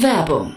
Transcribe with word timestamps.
Werbung 0.00 0.56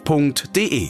f.de. 0.05 0.89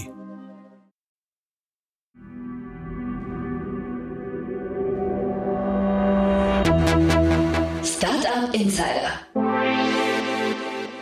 Startup 7.83 8.53
Insider. 8.53 9.11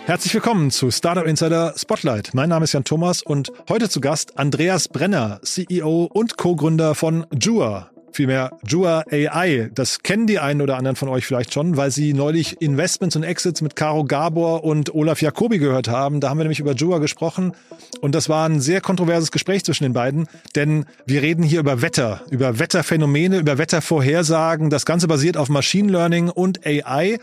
Herzlich 0.06 0.34
willkommen 0.34 0.72
zu 0.72 0.90
Startup 0.92 1.26
Insider 1.26 1.74
Spotlight. 1.78 2.34
Mein 2.34 2.50
Name 2.50 2.64
ist 2.64 2.74
Jan 2.74 2.84
Thomas 2.84 3.22
und 3.22 3.52
heute 3.70 3.90
zu 3.90 4.02
Gast 4.02 4.40
Andreas 4.40 4.88
Brenner, 4.88 5.40
CEO 5.44 6.10
und 6.12 6.38
Co-Gründer 6.38 6.96
von 6.96 7.26
Jua 7.40 7.92
vielmehr 8.12 8.52
Jua 8.68 9.04
AI. 9.12 9.70
Das 9.74 10.04
kennen 10.04 10.28
die 10.28 10.40
einen 10.40 10.62
oder 10.62 10.78
anderen 10.78 10.96
von 10.96 11.10
euch 11.10 11.26
vielleicht 11.26 11.54
schon, 11.54 11.78
weil 11.78 11.92
sie 11.92 12.14
neulich 12.14 12.62
Investments 12.62 13.16
und 13.16 13.24
Exits 13.24 13.62
mit 13.62 13.76
Caro 13.76 14.04
Gabor 14.04 14.64
und 14.64 14.94
Olaf 14.94 15.22
Jacobi 15.22 15.60
gehört 15.60 15.88
haben. 15.88 16.20
Da 16.20 16.30
haben 16.30 16.38
wir 16.38 16.44
nämlich 16.44 16.60
über 16.60 16.74
Jua 16.74 17.00
gesprochen 17.00 17.54
und 18.02 18.16
das 18.16 18.30
war 18.30 18.48
ein 18.48 18.60
sehr 18.60 18.82
kontroverses 18.82 19.32
Gespräch 19.32 19.64
zwischen 19.64 19.84
den 19.84 19.94
beiden, 19.94 20.28
denn 20.56 20.86
wir 21.06 21.22
reden 21.22 21.44
hier 21.44 21.60
über 21.60 21.82
Wetter, 21.82 22.22
über 22.30 22.60
Wetterphänomene, 22.60 23.38
über 23.38 23.58
Wettervorhersagen. 23.58 24.70
Das 24.70 24.86
Ganze 24.86 25.08
basiert 25.08 25.38
auf 25.38 25.50
Machine 25.50 25.92
Learning 25.92 26.30
und 26.30 26.66
AI. 26.66 27.20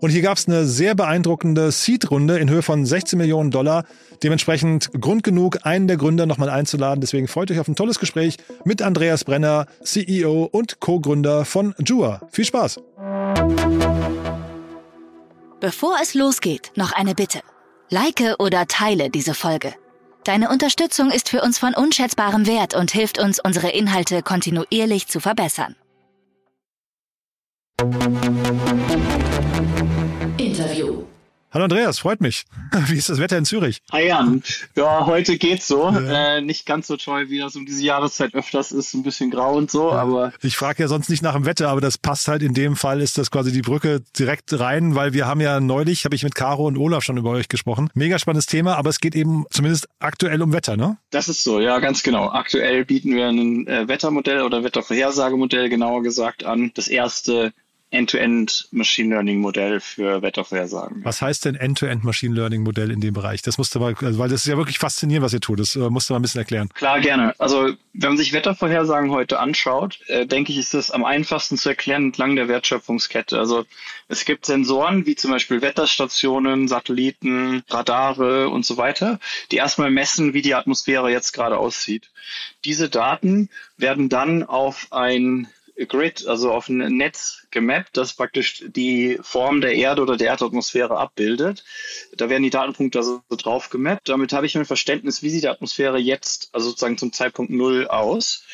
Und 0.00 0.10
hier 0.10 0.22
gab 0.22 0.36
es 0.38 0.46
eine 0.46 0.66
sehr 0.66 0.94
beeindruckende 0.94 1.70
Seed-Runde 1.70 2.38
in 2.38 2.50
Höhe 2.50 2.62
von 2.62 2.84
16 2.84 3.18
Millionen 3.18 3.50
Dollar. 3.50 3.84
Dementsprechend 4.22 4.90
Grund 5.00 5.22
genug, 5.22 5.58
einen 5.62 5.88
der 5.88 5.96
Gründer 5.96 6.26
nochmal 6.26 6.50
einzuladen. 6.50 7.00
Deswegen 7.00 7.28
freut 7.28 7.50
euch 7.50 7.58
auf 7.58 7.68
ein 7.68 7.76
tolles 7.76 7.98
Gespräch 7.98 8.36
mit 8.64 8.82
Andreas 8.82 9.24
Brenner, 9.24 9.66
CEO 9.82 10.48
und 10.50 10.80
Co-Gründer 10.80 11.44
von 11.44 11.74
Jua. 11.84 12.20
Viel 12.30 12.44
Spaß! 12.44 12.80
Bevor 15.60 15.96
es 16.02 16.14
losgeht, 16.14 16.72
noch 16.76 16.92
eine 16.92 17.14
Bitte. 17.14 17.40
Like 17.88 18.34
oder 18.38 18.66
teile 18.66 19.10
diese 19.10 19.34
Folge. 19.34 19.74
Deine 20.24 20.50
Unterstützung 20.50 21.10
ist 21.10 21.28
für 21.28 21.40
uns 21.40 21.58
von 21.58 21.72
unschätzbarem 21.72 22.46
Wert 22.46 22.74
und 22.74 22.90
hilft 22.90 23.18
uns, 23.18 23.38
unsere 23.38 23.70
Inhalte 23.70 24.22
kontinuierlich 24.22 25.06
zu 25.06 25.20
verbessern. 25.20 25.76
Interview. 30.46 31.02
Hallo 31.50 31.64
Andreas, 31.64 31.98
freut 31.98 32.20
mich. 32.20 32.44
Wie 32.86 32.96
ist 32.96 33.08
das 33.08 33.18
Wetter 33.18 33.36
in 33.36 33.44
Zürich? 33.44 33.82
Hi 33.90 34.06
Jan. 34.06 34.44
Ja, 34.76 35.06
heute 35.06 35.38
geht's 35.38 35.66
so. 35.66 35.90
Ja. 35.90 36.36
Äh, 36.36 36.40
nicht 36.40 36.66
ganz 36.66 36.86
so 36.86 36.96
toll, 36.96 37.30
wie 37.30 37.40
das 37.40 37.56
um 37.56 37.66
diese 37.66 37.82
Jahreszeit 37.82 38.32
öfters 38.32 38.70
ist. 38.70 38.94
Ein 38.94 39.02
bisschen 39.02 39.32
grau 39.32 39.56
und 39.56 39.72
so, 39.72 39.90
ja. 39.90 39.96
aber. 39.96 40.32
Ich 40.40 40.56
frage 40.56 40.84
ja 40.84 40.88
sonst 40.88 41.08
nicht 41.08 41.20
nach 41.20 41.34
dem 41.34 41.46
Wetter, 41.46 41.68
aber 41.68 41.80
das 41.80 41.98
passt 41.98 42.28
halt 42.28 42.44
in 42.44 42.54
dem 42.54 42.76
Fall, 42.76 43.00
ist 43.00 43.18
das 43.18 43.32
quasi 43.32 43.50
die 43.50 43.62
Brücke 43.62 44.02
direkt 44.16 44.56
rein, 44.60 44.94
weil 44.94 45.14
wir 45.14 45.26
haben 45.26 45.40
ja 45.40 45.58
neulich, 45.58 46.04
habe 46.04 46.14
ich 46.14 46.22
mit 46.22 46.36
Caro 46.36 46.64
und 46.64 46.78
Olaf 46.78 47.02
schon 47.02 47.16
über 47.16 47.30
euch 47.30 47.48
gesprochen. 47.48 47.90
Mega 47.94 48.20
spannendes 48.20 48.46
Thema, 48.46 48.76
aber 48.76 48.90
es 48.90 49.00
geht 49.00 49.16
eben 49.16 49.46
zumindest 49.50 49.88
aktuell 49.98 50.42
um 50.42 50.52
Wetter, 50.52 50.76
ne? 50.76 50.98
Das 51.10 51.28
ist 51.28 51.42
so, 51.42 51.58
ja, 51.58 51.80
ganz 51.80 52.04
genau. 52.04 52.30
Aktuell 52.30 52.84
bieten 52.84 53.16
wir 53.16 53.26
ein 53.26 53.66
äh, 53.66 53.88
Wettermodell 53.88 54.42
oder 54.42 54.62
Wettervorhersagemodell 54.62 55.70
genauer 55.70 56.04
gesagt 56.04 56.44
an. 56.44 56.70
Das 56.74 56.86
erste 56.86 57.52
End-to-End 57.90 58.68
Machine 58.72 59.14
Learning 59.14 59.38
Modell 59.38 59.78
für 59.80 60.20
Wettervorhersagen. 60.20 61.04
Was 61.04 61.22
heißt 61.22 61.44
denn 61.44 61.54
End-to-End 61.54 62.02
Machine 62.02 62.34
Learning 62.34 62.62
Modell 62.62 62.90
in 62.90 63.00
dem 63.00 63.14
Bereich? 63.14 63.42
Das 63.42 63.58
musste 63.58 63.78
mal, 63.78 63.94
also, 63.94 64.18
weil 64.18 64.28
das 64.28 64.40
ist 64.40 64.46
ja 64.48 64.56
wirklich 64.56 64.78
faszinierend, 64.78 65.24
was 65.24 65.32
ihr 65.32 65.40
tut. 65.40 65.60
Das 65.60 65.76
äh, 65.76 65.88
musst 65.88 66.08
du 66.08 66.14
mal 66.14 66.18
ein 66.18 66.22
bisschen 66.22 66.40
erklären. 66.40 66.68
Klar, 66.74 67.00
gerne. 67.00 67.34
Also, 67.38 67.72
wenn 67.92 68.10
man 68.10 68.18
sich 68.18 68.32
Wettervorhersagen 68.32 69.10
heute 69.10 69.38
anschaut, 69.38 70.00
äh, 70.08 70.26
denke 70.26 70.50
ich, 70.50 70.58
ist 70.58 70.74
das 70.74 70.90
am 70.90 71.04
einfachsten 71.04 71.56
zu 71.56 71.68
erklären 71.68 72.06
entlang 72.06 72.34
der 72.34 72.48
Wertschöpfungskette. 72.48 73.38
Also, 73.38 73.64
es 74.08 74.24
gibt 74.24 74.46
Sensoren, 74.46 75.06
wie 75.06 75.14
zum 75.14 75.30
Beispiel 75.30 75.62
Wetterstationen, 75.62 76.66
Satelliten, 76.66 77.62
Radare 77.68 78.48
und 78.48 78.66
so 78.66 78.76
weiter, 78.76 79.20
die 79.52 79.56
erstmal 79.56 79.90
messen, 79.90 80.34
wie 80.34 80.42
die 80.42 80.54
Atmosphäre 80.54 81.10
jetzt 81.10 81.32
gerade 81.32 81.56
aussieht. 81.56 82.10
Diese 82.64 82.88
Daten 82.88 83.48
werden 83.76 84.08
dann 84.08 84.42
auf 84.42 84.88
ein 84.90 85.48
Grid, 85.84 86.26
also 86.26 86.52
auf 86.52 86.68
ein 86.68 86.96
Netz 86.96 87.46
gemappt, 87.50 87.96
das 87.96 88.14
praktisch 88.14 88.64
die 88.66 89.18
Form 89.20 89.60
der 89.60 89.74
Erde 89.74 90.00
oder 90.00 90.16
der 90.16 90.28
Erdatmosphäre 90.28 90.96
abbildet. 90.96 91.64
Da 92.16 92.30
werden 92.30 92.42
die 92.42 92.50
Datenpunkte 92.50 92.98
also 92.98 93.22
drauf 93.28 93.68
gemappt. 93.68 94.08
Damit 94.08 94.32
habe 94.32 94.46
ich 94.46 94.56
ein 94.56 94.64
Verständnis, 94.64 95.22
wie 95.22 95.28
sieht 95.28 95.44
die 95.44 95.48
Atmosphäre 95.48 95.98
jetzt, 95.98 96.48
also 96.52 96.70
sozusagen 96.70 96.96
zum 96.96 97.12
Zeitpunkt 97.12 97.52
Null 97.52 97.86
aus. 97.88 98.44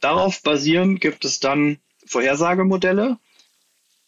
Darauf 0.00 0.42
basierend 0.42 1.00
gibt 1.00 1.24
es 1.24 1.40
dann 1.40 1.78
Vorhersagemodelle, 2.06 3.18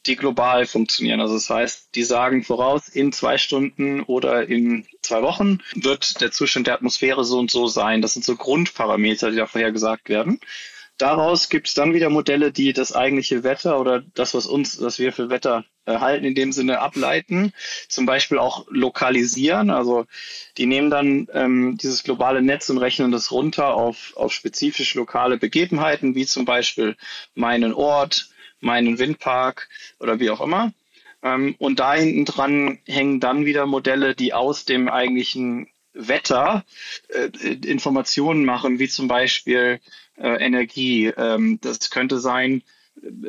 die 0.07 0.17
global 0.17 0.67
funktionieren. 0.67 1.21
Also 1.21 1.35
das 1.35 1.51
heißt, 1.51 1.95
die 1.95 2.05
sagen 2.05 2.45
voraus, 2.45 2.89
in 2.89 3.13
zwei 3.13 3.39
Stunden 3.39 4.03
oder 4.03 4.49
in 4.49 4.87
zwei 5.03 5.23
Wochen 5.23 5.59
wird 5.75 6.21
der 6.21 6.31
Zustand 6.31 6.69
der 6.69 6.75
Atmosphäre 6.75 7.25
so 7.25 7.39
und 7.39 7.51
so 7.51 7.67
sein. 7.67 8.03
Das 8.03 8.13
sind 8.13 8.25
so 8.25 8.37
Grundparameter, 8.37 9.31
die 9.31 9.37
da 9.37 9.47
vorhergesagt 9.47 10.09
werden. 10.09 10.41
Daraus 11.03 11.49
gibt 11.49 11.67
es 11.67 11.75
dann 11.75 11.95
wieder 11.95 12.11
Modelle, 12.11 12.53
die 12.53 12.73
das 12.73 12.95
eigentliche 12.95 13.43
Wetter 13.43 13.81
oder 13.81 14.05
das, 14.15 14.35
was 14.35 14.47
uns, 14.47 14.81
was 14.81 15.01
wir 15.01 15.13
für 15.13 15.31
Wetter 15.31 15.65
erhalten, 15.85 16.25
in 16.25 16.37
dem 16.37 16.53
Sinne 16.53 16.79
ableiten, 16.79 17.53
zum 17.89 18.07
Beispiel 18.07 18.39
auch 18.39 18.69
lokalisieren. 18.71 19.71
Also 19.71 20.07
die 20.59 20.67
nehmen 20.67 20.91
dann 20.91 21.27
ähm, 21.33 21.77
dieses 21.77 22.05
globale 22.05 22.41
Netz 22.41 22.71
und 22.71 22.79
rechnen 22.79 23.11
das 23.11 23.33
runter 23.33 23.75
auf, 23.75 24.13
auf 24.15 24.33
spezifisch 24.33 24.95
lokale 24.95 25.39
Begebenheiten, 25.39 26.15
wie 26.15 26.25
zum 26.25 26.45
Beispiel 26.45 26.95
meinen 27.35 27.75
Ort, 27.75 28.29
meinen 28.61 29.01
Windpark 29.01 29.69
oder 29.99 30.21
wie 30.21 30.31
auch 30.31 30.41
immer. 30.41 30.73
Ähm, 31.25 31.57
und 31.59 31.81
da 31.81 31.95
hinten 31.95 32.27
dran 32.27 32.79
hängen 32.87 33.19
dann 33.19 33.45
wieder 33.45 33.67
Modelle, 33.67 34.15
die 34.15 34.35
aus 34.35 34.67
dem 34.67 34.89
eigentlichen 34.89 35.67
Wetter 35.95 36.65
äh, 37.09 37.27
Informationen 37.67 38.45
machen, 38.45 38.79
wie 38.79 38.89
zum 38.89 39.09
Beispiel 39.09 39.81
äh, 40.17 40.45
Energie. 40.45 41.07
Ähm, 41.07 41.59
das 41.61 41.91
könnte 41.91 42.19
sein, 42.19 42.63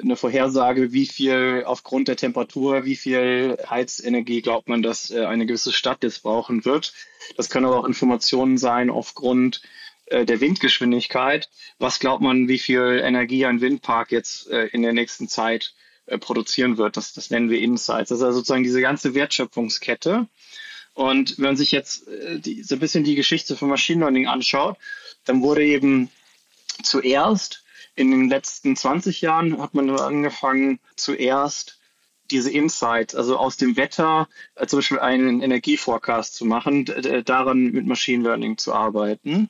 eine 0.02 0.16
Vorhersage, 0.16 0.92
wie 0.92 1.06
viel 1.06 1.64
aufgrund 1.66 2.08
der 2.08 2.18
Temperatur, 2.18 2.86
wie 2.86 2.96
viel 2.96 3.58
Heizenergie 3.70 4.42
glaubt 4.42 4.68
man, 4.68 4.82
dass 4.82 5.10
äh, 5.10 5.26
eine 5.26 5.46
gewisse 5.46 5.72
Stadt 5.72 6.04
jetzt 6.04 6.24
brauchen 6.24 6.66
wird. 6.66 6.94
Das 7.38 7.50
können 7.50 7.66
aber 7.66 7.80
auch 7.80 7.86
Informationen 7.86 8.58
sein 8.58 8.90
aufgrund 8.90 9.62
äh, 10.08 10.26
der 10.26 10.42
Windgeschwindigkeit. 10.42 11.50
Was 11.80 12.00
glaubt 12.00 12.22
man, 12.22 12.48
wie 12.48 12.60
viel 12.60 13.02
Energie 13.04 13.46
ein 13.46 13.62
Windpark 13.62 14.12
jetzt 14.12 14.50
äh, 14.50 14.68
in 14.68 14.82
der 14.82 14.94
nächsten 14.94 15.28
Zeit 15.28 15.74
äh, 16.06 16.18
produzieren 16.18 16.78
wird? 16.78 16.98
Das, 16.98 17.14
das 17.14 17.30
nennen 17.30 17.50
wir 17.50 17.60
Insights. 17.60 18.10
Das 18.10 18.20
ist 18.20 18.24
also 18.24 18.40
sozusagen 18.40 18.64
diese 18.64 18.82
ganze 18.82 19.14
Wertschöpfungskette. 19.14 20.28
Und 20.94 21.38
wenn 21.38 21.46
man 21.46 21.58
sich 21.58 21.72
jetzt 21.72 22.08
äh, 22.08 22.40
die, 22.40 22.64
so 22.64 22.76
ein 22.76 22.80
bisschen 22.80 23.04
die 23.04 23.16
Geschichte 23.16 23.56
von 23.56 23.70
Machine 23.70 24.02
Learning 24.02 24.28
anschaut, 24.28 24.78
dann 25.26 25.42
wurde 25.42 25.64
eben 25.64 26.10
zuerst 26.82 27.64
in 27.96 28.12
den 28.12 28.30
letzten 28.30 28.76
20 28.76 29.22
Jahren 29.22 29.62
hat 29.62 29.74
man 29.74 29.90
angefangen, 29.90 30.80
zuerst 30.96 31.80
diese 32.32 32.52
Insights, 32.52 33.16
also 33.16 33.38
aus 33.38 33.58
dem 33.58 33.76
Wetter 33.78 34.28
äh, 34.56 34.66
zum 34.66 34.80
Beispiel 34.80 35.00
einen 35.00 35.42
Energieforecast 35.42 36.34
zu 36.34 36.46
machen, 36.46 36.86
daran 37.26 37.66
mit 37.66 37.86
Machine 37.86 38.24
Learning 38.24 38.58
zu 38.58 38.74
arbeiten. 38.74 39.50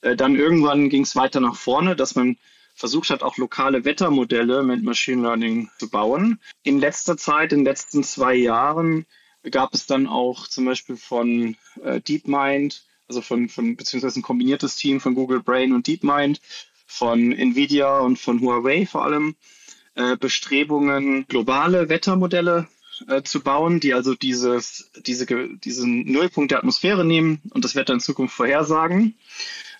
Äh, 0.00 0.16
dann 0.16 0.36
irgendwann 0.36 0.88
ging 0.88 1.02
es 1.02 1.14
weiter 1.14 1.40
nach 1.40 1.56
vorne, 1.56 1.94
dass 1.94 2.14
man 2.14 2.36
versucht 2.74 3.10
hat, 3.10 3.22
auch 3.22 3.36
lokale 3.36 3.84
Wettermodelle 3.84 4.62
mit 4.62 4.82
Machine 4.82 5.22
Learning 5.22 5.70
zu 5.78 5.88
bauen. 5.88 6.40
In 6.62 6.78
letzter 6.78 7.16
Zeit, 7.16 7.52
in 7.52 7.60
den 7.60 7.64
letzten 7.64 8.02
zwei 8.04 8.34
Jahren, 8.34 9.06
gab 9.50 9.74
es 9.74 9.86
dann 9.86 10.06
auch 10.06 10.48
zum 10.48 10.64
Beispiel 10.64 10.96
von 10.96 11.56
äh, 11.82 12.00
DeepMind 12.00 12.84
also 13.08 13.20
von, 13.20 13.48
von 13.48 13.76
beziehungsweise 13.76 14.20
ein 14.20 14.22
kombiniertes 14.22 14.76
Team 14.76 15.00
von 15.00 15.14
Google 15.14 15.42
Brain 15.42 15.72
und 15.72 15.86
DeepMind, 15.86 16.40
von 16.86 17.32
Nvidia 17.32 17.98
und 17.98 18.18
von 18.18 18.40
Huawei 18.40 18.86
vor 18.86 19.04
allem, 19.04 19.36
äh, 19.94 20.16
Bestrebungen, 20.16 21.26
globale 21.26 21.88
Wettermodelle 21.88 22.68
äh, 23.08 23.22
zu 23.22 23.40
bauen, 23.40 23.80
die 23.80 23.94
also 23.94 24.14
dieses, 24.14 24.90
diese, 25.04 25.26
diesen 25.26 26.10
Nullpunkt 26.10 26.50
der 26.50 26.58
Atmosphäre 26.58 27.04
nehmen 27.04 27.40
und 27.50 27.64
das 27.64 27.74
Wetter 27.74 27.92
in 27.92 28.00
Zukunft 28.00 28.34
vorhersagen. 28.34 29.14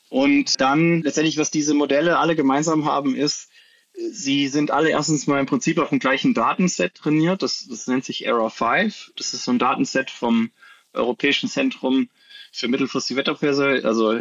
Und 0.08 0.60
dann 0.60 1.02
letztendlich, 1.02 1.38
was 1.38 1.50
diese 1.50 1.74
Modelle 1.74 2.18
alle 2.18 2.36
gemeinsam 2.36 2.84
haben, 2.84 3.16
ist, 3.16 3.48
sie 3.92 4.48
sind 4.48 4.70
alle 4.70 4.90
erstens 4.90 5.26
mal 5.26 5.40
im 5.40 5.46
Prinzip 5.46 5.78
auf 5.78 5.88
dem 5.88 5.98
gleichen 5.98 6.34
Datenset 6.34 6.94
trainiert. 6.94 7.42
Das, 7.42 7.66
das 7.68 7.86
nennt 7.86 8.04
sich 8.04 8.26
Error 8.26 8.50
5. 8.50 9.12
Das 9.16 9.32
ist 9.32 9.44
so 9.44 9.52
ein 9.52 9.58
Datenset 9.58 10.10
vom 10.10 10.50
Europäischen 10.92 11.48
Zentrum 11.48 12.08
für 12.56 12.68
mittelfristige 12.68 13.18
Wettervorhersage, 13.18 13.84
also 13.84 14.20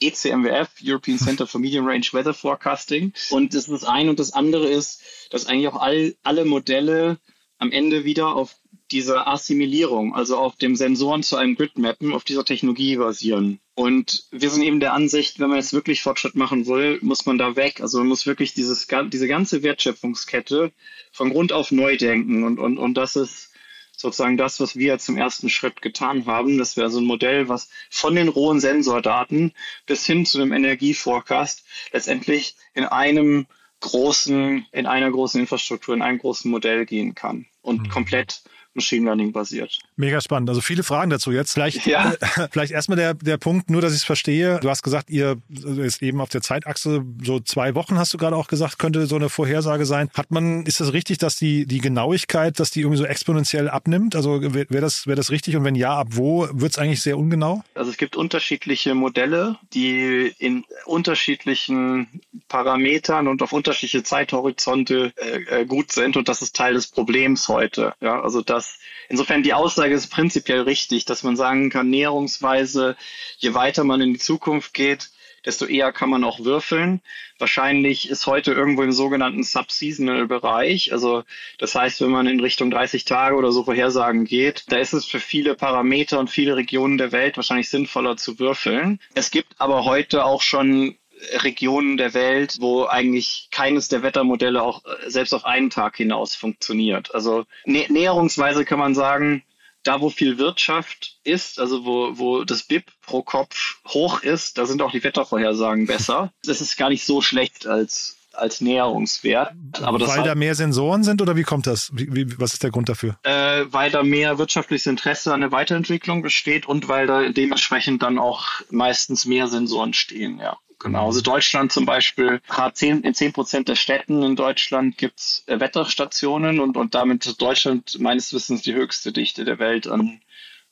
ECMWF, 0.00 0.70
European 0.82 1.18
Center 1.24 1.46
for 1.46 1.60
Medium 1.60 1.86
Range 1.86 2.06
Weather 2.12 2.32
Forecasting. 2.32 3.12
Und 3.30 3.54
das 3.54 3.64
ist 3.64 3.82
das 3.82 3.84
eine 3.84 4.10
und 4.10 4.18
das 4.18 4.32
andere 4.32 4.68
ist, 4.68 5.02
dass 5.30 5.46
eigentlich 5.46 5.68
auch 5.68 5.80
all, 5.80 6.14
alle 6.22 6.44
Modelle 6.44 7.18
am 7.58 7.72
Ende 7.72 8.04
wieder 8.04 8.34
auf 8.34 8.56
dieser 8.90 9.26
Assimilierung, 9.26 10.14
also 10.14 10.36
auf 10.36 10.56
dem 10.56 10.76
Sensoren 10.76 11.22
zu 11.22 11.36
einem 11.36 11.56
Gridmappen, 11.56 12.12
auf 12.12 12.24
dieser 12.24 12.44
Technologie 12.44 12.96
basieren. 12.96 13.58
Und 13.74 14.24
wir 14.30 14.48
sind 14.48 14.62
eben 14.62 14.80
der 14.80 14.94
Ansicht, 14.94 15.38
wenn 15.38 15.48
man 15.48 15.58
jetzt 15.58 15.72
wirklich 15.72 16.02
Fortschritt 16.02 16.36
machen 16.36 16.66
will, 16.66 16.98
muss 17.02 17.26
man 17.26 17.36
da 17.36 17.56
weg. 17.56 17.80
Also 17.80 17.98
man 17.98 18.06
muss 18.06 18.26
wirklich 18.26 18.54
dieses, 18.54 18.86
diese 19.08 19.28
ganze 19.28 19.62
Wertschöpfungskette 19.62 20.72
von 21.10 21.30
Grund 21.30 21.52
auf 21.52 21.72
neu 21.72 21.96
denken. 21.96 22.44
Und, 22.44 22.58
und, 22.58 22.78
und 22.78 22.94
das 22.94 23.16
ist 23.16 23.50
sozusagen 23.96 24.36
das, 24.36 24.60
was 24.60 24.76
wir 24.76 24.98
zum 24.98 25.16
ersten 25.16 25.48
Schritt 25.48 25.82
getan 25.82 26.26
haben. 26.26 26.58
Das 26.58 26.76
wäre 26.76 26.90
so 26.90 27.00
ein 27.00 27.04
Modell, 27.04 27.48
was 27.48 27.68
von 27.90 28.14
den 28.14 28.28
rohen 28.28 28.60
Sensordaten 28.60 29.52
bis 29.86 30.06
hin 30.06 30.26
zu 30.26 30.38
einem 30.38 30.52
Energieforecast 30.52 31.64
letztendlich 31.92 32.56
in 32.74 32.84
einem 32.84 33.46
großen, 33.80 34.66
in 34.70 34.86
einer 34.86 35.10
großen 35.10 35.40
Infrastruktur, 35.40 35.94
in 35.94 36.02
einem 36.02 36.18
großen 36.18 36.50
Modell 36.50 36.86
gehen 36.86 37.14
kann 37.14 37.46
und 37.62 37.82
mhm. 37.82 37.88
komplett 37.88 38.42
Machine 38.76 39.06
Learning 39.06 39.32
basiert. 39.32 39.78
Mega 39.96 40.20
spannend. 40.20 40.48
Also 40.48 40.60
viele 40.60 40.82
Fragen 40.82 41.10
dazu 41.10 41.32
jetzt. 41.32 41.52
Vielleicht, 41.52 41.86
ja. 41.86 42.12
äh, 42.12 42.48
vielleicht 42.50 42.72
erstmal 42.72 42.96
der, 42.96 43.14
der 43.14 43.38
Punkt, 43.38 43.70
nur 43.70 43.80
dass 43.80 43.92
ich 43.92 43.98
es 43.98 44.04
verstehe. 44.04 44.60
Du 44.60 44.70
hast 44.70 44.82
gesagt, 44.82 45.10
ihr 45.10 45.36
ist 45.48 46.02
eben 46.02 46.20
auf 46.20 46.28
der 46.28 46.42
Zeitachse 46.42 47.04
so 47.22 47.40
zwei 47.40 47.74
Wochen, 47.74 47.98
hast 47.98 48.14
du 48.14 48.18
gerade 48.18 48.36
auch 48.36 48.48
gesagt, 48.48 48.78
könnte 48.78 49.06
so 49.06 49.16
eine 49.16 49.28
Vorhersage 49.28 49.86
sein. 49.86 50.10
Hat 50.14 50.30
man, 50.30 50.64
ist 50.66 50.80
das 50.80 50.92
richtig, 50.92 51.18
dass 51.18 51.36
die, 51.36 51.66
die 51.66 51.78
Genauigkeit, 51.78 52.60
dass 52.60 52.70
die 52.70 52.80
irgendwie 52.80 52.98
so 52.98 53.06
exponentiell 53.06 53.68
abnimmt? 53.68 54.14
Also 54.14 54.42
wäre 54.42 54.66
wär 54.68 54.80
das, 54.80 55.06
wäre 55.06 55.16
das 55.16 55.30
richtig? 55.30 55.56
Und 55.56 55.64
wenn 55.64 55.74
ja, 55.74 55.96
ab 55.96 56.08
wo 56.10 56.48
wird 56.52 56.72
es 56.72 56.78
eigentlich 56.78 57.02
sehr 57.02 57.18
ungenau? 57.18 57.62
Also 57.74 57.90
es 57.90 57.96
gibt 57.96 58.16
unterschiedliche 58.16 58.94
Modelle, 58.94 59.56
die 59.72 60.32
in 60.38 60.64
unterschiedlichen 60.84 62.20
Parametern 62.48 63.28
und 63.28 63.42
auf 63.42 63.52
unterschiedliche 63.52 64.02
Zeithorizonte 64.02 65.12
äh, 65.16 65.62
äh 65.62 65.64
gut 65.64 65.92
sind. 65.92 66.16
Und 66.16 66.28
das 66.28 66.42
ist 66.42 66.54
Teil 66.54 66.74
des 66.74 66.88
Problems 66.88 67.48
heute. 67.48 67.94
Ja, 68.00 68.20
also 68.20 68.42
dass 68.42 68.65
das, 68.66 68.78
insofern 69.08 69.42
die 69.42 69.54
Aussage 69.54 69.94
ist 69.94 70.08
prinzipiell 70.08 70.62
richtig, 70.62 71.04
dass 71.04 71.22
man 71.22 71.36
sagen 71.36 71.70
kann, 71.70 71.90
näherungsweise, 71.90 72.96
je 73.38 73.54
weiter 73.54 73.84
man 73.84 74.00
in 74.00 74.14
die 74.14 74.18
Zukunft 74.18 74.74
geht, 74.74 75.10
desto 75.44 75.64
eher 75.66 75.92
kann 75.92 76.10
man 76.10 76.24
auch 76.24 76.40
würfeln. 76.40 77.00
Wahrscheinlich 77.38 78.10
ist 78.10 78.26
heute 78.26 78.52
irgendwo 78.52 78.82
im 78.82 78.90
sogenannten 78.90 79.44
Subseasonal-Bereich. 79.44 80.92
Also 80.92 81.22
das 81.58 81.76
heißt, 81.76 82.00
wenn 82.00 82.10
man 82.10 82.26
in 82.26 82.40
Richtung 82.40 82.72
30 82.72 83.04
Tage 83.04 83.36
oder 83.36 83.52
so 83.52 83.62
Vorhersagen 83.62 84.24
geht, 84.24 84.64
da 84.68 84.78
ist 84.78 84.92
es 84.92 85.04
für 85.04 85.20
viele 85.20 85.54
Parameter 85.54 86.18
und 86.18 86.30
viele 86.30 86.56
Regionen 86.56 86.98
der 86.98 87.12
Welt 87.12 87.36
wahrscheinlich 87.36 87.68
sinnvoller 87.68 88.16
zu 88.16 88.40
würfeln. 88.40 88.98
Es 89.14 89.30
gibt 89.30 89.54
aber 89.58 89.84
heute 89.84 90.24
auch 90.24 90.42
schon 90.42 90.96
Regionen 91.38 91.96
der 91.96 92.14
Welt, 92.14 92.56
wo 92.60 92.84
eigentlich 92.84 93.48
keines 93.50 93.88
der 93.88 94.02
Wettermodelle 94.02 94.62
auch 94.62 94.84
äh, 94.84 95.10
selbst 95.10 95.32
auf 95.32 95.44
einen 95.44 95.70
Tag 95.70 95.96
hinaus 95.96 96.34
funktioniert. 96.34 97.14
Also 97.14 97.44
nä 97.64 97.86
näherungsweise 97.88 98.64
kann 98.64 98.78
man 98.78 98.94
sagen, 98.94 99.42
da 99.82 100.00
wo 100.00 100.10
viel 100.10 100.38
Wirtschaft 100.38 101.18
ist, 101.22 101.60
also 101.60 101.84
wo, 101.84 102.18
wo 102.18 102.44
das 102.44 102.64
BIP 102.64 102.90
pro 103.02 103.22
Kopf 103.22 103.78
hoch 103.86 104.22
ist, 104.22 104.58
da 104.58 104.66
sind 104.66 104.82
auch 104.82 104.90
die 104.90 105.02
Wettervorhersagen 105.02 105.86
besser. 105.86 106.32
Das 106.44 106.60
ist 106.60 106.76
gar 106.76 106.88
nicht 106.88 107.04
so 107.04 107.22
schlecht 107.22 107.66
als 107.66 108.16
als 108.36 108.60
Näherungswert. 108.60 109.54
Aber 109.80 110.06
weil 110.06 110.22
da 110.22 110.34
mehr 110.34 110.54
Sensoren 110.54 111.04
sind 111.04 111.22
oder 111.22 111.36
wie 111.36 111.42
kommt 111.42 111.66
das? 111.66 111.90
Wie, 111.94 112.14
wie, 112.14 112.38
was 112.38 112.52
ist 112.52 112.62
der 112.62 112.70
Grund 112.70 112.88
dafür? 112.88 113.18
Äh, 113.22 113.64
weil 113.70 113.90
da 113.90 114.02
mehr 114.02 114.36
wirtschaftliches 114.36 114.86
Interesse 114.86 115.32
an 115.32 115.40
der 115.40 115.52
Weiterentwicklung 115.52 116.20
besteht 116.20 116.66
und 116.66 116.88
weil 116.88 117.06
da 117.06 117.28
dementsprechend 117.30 118.02
dann 118.02 118.18
auch 118.18 118.46
meistens 118.70 119.24
mehr 119.24 119.48
Sensoren 119.48 119.94
stehen, 119.94 120.38
ja. 120.38 120.58
Genau, 120.86 121.06
also 121.06 121.20
Deutschland 121.20 121.72
zum 121.72 121.84
Beispiel 121.84 122.40
hat 122.48 122.76
zehn, 122.76 123.00
in 123.00 123.12
zehn 123.12 123.32
Prozent 123.32 123.66
der 123.66 123.74
Städten 123.74 124.22
in 124.22 124.36
Deutschland 124.36 124.96
gibt's 124.96 125.42
äh, 125.48 125.58
Wetterstationen 125.58 126.60
und, 126.60 126.76
und 126.76 126.94
damit 126.94 127.42
Deutschland 127.42 127.98
meines 127.98 128.32
Wissens 128.32 128.62
die 128.62 128.72
höchste 128.72 129.10
Dichte 129.10 129.44
der 129.44 129.58
Welt 129.58 129.88
an 129.88 130.20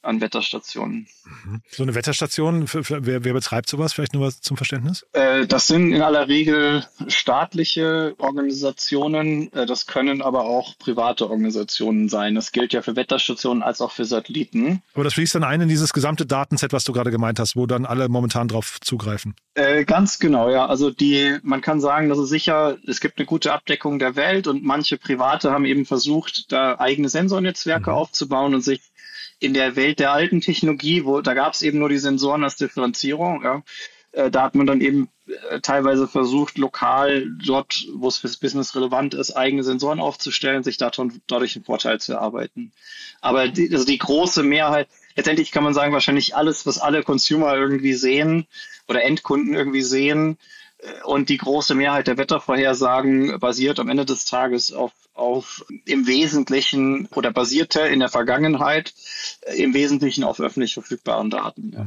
an 0.04 0.20
Wetterstationen. 0.20 1.06
Mhm. 1.24 1.62
So 1.70 1.82
eine 1.82 1.94
Wetterstation, 1.94 2.66
für, 2.66 2.84
für, 2.84 3.06
wer, 3.06 3.24
wer, 3.24 3.32
betreibt 3.32 3.68
sowas? 3.68 3.92
Vielleicht 3.92 4.14
nur 4.14 4.26
was 4.26 4.40
zum 4.40 4.56
Verständnis? 4.56 5.06
Äh, 5.12 5.46
das 5.46 5.66
sind 5.66 5.92
in 5.92 6.02
aller 6.02 6.28
Regel 6.28 6.84
staatliche 7.08 8.14
Organisationen. 8.18 9.52
Äh, 9.52 9.66
das 9.66 9.86
können 9.86 10.22
aber 10.22 10.44
auch 10.44 10.78
private 10.78 11.28
Organisationen 11.28 12.08
sein. 12.08 12.34
Das 12.34 12.52
gilt 12.52 12.72
ja 12.72 12.82
für 12.82 12.96
Wetterstationen 12.96 13.62
als 13.62 13.80
auch 13.80 13.92
für 13.92 14.04
Satelliten. 14.04 14.82
Aber 14.94 15.04
das 15.04 15.14
fließt 15.14 15.34
dann 15.34 15.44
ein 15.44 15.60
in 15.60 15.68
dieses 15.68 15.92
gesamte 15.92 16.26
Datenset, 16.26 16.72
was 16.72 16.84
du 16.84 16.92
gerade 16.92 17.10
gemeint 17.10 17.38
hast, 17.38 17.56
wo 17.56 17.66
dann 17.66 17.86
alle 17.86 18.08
momentan 18.08 18.48
drauf 18.48 18.78
zugreifen. 18.80 19.34
Äh, 19.54 19.84
ganz 19.84 20.18
genau, 20.18 20.50
ja. 20.50 20.66
Also 20.66 20.90
die, 20.90 21.38
man 21.42 21.60
kann 21.60 21.80
sagen, 21.80 22.08
dass 22.08 22.18
es 22.18 22.28
sicher, 22.28 22.76
es 22.86 23.00
gibt 23.00 23.18
eine 23.18 23.26
gute 23.26 23.52
Abdeckung 23.52 23.98
der 23.98 24.16
Welt 24.16 24.46
und 24.46 24.64
manche 24.64 24.98
Private 24.98 25.52
haben 25.52 25.64
eben 25.64 25.86
versucht, 25.86 26.50
da 26.52 26.78
eigene 26.78 27.08
Sensornetzwerke 27.08 27.90
mhm. 27.90 27.96
aufzubauen 27.96 28.54
und 28.54 28.62
sich 28.62 28.80
in 29.38 29.54
der 29.54 29.76
Welt 29.76 29.98
der 29.98 30.12
alten 30.12 30.40
Technologie, 30.40 31.04
wo 31.04 31.20
da 31.20 31.34
gab 31.34 31.54
es 31.54 31.62
eben 31.62 31.78
nur 31.78 31.88
die 31.88 31.98
Sensoren 31.98 32.44
als 32.44 32.56
Differenzierung, 32.56 33.42
ja, 33.42 33.62
äh, 34.14 34.30
da 34.30 34.42
hat 34.42 34.54
man 34.54 34.66
dann 34.66 34.80
eben 34.80 35.08
äh, 35.26 35.60
teilweise 35.60 36.06
versucht, 36.06 36.58
lokal 36.58 37.26
dort, 37.44 37.86
wo 37.94 38.08
es 38.08 38.18
fürs 38.18 38.36
Business 38.36 38.74
relevant 38.76 39.14
ist, 39.14 39.32
eigene 39.32 39.64
Sensoren 39.64 40.00
aufzustellen, 40.00 40.62
sich 40.62 40.76
davon, 40.76 41.20
dadurch 41.26 41.56
einen 41.56 41.64
Vorteil 41.64 42.00
zu 42.00 42.12
erarbeiten. 42.12 42.72
Aber 43.20 43.48
die, 43.48 43.70
also 43.72 43.84
die 43.84 43.98
große 43.98 44.42
Mehrheit, 44.42 44.88
letztendlich 45.16 45.50
kann 45.50 45.64
man 45.64 45.74
sagen, 45.74 45.92
wahrscheinlich 45.92 46.36
alles, 46.36 46.66
was 46.66 46.78
alle 46.78 47.02
Consumer 47.02 47.56
irgendwie 47.56 47.94
sehen 47.94 48.46
oder 48.88 49.02
Endkunden 49.02 49.54
irgendwie 49.54 49.82
sehen, 49.82 50.38
und 51.04 51.28
die 51.28 51.38
große 51.38 51.74
Mehrheit 51.74 52.06
der 52.06 52.18
Wettervorhersagen 52.18 53.38
basiert 53.38 53.78
am 53.80 53.88
Ende 53.88 54.04
des 54.04 54.24
Tages 54.24 54.72
auf, 54.72 54.92
auf 55.14 55.64
im 55.84 56.06
Wesentlichen 56.06 57.08
oder 57.14 57.32
basierte 57.32 57.80
in 57.80 58.00
der 58.00 58.08
Vergangenheit 58.08 58.94
im 59.56 59.74
Wesentlichen 59.74 60.24
auf 60.24 60.40
öffentlich 60.40 60.74
verfügbaren 60.74 61.30
Daten. 61.30 61.72
Ja. 61.72 61.86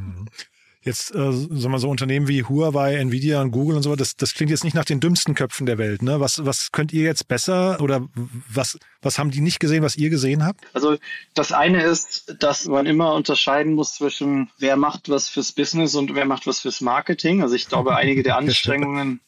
Jetzt, 0.87 1.13
äh, 1.13 1.31
sagen 1.33 1.71
wir 1.71 1.79
so 1.79 1.89
Unternehmen 1.89 2.29
wie 2.29 2.43
Huawei, 2.43 2.95
Nvidia 2.95 3.41
und 3.41 3.51
Google 3.51 3.75
und 3.75 3.83
so, 3.83 3.97
das, 3.97 4.15
das 4.15 4.33
klingt 4.33 4.51
jetzt 4.51 4.63
nicht 4.63 4.73
nach 4.73 4.85
den 4.85 5.01
dümmsten 5.01 5.35
Köpfen 5.35 5.65
der 5.65 5.77
Welt. 5.77 6.01
Ne? 6.01 6.21
Was, 6.21 6.45
was 6.45 6.71
könnt 6.71 6.93
ihr 6.93 7.03
jetzt 7.03 7.27
besser 7.27 7.81
oder 7.81 8.07
was, 8.49 8.79
was 9.01 9.19
haben 9.19 9.29
die 9.29 9.41
nicht 9.41 9.59
gesehen, 9.59 9.83
was 9.83 9.97
ihr 9.97 10.09
gesehen 10.09 10.45
habt? 10.45 10.61
Also 10.73 10.97
das 11.33 11.51
eine 11.51 11.83
ist, 11.83 12.35
dass 12.39 12.65
man 12.67 12.85
immer 12.85 13.13
unterscheiden 13.13 13.73
muss 13.73 13.95
zwischen 13.95 14.49
wer 14.59 14.77
macht 14.77 15.09
was 15.09 15.27
fürs 15.27 15.51
Business 15.51 15.93
und 15.93 16.15
wer 16.15 16.25
macht 16.25 16.47
was 16.47 16.61
fürs 16.61 16.79
Marketing. 16.79 17.41
Also 17.41 17.55
ich 17.55 17.67
glaube, 17.67 17.95
einige 17.97 18.23
der 18.23 18.37
Anstrengungen, 18.37 19.19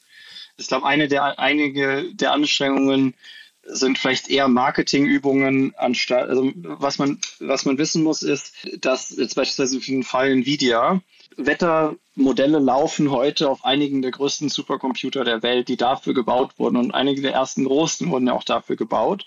ich 0.55 0.67
glaube, 0.67 0.87
eine 0.87 1.09
der 1.09 1.39
einige 1.39 2.05
der 2.13 2.31
Anstrengungen 2.31 3.15
sind 3.63 3.99
vielleicht 3.99 4.29
eher 4.29 4.47
Marketingübungen 4.47 5.73
anstatt, 5.75 6.29
also 6.29 6.53
was 6.55 6.99
man, 6.99 7.19
was 7.39 7.65
man 7.65 7.77
wissen 7.77 8.01
muss, 8.01 8.23
ist, 8.23 8.53
dass 8.79 9.09
jetzt 9.09 9.35
beispielsweise 9.35 9.81
für 9.81 9.91
den 9.91 10.03
Fall 10.03 10.31
Nvidia 10.31 11.01
Wettermodelle 11.45 12.59
laufen 12.59 13.11
heute 13.11 13.49
auf 13.49 13.65
einigen 13.65 14.01
der 14.01 14.11
größten 14.11 14.49
Supercomputer 14.49 15.23
der 15.23 15.41
Welt, 15.41 15.67
die 15.67 15.77
dafür 15.77 16.13
gebaut 16.13 16.51
wurden. 16.57 16.77
Und 16.77 16.93
einige 16.93 17.21
der 17.21 17.33
ersten 17.33 17.65
großen 17.65 18.09
wurden 18.09 18.27
ja 18.27 18.33
auch 18.33 18.43
dafür 18.43 18.75
gebaut. 18.75 19.25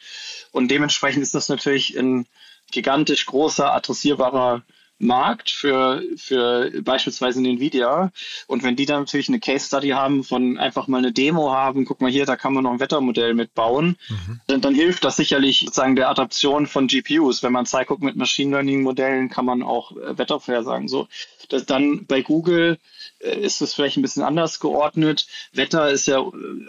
Und 0.52 0.71
dementsprechend 0.71 1.23
ist 1.23 1.35
das 1.35 1.49
natürlich 1.49 1.99
ein 1.99 2.26
gigantisch 2.71 3.26
großer, 3.26 3.73
adressierbarer 3.73 4.62
Markt 5.02 5.50
für, 5.50 6.02
für 6.16 6.71
beispielsweise 6.82 7.40
Nvidia. 7.40 8.12
Und 8.47 8.62
wenn 8.62 8.76
die 8.76 8.87
dann 8.87 9.00
natürlich 9.00 9.28
eine 9.28 9.40
Case 9.40 9.66
Study 9.66 9.88
haben, 9.88 10.23
von 10.23 10.59
einfach 10.59 10.87
mal 10.87 10.99
eine 10.99 11.12
Demo 11.12 11.52
haben, 11.52 11.85
guck 11.85 12.00
mal 12.00 12.11
hier, 12.11 12.25
da 12.25 12.37
kann 12.37 12.54
man 12.54 12.64
noch 12.64 12.73
ein 12.73 12.80
Wettermodell 12.80 13.35
mitbauen, 13.35 13.97
mhm. 14.09 14.40
dann, 14.47 14.61
dann 14.61 14.75
hilft 14.75 15.04
das 15.04 15.16
sicherlich 15.16 15.61
sozusagen 15.61 15.97
der 15.97 16.09
Adaption 16.09 16.66
von 16.68 16.87
GPUs. 16.87 17.42
Wenn 17.42 17.52
man 17.52 17.66
zeigt, 17.66 17.88
guck, 17.88 18.00
mit 18.00 18.16
Machine 18.16 18.52
Learning 18.52 18.82
Modellen 18.82 19.28
kann 19.28 19.44
man 19.44 19.62
auch 19.62 19.92
äh, 19.97 20.16
Wettervorhersagen. 20.16 20.87
So, 20.87 21.09
das 21.49 21.66
dann 21.66 22.06
bei 22.06 22.23
Google 22.23 22.78
äh, 23.18 23.40
ist 23.40 23.61
es 23.61 23.75
vielleicht 23.75 23.97
ein 23.97 24.02
bisschen 24.02 24.23
anders 24.23 24.61
geordnet. 24.61 25.26
Wetter 25.52 25.90
ist 25.90 26.06
ja, 26.06 26.21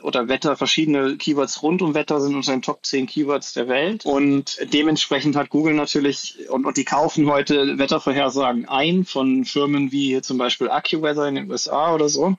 oder 0.02 0.28
Wetter, 0.28 0.58
verschiedene 0.58 1.18
Keywords 1.18 1.62
rund 1.62 1.84
um 1.84 1.94
Wetter 1.94 2.20
sind 2.20 2.36
unter 2.36 2.52
den 2.52 2.64
Top 2.64 2.84
10 2.84 3.06
Keywords 3.06 3.54
der 3.54 3.68
Welt. 3.68 4.06
Und 4.06 4.58
dementsprechend 4.74 5.36
hat 5.36 5.50
Google 5.50 5.76
natürlich, 5.76 6.50
und, 6.50 6.66
und 6.66 6.78
die 6.78 6.86
kaufen 6.86 7.30
heute 7.30 7.78
Wettervorhersagen 7.78 8.23
ein 8.68 9.06
von 9.06 9.46
Firmen 9.46 9.92
wie 9.92 10.22
zum 10.22 10.38
Beispiel 10.38 10.70
AccuWeather 10.70 11.28
in 11.28 11.36
den 11.36 11.52
USA 11.52 11.94
oder 11.94 12.10
so 12.10 12.38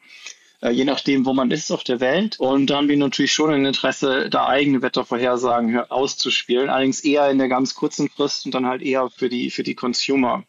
äh, 0.64 0.70
je 0.70 0.84
nachdem, 0.84 1.26
wo 1.26 1.34
man 1.34 1.50
ist 1.50 1.70
auf 1.70 1.84
der 1.84 2.00
Welt. 2.00 2.40
Und 2.40 2.68
da 2.68 2.76
haben 2.76 2.88
wir 2.88 2.96
natürlich 2.96 3.34
schon 3.34 3.50
ein 3.50 3.66
Interesse, 3.66 4.30
da 4.30 4.46
eigene 4.46 4.80
Wettervorhersagen 4.80 5.78
auszuspielen, 5.90 6.70
allerdings 6.70 7.00
eher 7.00 7.30
in 7.30 7.38
der 7.38 7.48
ganz 7.48 7.74
kurzen 7.74 8.08
Frist 8.08 8.46
und 8.46 8.54
dann 8.54 8.66
halt 8.66 8.82
eher 8.82 9.10
für 9.10 9.28
die, 9.28 9.50
für 9.50 9.62
die 9.62 9.74
Consumer. 9.74 10.44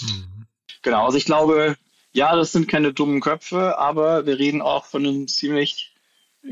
Mhm. 0.00 0.46
Genau, 0.82 1.06
also 1.06 1.16
ich 1.16 1.24
glaube, 1.24 1.76
ja, 2.12 2.34
das 2.34 2.52
sind 2.52 2.68
keine 2.68 2.92
dummen 2.92 3.20
Köpfe, 3.20 3.78
aber 3.78 4.26
wir 4.26 4.38
reden 4.38 4.60
auch 4.60 4.86
von 4.86 5.06
einem 5.06 5.28
ziemlich 5.28 5.92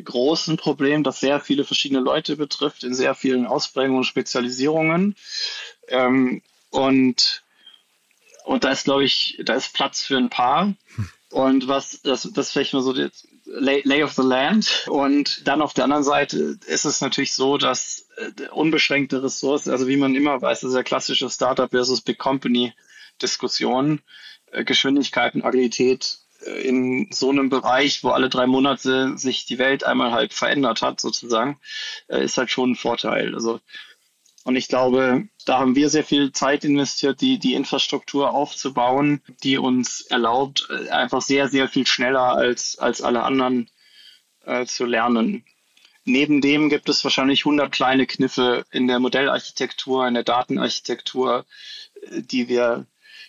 großen 0.04 0.56
Problem, 0.56 1.02
das 1.02 1.20
sehr 1.20 1.40
viele 1.40 1.64
verschiedene 1.64 2.00
Leute 2.00 2.36
betrifft, 2.36 2.84
in 2.84 2.94
sehr 2.94 3.14
vielen 3.14 3.46
Ausprägungen 3.46 3.98
und 3.98 4.04
Spezialisierungen. 4.04 5.16
Ähm, 5.88 6.42
und 6.70 7.44
Und 8.46 8.62
da 8.62 8.70
ist, 8.70 8.84
glaube 8.84 9.04
ich, 9.04 9.40
da 9.44 9.54
ist 9.54 9.74
Platz 9.74 10.02
für 10.02 10.16
ein 10.16 10.30
paar. 10.30 10.72
Und 11.30 11.66
was, 11.66 12.00
das, 12.02 12.30
das 12.32 12.52
vielleicht 12.52 12.74
nur 12.74 12.82
so 12.82 12.92
das 12.92 13.26
Lay, 13.44 13.82
Lay 13.84 14.04
of 14.04 14.12
the 14.12 14.22
Land. 14.22 14.86
Und 14.88 15.48
dann 15.48 15.60
auf 15.60 15.74
der 15.74 15.82
anderen 15.82 16.04
Seite 16.04 16.56
ist 16.66 16.84
es 16.84 17.00
natürlich 17.00 17.34
so, 17.34 17.58
dass 17.58 18.06
äh, 18.16 18.48
unbeschränkte 18.50 19.20
Ressourcen, 19.24 19.72
also 19.72 19.88
wie 19.88 19.96
man 19.96 20.14
immer 20.14 20.40
weiß, 20.40 20.60
das 20.60 20.70
ist 20.70 20.76
ja 20.76 20.84
klassische 20.84 21.28
Startup 21.28 21.68
versus 21.68 22.02
Big 22.02 22.18
Company 22.18 22.72
Diskussion, 23.20 24.00
äh, 24.52 24.62
Geschwindigkeit 24.62 25.34
und 25.34 25.44
Agilität 25.44 26.18
äh, 26.46 26.68
in 26.68 27.08
so 27.10 27.30
einem 27.30 27.48
Bereich, 27.48 28.04
wo 28.04 28.10
alle 28.10 28.28
drei 28.28 28.46
Monate 28.46 29.18
sich 29.18 29.44
die 29.46 29.58
Welt 29.58 29.82
einmal 29.82 30.12
halt 30.12 30.32
verändert 30.32 30.82
hat, 30.82 31.00
sozusagen, 31.00 31.58
ist 32.06 32.38
halt 32.38 32.52
schon 32.52 32.70
ein 32.70 32.76
Vorteil. 32.76 33.34
Also 33.34 33.58
und 34.46 34.54
ich 34.54 34.68
glaube, 34.68 35.26
da 35.44 35.58
haben 35.58 35.74
wir 35.74 35.88
sehr 35.88 36.04
viel 36.04 36.30
Zeit 36.30 36.62
investiert, 36.62 37.20
die, 37.20 37.40
die 37.40 37.54
Infrastruktur 37.54 38.32
aufzubauen, 38.32 39.20
die 39.42 39.58
uns 39.58 40.02
erlaubt, 40.02 40.70
einfach 40.70 41.20
sehr, 41.20 41.48
sehr 41.48 41.66
viel 41.66 41.84
schneller 41.84 42.36
als, 42.36 42.78
als 42.78 43.02
alle 43.02 43.24
anderen 43.24 43.68
äh, 44.44 44.64
zu 44.64 44.84
lernen. 44.84 45.44
Neben 46.04 46.40
dem 46.40 46.68
gibt 46.68 46.88
es 46.88 47.02
wahrscheinlich 47.02 47.40
100 47.40 47.72
kleine 47.72 48.06
Kniffe 48.06 48.64
in 48.70 48.86
der 48.86 49.00
Modellarchitektur, 49.00 50.06
in 50.06 50.14
der 50.14 50.22
Datenarchitektur, 50.22 51.44
äh, 52.02 52.22
die 52.22 52.48
wir 52.48 52.86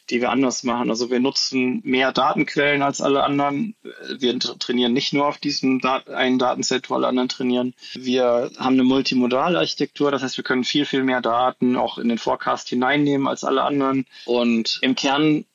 die 0.10 0.22
wir 0.22 0.30
anders 0.30 0.64
machen. 0.64 0.90
Also 0.90 1.10
wir 1.10 1.20
nutzen 1.20 1.82
mehr 1.84 2.12
Datenquellen 2.12 2.82
als 2.82 3.02
alle 3.02 3.24
anderen. 3.24 3.76
Wir 4.18 4.40
trainieren 4.40 4.94
nicht 4.94 5.14
nur 5.14 5.28
auf 5.28 5.38
diesem 5.38 5.80
Dat 5.80 6.10
einen 6.10 6.40
Datenset, 6.40 6.90
wo 6.90 6.96
alle 6.96 7.08
anderen 7.08 7.30
trainieren. 7.30 7.74
Wir 7.94 8.52
haben 8.58 8.74
eine 8.74 8.84
multimodale 8.84 9.60
Architektur, 9.60 10.12
das 10.12 10.24
heißt, 10.24 10.38
wir 10.38 10.44
können 10.44 10.64
viel, 10.64 10.86
viel 10.86 11.04
mehr 11.04 11.22
Daten 11.22 11.76
auch 11.76 11.98
in 11.98 12.10
den 12.10 12.18
Forecast 12.18 12.70
hineinnehmen 12.70 13.28
als 13.28 13.44
alle 13.44 13.64
anderen. 13.64 14.06
Und 14.26 14.80
im 14.82 14.96
Kern 14.96 15.46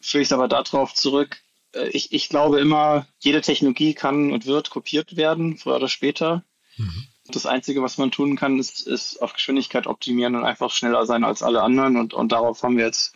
führe 0.00 0.22
ich 0.22 0.28
es 0.28 0.32
aber 0.32 0.48
darauf 0.48 0.94
zurück, 0.94 1.38
äh, 1.76 1.88
ich, 1.88 2.12
ich 2.12 2.28
glaube 2.28 2.60
immer, 2.60 3.06
jede 3.18 3.40
Technologie 3.40 3.94
kann 3.94 4.32
und 4.32 4.46
wird 4.46 4.70
kopiert 4.70 5.16
werden, 5.16 5.56
früher 5.56 5.76
oder 5.76 5.88
später. 5.88 6.44
Mhm. 6.76 7.06
Das 7.28 7.46
Einzige, 7.46 7.82
was 7.82 7.98
man 7.98 8.12
tun 8.12 8.36
kann, 8.36 8.58
ist, 8.58 8.86
ist 8.86 9.20
auf 9.20 9.32
Geschwindigkeit 9.32 9.88
optimieren 9.88 10.36
und 10.36 10.44
einfach 10.44 10.70
schneller 10.70 11.06
sein 11.06 11.24
als 11.24 11.42
alle 11.42 11.62
anderen. 11.62 11.96
Und, 11.96 12.14
und 12.14 12.30
darauf 12.30 12.62
haben 12.62 12.76
wir 12.76 12.86
jetzt 12.86 13.15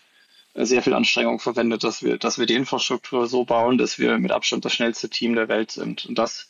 sehr 0.55 0.83
viel 0.83 0.95
Anstrengung 0.95 1.39
verwendet, 1.39 1.85
dass 1.85 2.03
wir, 2.03 2.19
dass 2.19 2.39
wir 2.39 2.47
die 2.47 2.55
Infrastruktur 2.55 3.27
so 3.27 3.45
bauen, 3.45 3.79
dass 3.79 3.99
wir 3.99 4.19
mit 4.19 4.33
Abstand 4.33 4.65
das 4.65 4.75
schnellste 4.75 5.09
Team 5.09 5.35
der 5.35 5.49
Welt 5.49 5.71
sind. 5.71 6.07
Und 6.07 6.19
das, 6.19 6.50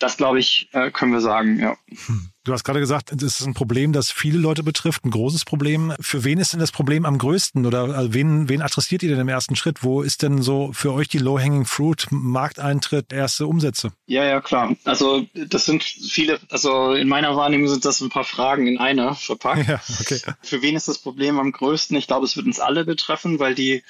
das 0.00 0.16
glaube 0.16 0.40
ich, 0.40 0.68
äh, 0.72 0.90
können 0.90 1.12
wir 1.12 1.20
sagen, 1.20 1.60
ja. 1.60 1.76
Hm. 2.06 2.30
Du 2.42 2.54
hast 2.54 2.64
gerade 2.64 2.80
gesagt, 2.80 3.12
es 3.12 3.38
ist 3.38 3.46
ein 3.46 3.52
Problem, 3.52 3.92
das 3.92 4.10
viele 4.10 4.38
Leute 4.38 4.62
betrifft, 4.62 5.04
ein 5.04 5.10
großes 5.10 5.44
Problem. 5.44 5.92
Für 6.00 6.24
wen 6.24 6.38
ist 6.38 6.54
denn 6.54 6.58
das 6.58 6.72
Problem 6.72 7.04
am 7.04 7.18
größten 7.18 7.66
oder 7.66 7.84
äh, 7.96 8.14
wen, 8.14 8.48
wen 8.48 8.62
adressiert 8.62 9.02
ihr 9.02 9.10
denn 9.10 9.20
im 9.20 9.28
ersten 9.28 9.56
Schritt? 9.56 9.84
Wo 9.84 10.00
ist 10.00 10.22
denn 10.22 10.40
so 10.40 10.70
für 10.72 10.94
euch 10.94 11.08
die 11.08 11.18
Low-Hanging 11.18 11.66
Fruit, 11.66 12.06
Markteintritt, 12.10 13.12
erste 13.12 13.46
Umsätze? 13.46 13.92
Ja, 14.06 14.24
ja, 14.24 14.40
klar. 14.40 14.74
Also 14.84 15.26
das 15.34 15.66
sind 15.66 15.84
viele, 15.84 16.40
also 16.48 16.94
in 16.94 17.08
meiner 17.08 17.36
Wahrnehmung 17.36 17.68
sind 17.68 17.84
das 17.84 18.00
ein 18.00 18.08
paar 18.08 18.24
Fragen 18.24 18.66
in 18.66 18.78
einer 18.78 19.14
verpackt. 19.14 19.68
Ja, 19.68 19.80
okay. 20.00 20.20
Für 20.42 20.62
wen 20.62 20.76
ist 20.76 20.88
das 20.88 20.96
Problem 20.96 21.38
am 21.38 21.52
größten? 21.52 21.94
Ich 21.98 22.06
glaube, 22.06 22.24
es 22.24 22.36
wird 22.36 22.46
uns 22.46 22.58
alle 22.58 22.86
betreffen, 22.86 23.38
weil 23.38 23.54
die 23.54 23.82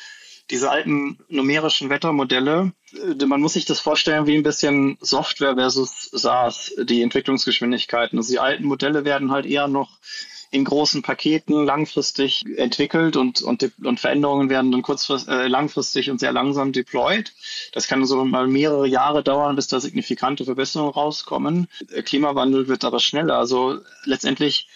diese 0.50 0.70
alten 0.70 1.18
numerischen 1.28 1.90
Wettermodelle, 1.90 2.72
äh, 2.92 3.26
man 3.26 3.40
muss 3.40 3.54
sich 3.54 3.64
das 3.64 3.80
vorstellen 3.80 4.26
wie 4.26 4.36
ein 4.36 4.42
bisschen 4.42 4.98
Software 5.00 5.54
versus 5.54 6.10
SaaS, 6.12 6.72
die 6.82 7.02
Entwicklungsgeschwindigkeiten. 7.02 8.18
Also 8.18 8.32
die 8.32 8.40
alten 8.40 8.64
Modelle 8.64 9.04
werden 9.04 9.30
halt 9.30 9.46
eher 9.46 9.68
noch 9.68 9.98
in 10.52 10.64
großen 10.64 11.02
Paketen 11.02 11.64
langfristig 11.64 12.44
entwickelt 12.56 13.16
und, 13.16 13.40
und, 13.40 13.70
und 13.84 14.00
Veränderungen 14.00 14.50
werden 14.50 14.72
dann 14.72 14.82
kurzfristig, 14.82 15.32
äh, 15.32 15.46
langfristig 15.46 16.10
und 16.10 16.18
sehr 16.18 16.32
langsam 16.32 16.72
deployed. 16.72 17.32
Das 17.72 17.86
kann 17.86 18.04
so 18.04 18.24
mal 18.24 18.48
mehrere 18.48 18.88
Jahre 18.88 19.22
dauern, 19.22 19.54
bis 19.54 19.68
da 19.68 19.78
signifikante 19.78 20.44
Verbesserungen 20.44 20.92
rauskommen. 20.92 21.68
Klimawandel 22.04 22.66
wird 22.66 22.84
aber 22.84 22.98
schneller. 22.98 23.38
Also 23.38 23.78
letztendlich 24.04 24.68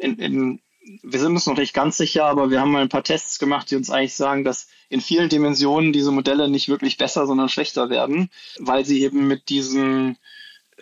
in, 0.00 0.18
in 0.18 0.60
wir 1.02 1.20
sind 1.20 1.32
uns 1.32 1.46
noch 1.46 1.56
nicht 1.56 1.74
ganz 1.74 1.96
sicher, 1.96 2.24
aber 2.24 2.50
wir 2.50 2.60
haben 2.60 2.72
mal 2.72 2.82
ein 2.82 2.88
paar 2.88 3.04
Tests 3.04 3.38
gemacht, 3.38 3.70
die 3.70 3.76
uns 3.76 3.90
eigentlich 3.90 4.14
sagen, 4.14 4.44
dass 4.44 4.68
in 4.88 5.00
vielen 5.00 5.28
Dimensionen 5.28 5.92
diese 5.92 6.10
Modelle 6.10 6.48
nicht 6.48 6.68
wirklich 6.68 6.96
besser, 6.96 7.26
sondern 7.26 7.48
schlechter 7.48 7.90
werden, 7.90 8.30
weil 8.58 8.84
sie 8.84 9.02
eben 9.02 9.26
mit 9.26 9.48
diesen 9.48 10.16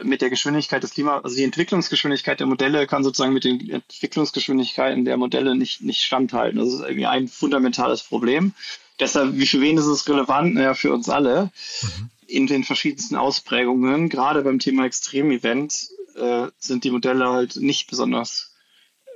mit 0.02 0.22
der 0.22 0.30
Geschwindigkeit 0.30 0.82
des 0.82 0.92
Klima, 0.92 1.18
also 1.18 1.34
die 1.34 1.42
Entwicklungsgeschwindigkeit 1.42 2.38
der 2.38 2.46
Modelle 2.46 2.86
kann 2.86 3.02
sozusagen 3.02 3.32
mit 3.32 3.42
den 3.42 3.68
Entwicklungsgeschwindigkeiten 3.68 5.04
der 5.04 5.16
Modelle 5.16 5.56
nicht, 5.56 5.82
nicht 5.82 6.02
standhalten. 6.02 6.58
Das 6.58 6.68
ist 6.68 6.80
irgendwie 6.80 7.06
ein 7.06 7.26
fundamentales 7.26 8.02
Problem. 8.04 8.52
Deshalb, 9.00 9.36
wie 9.36 9.46
für 9.46 9.60
wen 9.60 9.76
ist 9.76 9.86
es 9.86 10.08
relevant? 10.08 10.54
Naja, 10.54 10.74
für 10.74 10.92
uns 10.92 11.08
alle. 11.08 11.50
Mhm. 11.82 12.10
In 12.26 12.46
den 12.46 12.64
verschiedensten 12.64 13.16
Ausprägungen, 13.16 14.08
gerade 14.08 14.42
beim 14.42 14.58
Thema 14.58 14.84
Extremevent, 14.84 15.88
äh, 16.16 16.46
sind 16.58 16.84
die 16.84 16.90
Modelle 16.90 17.28
halt 17.28 17.56
nicht 17.56 17.88
besonders 17.88 18.54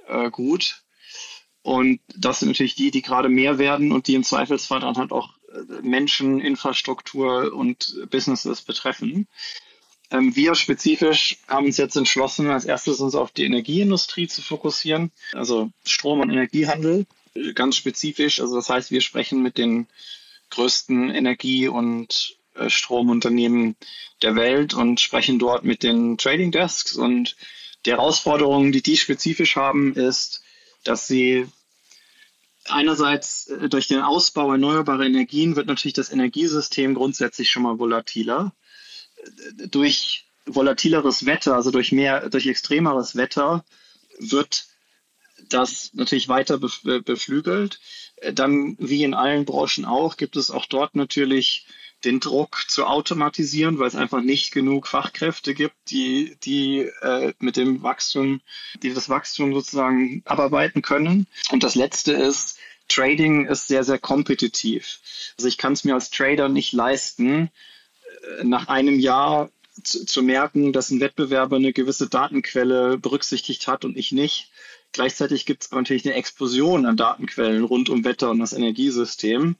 äh, 0.09 0.31
gut. 0.31 0.82
Und 1.63 2.01
das 2.17 2.41
sind 2.41 2.49
natürlich 2.49 2.75
die, 2.75 2.91
die 2.91 3.03
gerade 3.03 3.29
mehr 3.29 3.59
werden 3.59 3.93
und 3.93 4.09
die 4.09 4.15
im 4.15 4.25
Zweifelsfall 4.25 4.81
dann 4.81 4.97
halt 4.97 5.13
auch 5.13 5.31
äh, 5.53 5.83
Menschen, 5.83 6.41
Infrastruktur 6.41 7.53
und 7.55 7.95
Businesses 8.11 8.63
betreffen. 8.63 9.29
Ähm, 10.11 10.35
wir 10.37 10.55
spezifisch 10.55 11.39
haben 11.49 11.67
uns 11.67 11.77
jetzt 11.77 11.97
entschlossen, 11.97 12.51
als 12.51 12.65
erstes 12.65 13.01
uns 13.01 13.15
auf 13.15 13.31
die 13.31 13.45
Energieindustrie 13.45 14.29
zu 14.29 14.43
fokussieren, 14.43 15.11
also 15.33 15.71
Strom- 15.85 16.21
und 16.21 16.31
Energiehandel, 16.31 17.07
ganz 17.55 17.77
spezifisch. 17.77 18.41
Also 18.41 18.57
das 18.57 18.69
heißt, 18.69 18.91
wir 18.91 19.01
sprechen 19.01 19.43
mit 19.43 19.57
den 19.57 19.87
größten 20.51 21.11
Energie- 21.11 21.69
und 21.69 22.37
äh, 22.55 22.69
Stromunternehmen 22.69 23.77
der 24.21 24.37
Welt 24.37 24.75
und 24.75 25.01
sprechen 25.01 25.39
dort 25.39 25.65
mit 25.65 25.83
den 25.83 26.19
Trading 26.19 26.53
Desks 26.53 26.95
und 26.95 27.37
die 27.87 27.91
Herausforderungen, 27.91 28.71
die 28.71 28.83
die 28.83 28.97
spezifisch 28.97 29.57
haben, 29.57 29.95
ist, 29.95 30.42
dass 30.85 31.07
sie 31.07 31.47
einerseits 32.69 33.49
äh, 33.49 33.69
durch 33.69 33.89
den 33.89 34.01
Ausbau 34.01 34.53
erneuerbarer 34.53 35.05
Energien 35.05 35.57
wird 35.57 35.67
natürlich 35.67 35.95
das 35.95 36.13
Energiesystem 36.13 36.95
grundsätzlich 36.95 37.51
schon 37.51 37.63
mal 37.63 37.79
volatiler. 37.79 38.55
Äh, 39.17 39.69
durch 39.69 40.27
volatileres 40.47 41.27
Wetter, 41.27 41.55
also 41.55 41.71
durch 41.71 41.93
mehr, 41.93 42.29
durch 42.29 42.47
extremeres 42.47 43.17
Wetter 43.17 43.65
wird 44.19 44.67
das 45.49 45.91
natürlich 45.95 46.29
weiter 46.29 46.59
beflügelt. 46.59 47.81
Äh, 48.17 48.33
dann, 48.33 48.77
wie 48.79 49.05
in 49.05 49.15
allen 49.15 49.45
Branchen 49.45 49.85
auch, 49.85 50.17
gibt 50.17 50.37
es 50.37 50.51
auch 50.51 50.67
dort 50.67 50.95
natürlich 50.95 51.67
den 52.05 52.21
Druck 52.21 52.65
zu 52.69 52.85
automatisieren, 52.87 53.79
weil 53.79 53.89
es 53.89 53.95
einfach 53.95 54.23
nicht 54.23 54.53
genug 54.53 54.87
Fachkräfte 54.87 55.55
gibt, 55.55 55.75
die, 55.89 56.37
die 56.43 56.81
äh, 57.01 57.33
mit 57.39 57.57
dem 57.57 57.83
Wachstum, 57.83 58.41
die 58.83 58.93
das 58.93 59.09
Wachstum 59.09 59.55
sozusagen 59.55 60.23
abarbeiten 60.25 60.83
können. 60.83 61.27
Und 61.51 61.63
das 61.63 61.75
letzte 61.75 62.13
ist, 62.13 62.59
Trading 62.89 63.47
ist 63.47 63.69
sehr, 63.69 63.85
sehr 63.85 63.99
kompetitiv. 63.99 65.01
Also 65.37 65.49
ich 65.49 65.59
kann 65.59 65.73
es 65.73 65.85
mir 65.85 65.95
als 65.95 66.11
Trader 66.11 66.49
nicht 66.49 66.73
leisten, 66.73 67.51
äh, 68.39 68.45
nach 68.45 68.69
einem 68.69 68.99
Jahr 68.99 69.51
zu, 69.83 70.05
zu 70.05 70.23
merken, 70.23 70.73
dass 70.73 70.91
ein 70.91 71.01
Wettbewerber 71.01 71.57
eine 71.57 71.73
gewisse 71.73 72.09
Datenquelle 72.09 72.99
berücksichtigt 72.99 73.67
hat 73.69 73.85
und 73.85 73.97
ich 73.97 74.13
nicht. 74.13 74.51
Gleichzeitig 74.93 75.47
gibt 75.47 75.63
es 75.63 75.71
natürlich 75.71 76.05
eine 76.05 76.15
Explosion 76.15 76.85
an 76.85 76.99
Datenquellen 76.99 77.65
rund 77.65 77.89
um 77.89 78.05
Wetter 78.05 78.31
und 78.31 78.41
das 78.41 78.53
Energiesystem. 78.53 79.57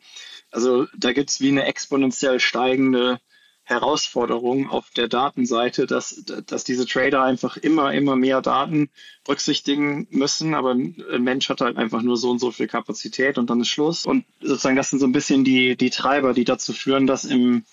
Also 0.53 0.87
da 0.97 1.13
gibt 1.13 1.31
es 1.31 1.41
wie 1.41 1.49
eine 1.49 1.65
exponentiell 1.65 2.39
steigende 2.39 3.19
Herausforderung 3.65 4.69
auf 4.69 4.91
der 4.91 5.09
Datenseite, 5.09 5.87
dass, 5.87 6.25
dass 6.47 6.65
diese 6.65 6.87
Trader 6.87 7.23
einfach 7.23 7.57
immer, 7.57 7.93
immer 7.93 8.17
mehr 8.17 8.43
Daten 8.43 8.91
berücksichtigen 9.25 10.07
müssen, 10.11 10.55
aber 10.55 10.73
ein 10.73 10.97
Mensch 11.21 11.49
hat 11.49 11.61
halt 11.61 11.77
einfach 11.77 12.03
nur 12.03 12.17
so 12.17 12.31
und 12.31 12.39
so 12.39 12.51
viel 12.51 12.67
Kapazität 12.67 13.39
und 13.39 13.51
dann 13.51 13.61
ist 13.61 13.69
Schluss. 13.69 14.05
Und 14.05 14.25
sozusagen 14.41 14.77
das 14.77 14.91
sind 14.91 14.99
so 14.99 15.07
ein 15.07 15.13
bisschen 15.13 15.45
die, 15.45 15.77
die 15.77 15.91
Treiber, 15.91 16.35
die 16.35 16.45
dazu 16.45 16.73
führen, 16.73 17.07
dass 17.07 17.25
im 17.25 17.65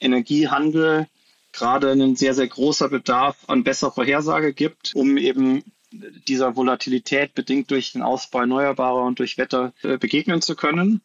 Energiehandel 0.00 1.08
gerade 1.52 1.90
ein 1.90 2.16
sehr, 2.16 2.34
sehr 2.34 2.48
großer 2.48 2.88
Bedarf 2.88 3.36
an 3.46 3.64
besserer 3.64 3.92
Vorhersage 3.92 4.52
gibt, 4.52 4.94
um 4.94 5.16
eben 5.16 5.64
dieser 5.90 6.56
Volatilität 6.56 7.34
bedingt 7.34 7.70
durch 7.70 7.92
den 7.92 8.02
Ausbau 8.02 8.40
erneuerbarer 8.40 9.04
und 9.04 9.18
durch 9.18 9.38
Wetter 9.38 9.72
äh, 9.82 9.98
begegnen 9.98 10.40
zu 10.40 10.56
können 10.56 11.02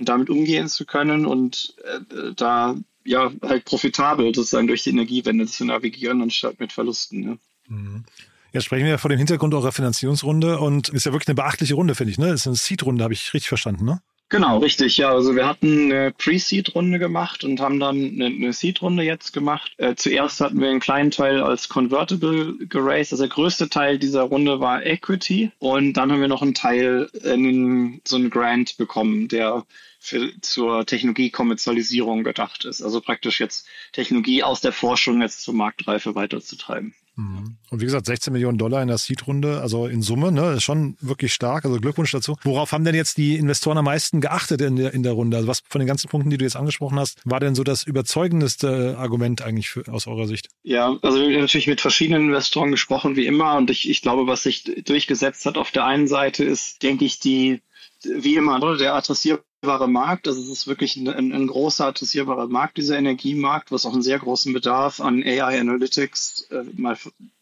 und 0.00 0.08
damit 0.08 0.30
umgehen 0.30 0.68
zu 0.68 0.84
können 0.84 1.26
und 1.26 1.74
äh, 1.84 2.32
da 2.34 2.76
ja 3.04 3.30
halt 3.42 3.64
profitabel 3.64 4.34
sozusagen 4.34 4.66
durch 4.66 4.82
die 4.82 4.90
Energiewende 4.90 5.46
zu 5.46 5.64
navigieren, 5.64 6.22
anstatt 6.22 6.58
mit 6.58 6.72
Verlusten. 6.72 7.22
Ja. 7.22 7.36
Mhm. 7.68 8.04
Jetzt 8.52 8.64
sprechen 8.64 8.84
wir 8.84 8.90
ja 8.90 8.98
vor 8.98 9.10
dem 9.10 9.18
Hintergrund 9.18 9.54
eurer 9.54 9.72
Finanzierungsrunde 9.72 10.58
und 10.58 10.88
ist 10.88 11.06
ja 11.06 11.12
wirklich 11.12 11.28
eine 11.28 11.36
beachtliche 11.36 11.74
Runde, 11.74 11.94
finde 11.94 12.10
ich. 12.10 12.18
Ne? 12.18 12.30
Ist 12.30 12.46
eine 12.46 12.56
Seed-Runde, 12.56 13.04
habe 13.04 13.14
ich 13.14 13.32
richtig 13.32 13.48
verstanden, 13.48 13.84
ne? 13.84 14.02
Genau, 14.30 14.58
richtig. 14.58 14.96
Ja, 14.96 15.10
also 15.10 15.34
wir 15.34 15.44
hatten 15.44 15.90
eine 15.90 16.12
Pre-Seed-Runde 16.12 17.00
gemacht 17.00 17.42
und 17.42 17.60
haben 17.60 17.80
dann 17.80 18.22
eine, 18.22 18.52
Seed-Runde 18.52 19.02
jetzt 19.02 19.32
gemacht. 19.32 19.72
Äh, 19.76 19.96
zuerst 19.96 20.40
hatten 20.40 20.60
wir 20.60 20.70
einen 20.70 20.78
kleinen 20.78 21.10
Teil 21.10 21.42
als 21.42 21.68
Convertible 21.68 22.54
geraced. 22.68 23.12
Also 23.12 23.24
der 23.24 23.34
größte 23.34 23.68
Teil 23.68 23.98
dieser 23.98 24.22
Runde 24.22 24.60
war 24.60 24.86
Equity 24.86 25.50
und 25.58 25.94
dann 25.94 26.12
haben 26.12 26.20
wir 26.20 26.28
noch 26.28 26.42
einen 26.42 26.54
Teil 26.54 27.10
in 27.24 28.00
so 28.06 28.16
einen 28.16 28.30
Grant 28.30 28.76
bekommen, 28.76 29.26
der 29.26 29.66
für, 29.98 30.30
zur 30.40 30.86
Technologiekommerzialisierung 30.86 32.22
gedacht 32.22 32.64
ist. 32.64 32.82
Also 32.82 33.00
praktisch 33.00 33.40
jetzt 33.40 33.66
Technologie 33.92 34.44
aus 34.44 34.60
der 34.60 34.72
Forschung 34.72 35.22
jetzt 35.22 35.42
zur 35.42 35.54
Marktreife 35.54 36.14
weiterzutreiben. 36.14 36.94
Mhm. 37.16 37.56
Und 37.70 37.80
wie 37.80 37.84
gesagt, 37.84 38.06
16 38.06 38.32
Millionen 38.32 38.58
Dollar 38.58 38.82
in 38.82 38.88
der 38.88 38.98
Seed-Runde, 38.98 39.60
also 39.60 39.86
in 39.86 40.02
Summe, 40.02 40.32
ne, 40.32 40.52
ist 40.54 40.62
schon 40.62 40.96
wirklich 41.00 41.32
stark. 41.32 41.64
Also 41.64 41.78
Glückwunsch 41.78 42.12
dazu. 42.12 42.36
Worauf 42.42 42.72
haben 42.72 42.84
denn 42.84 42.94
jetzt 42.94 43.18
die 43.18 43.36
Investoren 43.36 43.78
am 43.78 43.84
meisten 43.84 44.20
geachtet 44.20 44.60
in 44.60 44.76
der, 44.76 44.94
in 44.94 45.02
der 45.02 45.12
Runde? 45.12 45.36
Also 45.36 45.48
was 45.48 45.62
von 45.68 45.80
den 45.80 45.88
ganzen 45.88 46.08
Punkten, 46.08 46.30
die 46.30 46.38
du 46.38 46.44
jetzt 46.44 46.56
angesprochen 46.56 46.98
hast, 46.98 47.20
war 47.24 47.40
denn 47.40 47.54
so 47.54 47.64
das 47.64 47.82
überzeugendste 47.82 48.96
Argument 48.98 49.42
eigentlich 49.42 49.70
für, 49.70 49.86
aus 49.92 50.06
eurer 50.06 50.26
Sicht? 50.26 50.48
Ja, 50.62 50.96
also 51.02 51.18
wir 51.18 51.34
haben 51.34 51.40
natürlich 51.40 51.66
mit 51.66 51.80
verschiedenen 51.80 52.28
Investoren 52.28 52.70
gesprochen, 52.70 53.16
wie 53.16 53.26
immer. 53.26 53.56
Und 53.56 53.70
ich, 53.70 53.88
ich 53.88 54.02
glaube, 54.02 54.26
was 54.26 54.44
sich 54.44 54.64
durchgesetzt 54.84 55.46
hat 55.46 55.58
auf 55.58 55.70
der 55.70 55.84
einen 55.84 56.08
Seite 56.08 56.44
ist, 56.44 56.82
denke 56.82 57.04
ich, 57.04 57.18
die, 57.18 57.60
wie 58.04 58.36
immer, 58.36 58.58
ne, 58.58 58.76
der 58.76 58.94
adressiert 58.94 59.42
Markt. 59.62 60.26
Also 60.26 60.40
es 60.40 60.48
ist 60.48 60.66
wirklich 60.66 60.96
ein, 60.96 61.08
ein, 61.08 61.32
ein, 61.32 61.46
großer 61.46 61.86
adressierbarer 61.86 62.48
Markt, 62.48 62.78
dieser 62.78 62.98
Energiemarkt, 62.98 63.70
was 63.70 63.84
auch 63.84 63.92
einen 63.92 64.02
sehr 64.02 64.18
großen 64.18 64.52
Bedarf 64.52 65.00
an 65.00 65.22
AI 65.22 65.60
Analytics, 65.60 66.48
äh, 66.50 66.64
mal 66.74 66.96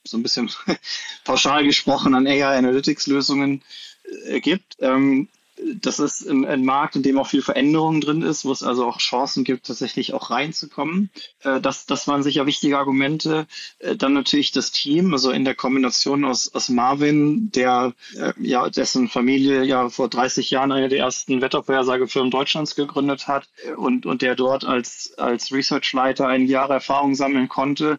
so 0.05 0.17
ein 0.17 0.23
bisschen 0.23 0.51
pauschal 1.25 1.65
gesprochen, 1.65 2.15
an 2.15 2.27
AI 2.27 2.59
Analytics 2.59 3.07
Lösungen 3.07 3.63
äh, 4.27 4.41
gibt. 4.41 4.77
Ähm, 4.81 5.29
das 5.81 5.99
ist 5.99 6.27
ein, 6.29 6.45
ein, 6.45 6.65
Markt, 6.65 6.97
in 6.97 7.03
dem 7.03 7.19
auch 7.19 7.27
viel 7.27 7.43
Veränderung 7.43 8.01
drin 8.01 8.23
ist, 8.23 8.45
wo 8.45 8.53
es 8.53 8.63
also 8.63 8.87
auch 8.87 8.99
Chancen 8.99 9.45
gibt, 9.45 9.67
tatsächlich 9.67 10.15
auch 10.15 10.31
reinzukommen. 10.31 11.11
Äh, 11.43 11.61
das, 11.61 11.87
das 11.87 12.07
waren 12.07 12.23
sicher 12.23 12.47
wichtige 12.47 12.79
Argumente. 12.79 13.47
Äh, 13.79 13.97
dann 13.97 14.13
natürlich 14.13 14.53
das 14.53 14.71
Team, 14.71 15.13
also 15.13 15.31
in 15.31 15.45
der 15.45 15.55
Kombination 15.55 16.25
aus, 16.25 16.55
aus 16.55 16.69
Marvin, 16.69 17.51
der 17.53 17.95
äh, 18.17 18.33
ja 18.41 18.69
dessen 18.69 19.09
Familie 19.09 19.65
ja 19.65 19.89
vor 19.89 20.09
30 20.09 20.51
Jahren 20.51 20.73
eine 20.73 20.89
der 20.89 20.99
ersten 20.99 21.41
Wettervorhersagefirmen 21.41 22.31
Deutschlands 22.31 22.75
gegründet 22.75 23.27
hat 23.27 23.49
und, 23.77 24.07
und 24.07 24.23
der 24.23 24.35
dort 24.35 24.65
als, 24.65 25.15
als 25.17 25.53
Researchleiter 25.53 26.27
einige 26.27 26.53
Jahre 26.53 26.75
Erfahrung 26.75 27.15
sammeln 27.15 27.49
konnte. 27.49 27.99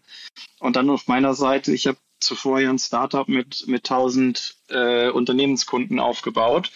Und 0.59 0.75
dann 0.75 0.89
auf 0.89 1.07
meiner 1.07 1.33
Seite, 1.33 1.73
ich 1.73 1.87
habe 1.87 1.97
zuvor 2.19 2.59
ja 2.59 2.69
ein 2.69 2.79
Startup 2.79 3.27
mit, 3.27 3.65
mit 3.67 3.89
1000 3.89 4.55
äh, 4.69 5.09
Unternehmenskunden 5.09 5.99
aufgebaut 5.99 6.71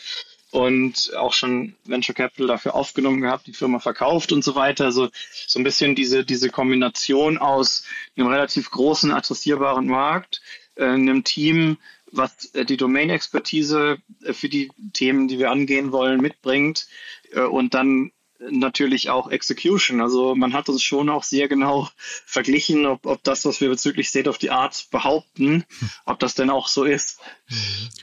und 0.53 1.15
auch 1.15 1.33
schon 1.33 1.73
Venture 1.83 2.13
Capital 2.13 2.45
dafür 2.45 2.75
aufgenommen 2.75 3.21
gehabt, 3.21 3.47
die 3.47 3.53
Firma 3.53 3.79
verkauft 3.79 4.31
und 4.31 4.43
so 4.43 4.53
weiter. 4.53 4.85
Also 4.85 5.09
so 5.47 5.59
ein 5.59 5.63
bisschen 5.63 5.95
diese, 5.95 6.23
diese 6.23 6.51
Kombination 6.51 7.39
aus 7.39 7.85
einem 8.15 8.27
relativ 8.27 8.69
großen, 8.69 9.11
adressierbaren 9.11 9.87
Markt, 9.87 10.41
äh, 10.75 10.85
einem 10.85 11.23
Team, 11.23 11.77
was 12.11 12.53
äh, 12.53 12.65
die 12.65 12.77
Domain-Expertise 12.77 13.97
äh, 14.23 14.33
für 14.33 14.47
die 14.47 14.69
Themen, 14.93 15.27
die 15.27 15.39
wir 15.39 15.49
angehen 15.49 15.91
wollen, 15.91 16.21
mitbringt 16.21 16.87
und 17.49 17.73
dann 17.73 18.11
natürlich 18.49 19.09
auch 19.09 19.29
Execution. 19.29 20.01
Also 20.01 20.35
man 20.35 20.53
hat 20.53 20.69
uns 20.69 20.81
schon 20.81 21.09
auch 21.09 21.23
sehr 21.23 21.47
genau 21.47 21.89
verglichen, 22.25 22.85
ob, 22.85 23.05
ob 23.05 23.23
das, 23.23 23.45
was 23.45 23.61
wir 23.61 23.69
bezüglich 23.69 24.09
State 24.09 24.29
of 24.29 24.37
the 24.39 24.51
Art 24.51 24.87
behaupten, 24.91 25.65
ob 26.05 26.19
das 26.19 26.35
denn 26.35 26.49
auch 26.49 26.67
so 26.67 26.83
ist. 26.83 27.19
Mhm. 27.49 27.55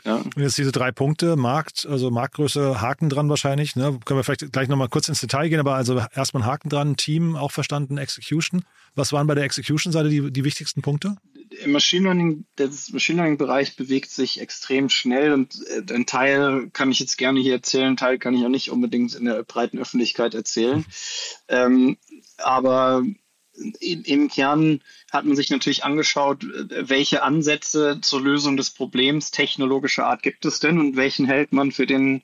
Ja. 0.05 0.15
Und 0.17 0.39
jetzt 0.39 0.59
diese 0.59 0.73
drei 0.73 0.93
Punkte, 0.93 1.37
Markt, 1.37 1.87
also 1.89 2.11
Marktgröße, 2.11 2.81
Haken 2.81 3.09
dran 3.09 3.29
wahrscheinlich. 3.29 3.77
Ne? 3.77 3.99
Können 4.05 4.19
wir 4.19 4.25
vielleicht 4.25 4.53
gleich 4.53 4.69
nochmal 4.69 4.89
kurz 4.89 5.09
ins 5.09 5.21
Detail 5.21 5.49
gehen, 5.49 5.61
aber 5.61 5.75
also 5.75 6.03
erstmal 6.15 6.45
Haken 6.45 6.69
dran, 6.69 6.97
Team 6.97 7.37
auch 7.37 7.53
verstanden, 7.53 7.99
Execution. 7.99 8.65
Was 8.95 9.13
waren 9.13 9.27
bei 9.27 9.35
der 9.35 9.45
Execution-Seite 9.45 10.09
die, 10.09 10.33
die 10.33 10.45
wichtigsten 10.45 10.83
Punkte? 10.83 11.17
Im 11.51 11.73
Machine 11.73 12.05
Learning, 12.05 12.45
der 12.59 12.71
Machine 12.93 13.17
Learning-Bereich 13.17 13.77
bewegt 13.77 14.11
sich 14.11 14.41
extrem 14.41 14.89
schnell 14.89 15.33
und 15.33 15.55
äh, 15.69 15.93
ein 15.93 16.07
Teil 16.07 16.71
kann 16.73 16.93
ich 16.93 17.01
jetzt 17.01 17.19
gerne 17.19 17.41
hier 17.41 17.55
erzählen, 17.55 17.89
ein 17.89 17.97
Teil 17.97 18.19
kann 18.19 18.35
ich 18.35 18.45
auch 18.45 18.51
nicht 18.51 18.71
unbedingt 18.71 19.15
in 19.15 19.25
der 19.25 19.43
breiten 19.43 19.79
Öffentlichkeit 19.79 20.35
erzählen. 20.35 20.85
ähm, 21.49 21.97
aber 22.39 23.03
im, 23.81 24.29
Kern 24.29 24.81
hat 25.13 25.25
man 25.25 25.37
sich 25.37 25.51
natürlich 25.51 25.85
angeschaut, 25.85 26.47
welche 26.71 27.23
Ansätze 27.23 27.99
zur 28.01 28.21
Lösung 28.21 28.57
des 28.57 28.71
Problems 28.71 29.31
technologischer 29.31 30.07
Art 30.07 30.23
gibt 30.23 30.45
es 30.45 30.61
denn 30.61 30.79
und 30.79 30.97
welchen 30.97 31.27
hält 31.27 31.53
man 31.53 31.73
für 31.73 31.87
den, 31.87 32.23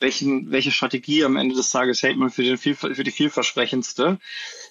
welchen, 0.00 0.50
welche 0.50 0.70
Strategie 0.70 1.24
am 1.24 1.36
Ende 1.36 1.54
des 1.54 1.70
Tages 1.70 2.02
hält 2.02 2.16
man 2.16 2.30
für, 2.30 2.42
den, 2.42 2.58
für 2.58 3.04
die 3.04 3.10
vielversprechendste, 3.10 4.18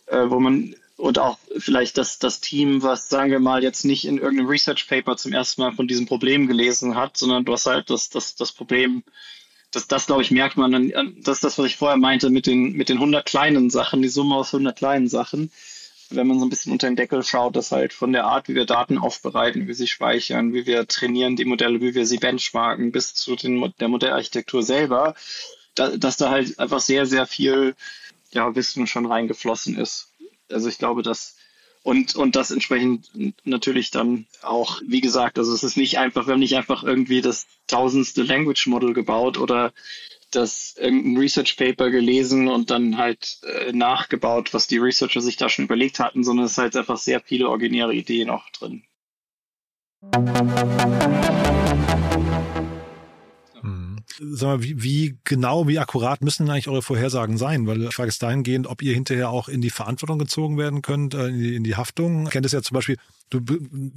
äh, 0.07 0.29
wo 0.29 0.39
man 0.39 0.75
und 1.01 1.17
auch 1.17 1.39
vielleicht 1.57 1.97
das, 1.97 2.19
das 2.19 2.41
Team, 2.41 2.83
was, 2.83 3.09
sagen 3.09 3.31
wir 3.31 3.39
mal, 3.39 3.63
jetzt 3.63 3.85
nicht 3.85 4.05
in 4.05 4.19
irgendeinem 4.19 4.47
Research 4.47 4.87
Paper 4.87 5.17
zum 5.17 5.33
ersten 5.33 5.61
Mal 5.61 5.73
von 5.73 5.87
diesem 5.87 6.05
Problem 6.05 6.47
gelesen 6.47 6.95
hat, 6.95 7.17
sondern 7.17 7.43
du 7.43 7.53
hast 7.53 7.65
halt 7.65 7.89
das, 7.89 8.09
das, 8.09 8.35
das 8.35 8.51
Problem, 8.51 9.03
das, 9.71 9.87
das 9.87 10.05
glaube 10.05 10.21
ich, 10.21 10.29
merkt 10.29 10.57
man 10.57 10.91
das 11.21 11.37
ist 11.37 11.43
das, 11.43 11.57
was 11.57 11.65
ich 11.65 11.77
vorher 11.77 11.97
meinte 11.97 12.29
mit 12.29 12.45
den, 12.45 12.73
mit 12.73 12.87
den 12.87 12.97
100 12.97 13.25
kleinen 13.25 13.71
Sachen, 13.71 14.03
die 14.03 14.09
Summe 14.09 14.35
aus 14.35 14.53
100 14.53 14.77
kleinen 14.77 15.07
Sachen. 15.07 15.51
Wenn 16.11 16.27
man 16.27 16.39
so 16.39 16.45
ein 16.45 16.49
bisschen 16.49 16.73
unter 16.73 16.87
den 16.87 16.97
Deckel 16.97 17.23
schaut, 17.23 17.55
dass 17.55 17.71
halt 17.71 17.93
von 17.93 18.13
der 18.13 18.25
Art, 18.25 18.47
wie 18.47 18.55
wir 18.55 18.65
Daten 18.65 18.99
aufbereiten, 18.99 19.63
wie 19.63 19.67
wir 19.69 19.75
sie 19.75 19.87
speichern, 19.87 20.53
wie 20.53 20.67
wir 20.67 20.87
trainieren 20.87 21.35
die 21.35 21.45
Modelle, 21.45 21.81
wie 21.81 21.95
wir 21.95 22.05
sie 22.05 22.17
benchmarken, 22.17 22.91
bis 22.91 23.15
zu 23.15 23.35
den, 23.35 23.73
der 23.79 23.87
Modellarchitektur 23.87 24.61
selber, 24.61 25.15
da, 25.73 25.97
dass 25.97 26.17
da 26.17 26.29
halt 26.29 26.59
einfach 26.59 26.81
sehr, 26.81 27.07
sehr 27.07 27.25
viel 27.25 27.75
ja, 28.31 28.53
Wissen 28.55 28.85
schon 28.85 29.07
reingeflossen 29.07 29.77
ist. 29.77 30.10
Also 30.53 30.69
ich 30.69 30.77
glaube, 30.77 31.01
dass 31.01 31.35
und, 31.83 32.15
und 32.15 32.35
das 32.35 32.51
entsprechend 32.51 33.09
natürlich 33.43 33.89
dann 33.89 34.27
auch, 34.43 34.81
wie 34.85 35.01
gesagt, 35.01 35.39
also 35.39 35.51
es 35.51 35.63
ist 35.63 35.77
nicht 35.77 35.97
einfach, 35.97 36.27
wir 36.27 36.33
haben 36.33 36.39
nicht 36.39 36.55
einfach 36.55 36.83
irgendwie 36.83 37.21
das 37.21 37.47
tausendste 37.65 38.21
Language 38.21 38.67
Model 38.67 38.93
gebaut 38.93 39.39
oder 39.39 39.73
das 40.29 40.75
irgendein 40.77 41.17
Research 41.17 41.57
Paper 41.57 41.89
gelesen 41.89 42.47
und 42.47 42.69
dann 42.69 42.97
halt 42.97 43.39
äh, 43.43 43.71
nachgebaut, 43.71 44.53
was 44.53 44.67
die 44.67 44.77
Researcher 44.77 45.21
sich 45.21 45.37
da 45.37 45.49
schon 45.49 45.65
überlegt 45.65 45.99
hatten, 45.99 46.23
sondern 46.23 46.45
es 46.45 46.53
ist 46.53 46.57
halt 46.59 46.75
einfach 46.75 46.97
sehr 46.97 47.19
viele 47.19 47.49
originäre 47.49 47.93
Ideen 47.93 48.29
auch 48.29 48.47
drin. 48.51 48.83
Sag 54.21 54.47
mal, 54.47 54.63
wie, 54.63 54.83
wie 54.83 55.17
genau, 55.23 55.67
wie 55.67 55.79
akkurat 55.79 56.21
müssen 56.21 56.45
denn 56.45 56.53
eigentlich 56.53 56.67
eure 56.67 56.81
Vorhersagen 56.81 57.37
sein? 57.37 57.65
Weil 57.65 57.83
ich 57.83 57.95
frage 57.95 58.09
es 58.09 58.19
dahingehend, 58.19 58.67
ob 58.67 58.81
ihr 58.81 58.93
hinterher 58.93 59.29
auch 59.29 59.47
in 59.47 59.61
die 59.61 59.69
Verantwortung 59.69 60.19
gezogen 60.19 60.57
werden 60.57 60.81
könnt, 60.81 61.13
äh, 61.13 61.27
in 61.27 61.39
die, 61.39 61.55
in 61.55 61.63
die 61.63 61.75
Haftung. 61.75 62.25
Ich 62.25 62.31
kenne 62.31 62.43
das 62.43 62.51
ja 62.51 62.61
zum 62.61 62.75
Beispiel, 62.75 62.97
du 63.29 63.39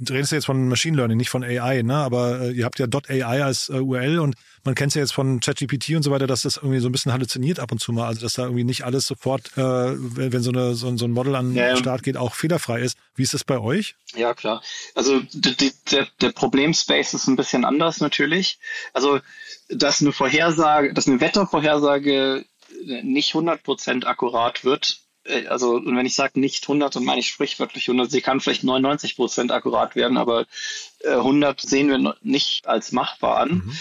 redest 0.09 0.31
ja 0.31 0.37
jetzt 0.37 0.45
von 0.45 0.67
Machine 0.67 0.97
Learning, 0.97 1.17
nicht 1.17 1.29
von 1.29 1.43
AI, 1.43 1.83
ne? 1.83 1.95
Aber 1.95 2.41
äh, 2.41 2.51
ihr 2.51 2.65
habt 2.65 2.79
ja 2.79 2.87
.ai 2.87 3.43
als 3.43 3.69
äh, 3.69 3.73
URL 3.73 4.19
und 4.19 4.35
man 4.63 4.73
kennt 4.73 4.91
es 4.91 4.95
ja 4.95 5.01
jetzt 5.01 5.13
von 5.13 5.41
ChatGPT 5.41 5.91
und 5.91 6.03
so 6.03 6.11
weiter, 6.11 6.25
dass 6.25 6.41
das 6.41 6.57
irgendwie 6.57 6.79
so 6.79 6.89
ein 6.89 6.91
bisschen 6.91 7.11
halluziniert 7.11 7.59
ab 7.59 7.71
und 7.71 7.79
zu 7.79 7.91
mal. 7.91 8.07
Also 8.07 8.21
dass 8.21 8.33
da 8.33 8.43
irgendwie 8.43 8.63
nicht 8.63 8.83
alles 8.83 9.05
sofort, 9.05 9.51
äh, 9.57 9.61
wenn, 9.61 10.33
wenn 10.33 10.41
so, 10.41 10.51
eine, 10.51 10.73
so, 10.73 10.95
so 10.97 11.05
ein 11.05 11.11
Model 11.11 11.35
an 11.35 11.49
den 11.49 11.57
ja, 11.57 11.77
Start 11.77 12.03
geht, 12.03 12.17
auch 12.17 12.33
fehlerfrei 12.33 12.81
ist. 12.81 12.97
Wie 13.15 13.23
ist 13.23 13.33
das 13.33 13.43
bei 13.43 13.59
euch? 13.59 13.95
Ja, 14.15 14.33
klar. 14.33 14.63
Also 14.95 15.21
die, 15.33 15.55
die, 15.55 15.71
der, 15.91 16.07
der 16.21 16.31
Problemspace 16.31 17.13
ist 17.13 17.27
ein 17.27 17.35
bisschen 17.35 17.65
anders 17.65 17.99
natürlich. 17.99 18.57
Also 18.93 19.19
dass 19.69 20.01
eine 20.01 20.11
Vorhersage, 20.15 20.93
dass 20.93 21.07
eine 21.07 21.21
Wettervorhersage 21.21 22.45
nicht 23.03 23.33
100% 23.33 24.05
akkurat 24.05 24.63
wird. 24.63 24.99
Äh, 25.25 25.47
also, 25.47 25.75
und 25.75 25.95
wenn 25.95 26.05
ich 26.05 26.15
sage 26.15 26.39
nicht 26.39 26.63
100, 26.63 26.95
dann 26.95 27.03
meine 27.03 27.19
ich 27.19 27.27
sprichwörtlich 27.27 27.87
100. 27.87 28.09
Sie 28.09 28.21
kann 28.21 28.39
vielleicht 28.39 28.63
99% 28.63 29.51
akkurat 29.51 29.95
werden, 29.95 30.17
aber 30.17 30.45
100 31.07 31.63
äh, 31.63 31.67
sehen 31.67 31.89
wir 31.89 32.15
nicht 32.21 32.67
als 32.67 32.91
machbar 32.91 33.37
an. 33.37 33.49
Mhm. 33.49 33.77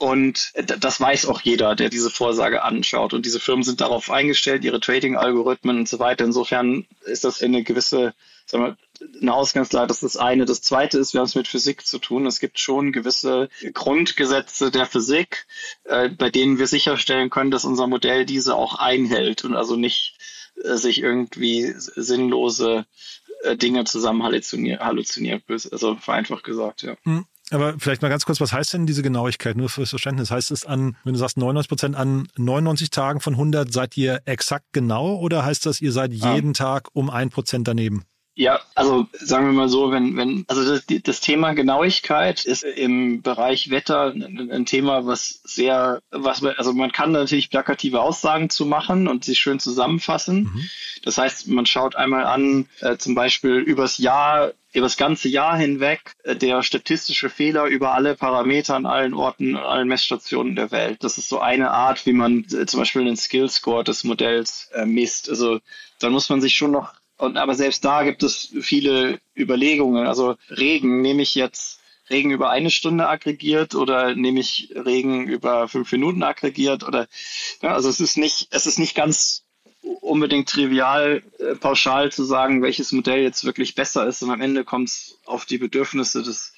Und 0.00 0.52
das 0.54 1.00
weiß 1.00 1.26
auch 1.26 1.40
jeder, 1.40 1.74
der 1.74 1.88
diese 1.88 2.10
Vorsage 2.10 2.62
anschaut. 2.62 3.14
Und 3.14 3.26
diese 3.26 3.40
Firmen 3.40 3.64
sind 3.64 3.80
darauf 3.80 4.12
eingestellt, 4.12 4.64
ihre 4.64 4.78
Trading-Algorithmen 4.78 5.78
und 5.78 5.88
so 5.88 5.98
weiter. 5.98 6.24
Insofern 6.24 6.86
ist 7.04 7.24
das 7.24 7.42
eine 7.42 7.64
gewisse 7.64 8.14
sagen 8.48 8.64
wir, 8.64 8.76
eine 9.20 9.34
Ausgangslage, 9.34 9.86
das 9.86 10.02
ist 10.02 10.14
das 10.14 10.22
eine. 10.22 10.44
Das 10.44 10.62
zweite 10.62 10.98
ist, 10.98 11.12
wir 11.12 11.20
haben 11.20 11.26
es 11.26 11.34
mit 11.34 11.48
Physik 11.48 11.86
zu 11.86 11.98
tun. 11.98 12.26
Es 12.26 12.40
gibt 12.40 12.58
schon 12.58 12.92
gewisse 12.92 13.48
Grundgesetze 13.72 14.70
der 14.70 14.86
Physik, 14.86 15.46
äh, 15.84 16.08
bei 16.08 16.30
denen 16.30 16.58
wir 16.58 16.66
sicherstellen 16.66 17.30
können, 17.30 17.50
dass 17.50 17.64
unser 17.64 17.86
Modell 17.86 18.26
diese 18.26 18.54
auch 18.54 18.78
einhält 18.78 19.44
und 19.44 19.54
also 19.54 19.76
nicht 19.76 20.18
äh, 20.64 20.76
sich 20.76 21.00
irgendwie 21.00 21.72
sinnlose 21.76 22.86
äh, 23.44 23.56
Dinge 23.56 23.84
zusammen 23.84 24.22
halluziniert, 24.22 24.80
halluziniert, 24.80 25.44
also 25.48 25.96
vereinfacht 25.96 26.44
gesagt, 26.44 26.82
ja. 26.82 26.96
Hm. 27.04 27.24
Aber 27.50 27.76
vielleicht 27.78 28.02
mal 28.02 28.08
ganz 28.08 28.26
kurz, 28.26 28.40
was 28.42 28.52
heißt 28.52 28.74
denn 28.74 28.86
diese 28.86 29.02
Genauigkeit? 29.02 29.56
Nur 29.56 29.70
fürs 29.70 29.88
Verständnis. 29.88 30.30
Heißt 30.30 30.50
es 30.50 30.66
an, 30.66 30.96
wenn 31.04 31.14
du 31.14 31.18
sagst 31.18 31.38
99 31.38 31.68
Prozent, 31.68 31.96
an 31.96 32.28
99 32.36 32.90
Tagen 32.90 33.20
von 33.20 33.34
100 33.34 33.72
seid 33.72 33.96
ihr 33.96 34.20
exakt 34.26 34.66
genau 34.72 35.16
oder 35.16 35.46
heißt 35.46 35.64
das, 35.64 35.80
ihr 35.80 35.92
seid 35.92 36.12
jeden 36.12 36.50
ah. 36.50 36.52
Tag 36.52 36.88
um 36.92 37.08
ein 37.08 37.30
Prozent 37.30 37.66
daneben? 37.66 38.04
Ja, 38.38 38.60
also 38.76 39.08
sagen 39.14 39.46
wir 39.46 39.52
mal 39.52 39.68
so, 39.68 39.90
wenn, 39.90 40.16
wenn, 40.16 40.44
also 40.46 40.64
das, 40.64 40.84
das 41.02 41.20
Thema 41.20 41.54
Genauigkeit 41.54 42.44
ist 42.44 42.62
im 42.62 43.20
Bereich 43.20 43.70
Wetter 43.70 44.12
ein, 44.12 44.48
ein, 44.52 44.64
Thema, 44.64 45.06
was 45.06 45.40
sehr, 45.42 46.00
was 46.12 46.44
also 46.44 46.72
man 46.72 46.92
kann 46.92 47.10
natürlich 47.10 47.50
plakative 47.50 48.00
Aussagen 48.00 48.48
zu 48.48 48.64
machen 48.64 49.08
und 49.08 49.24
sie 49.24 49.34
schön 49.34 49.58
zusammenfassen. 49.58 50.52
Mhm. 50.54 50.70
Das 51.02 51.18
heißt, 51.18 51.48
man 51.48 51.66
schaut 51.66 51.96
einmal 51.96 52.26
an, 52.26 52.68
äh, 52.78 52.96
zum 52.96 53.16
Beispiel 53.16 53.56
übers 53.56 53.98
Jahr, 53.98 54.52
über 54.72 54.86
das 54.86 54.96
ganze 54.96 55.28
Jahr 55.28 55.58
hinweg, 55.58 56.12
äh, 56.22 56.36
der 56.36 56.62
statistische 56.62 57.30
Fehler 57.30 57.64
über 57.64 57.94
alle 57.94 58.14
Parameter 58.14 58.76
an 58.76 58.86
allen 58.86 59.14
Orten, 59.14 59.56
an 59.56 59.64
allen 59.64 59.88
Messstationen 59.88 60.54
der 60.54 60.70
Welt. 60.70 61.02
Das 61.02 61.18
ist 61.18 61.28
so 61.28 61.40
eine 61.40 61.72
Art, 61.72 62.06
wie 62.06 62.12
man 62.12 62.44
äh, 62.52 62.66
zum 62.66 62.78
Beispiel 62.78 63.04
den 63.04 63.16
Skill 63.16 63.48
Score 63.48 63.82
des 63.82 64.04
Modells 64.04 64.70
äh, 64.74 64.86
misst. 64.86 65.28
Also 65.28 65.58
dann 65.98 66.12
muss 66.12 66.28
man 66.28 66.40
sich 66.40 66.54
schon 66.56 66.70
noch 66.70 66.94
und 67.18 67.36
aber 67.36 67.54
selbst 67.54 67.84
da 67.84 68.04
gibt 68.04 68.22
es 68.22 68.54
viele 68.60 69.20
Überlegungen. 69.36 70.06
Also 70.06 70.36
Regen 70.50 71.02
nehme 71.02 71.22
ich 71.22 71.34
jetzt 71.34 71.80
Regen 72.10 72.30
über 72.30 72.50
eine 72.50 72.70
Stunde 72.70 73.08
aggregiert 73.08 73.74
oder 73.74 74.14
nehme 74.14 74.40
ich 74.40 74.72
Regen 74.74 75.28
über 75.28 75.68
fünf 75.68 75.92
Minuten 75.92 76.22
aggregiert 76.22 76.84
oder 76.84 77.08
ja, 77.60 77.74
also 77.74 77.88
es 77.88 78.00
ist 78.00 78.16
nicht, 78.16 78.48
es 78.50 78.66
ist 78.66 78.78
nicht 78.78 78.94
ganz 78.94 79.44
unbedingt 79.82 80.48
trivial, 80.48 81.22
äh, 81.38 81.54
pauschal 81.54 82.10
zu 82.12 82.24
sagen, 82.24 82.62
welches 82.62 82.92
Modell 82.92 83.22
jetzt 83.22 83.44
wirklich 83.44 83.74
besser 83.74 84.06
ist. 84.06 84.22
Und 84.22 84.30
am 84.30 84.40
Ende 84.40 84.64
kommt 84.64 84.88
es 84.88 85.18
auf 85.24 85.44
die 85.44 85.58
Bedürfnisse 85.58 86.22
des, 86.22 86.52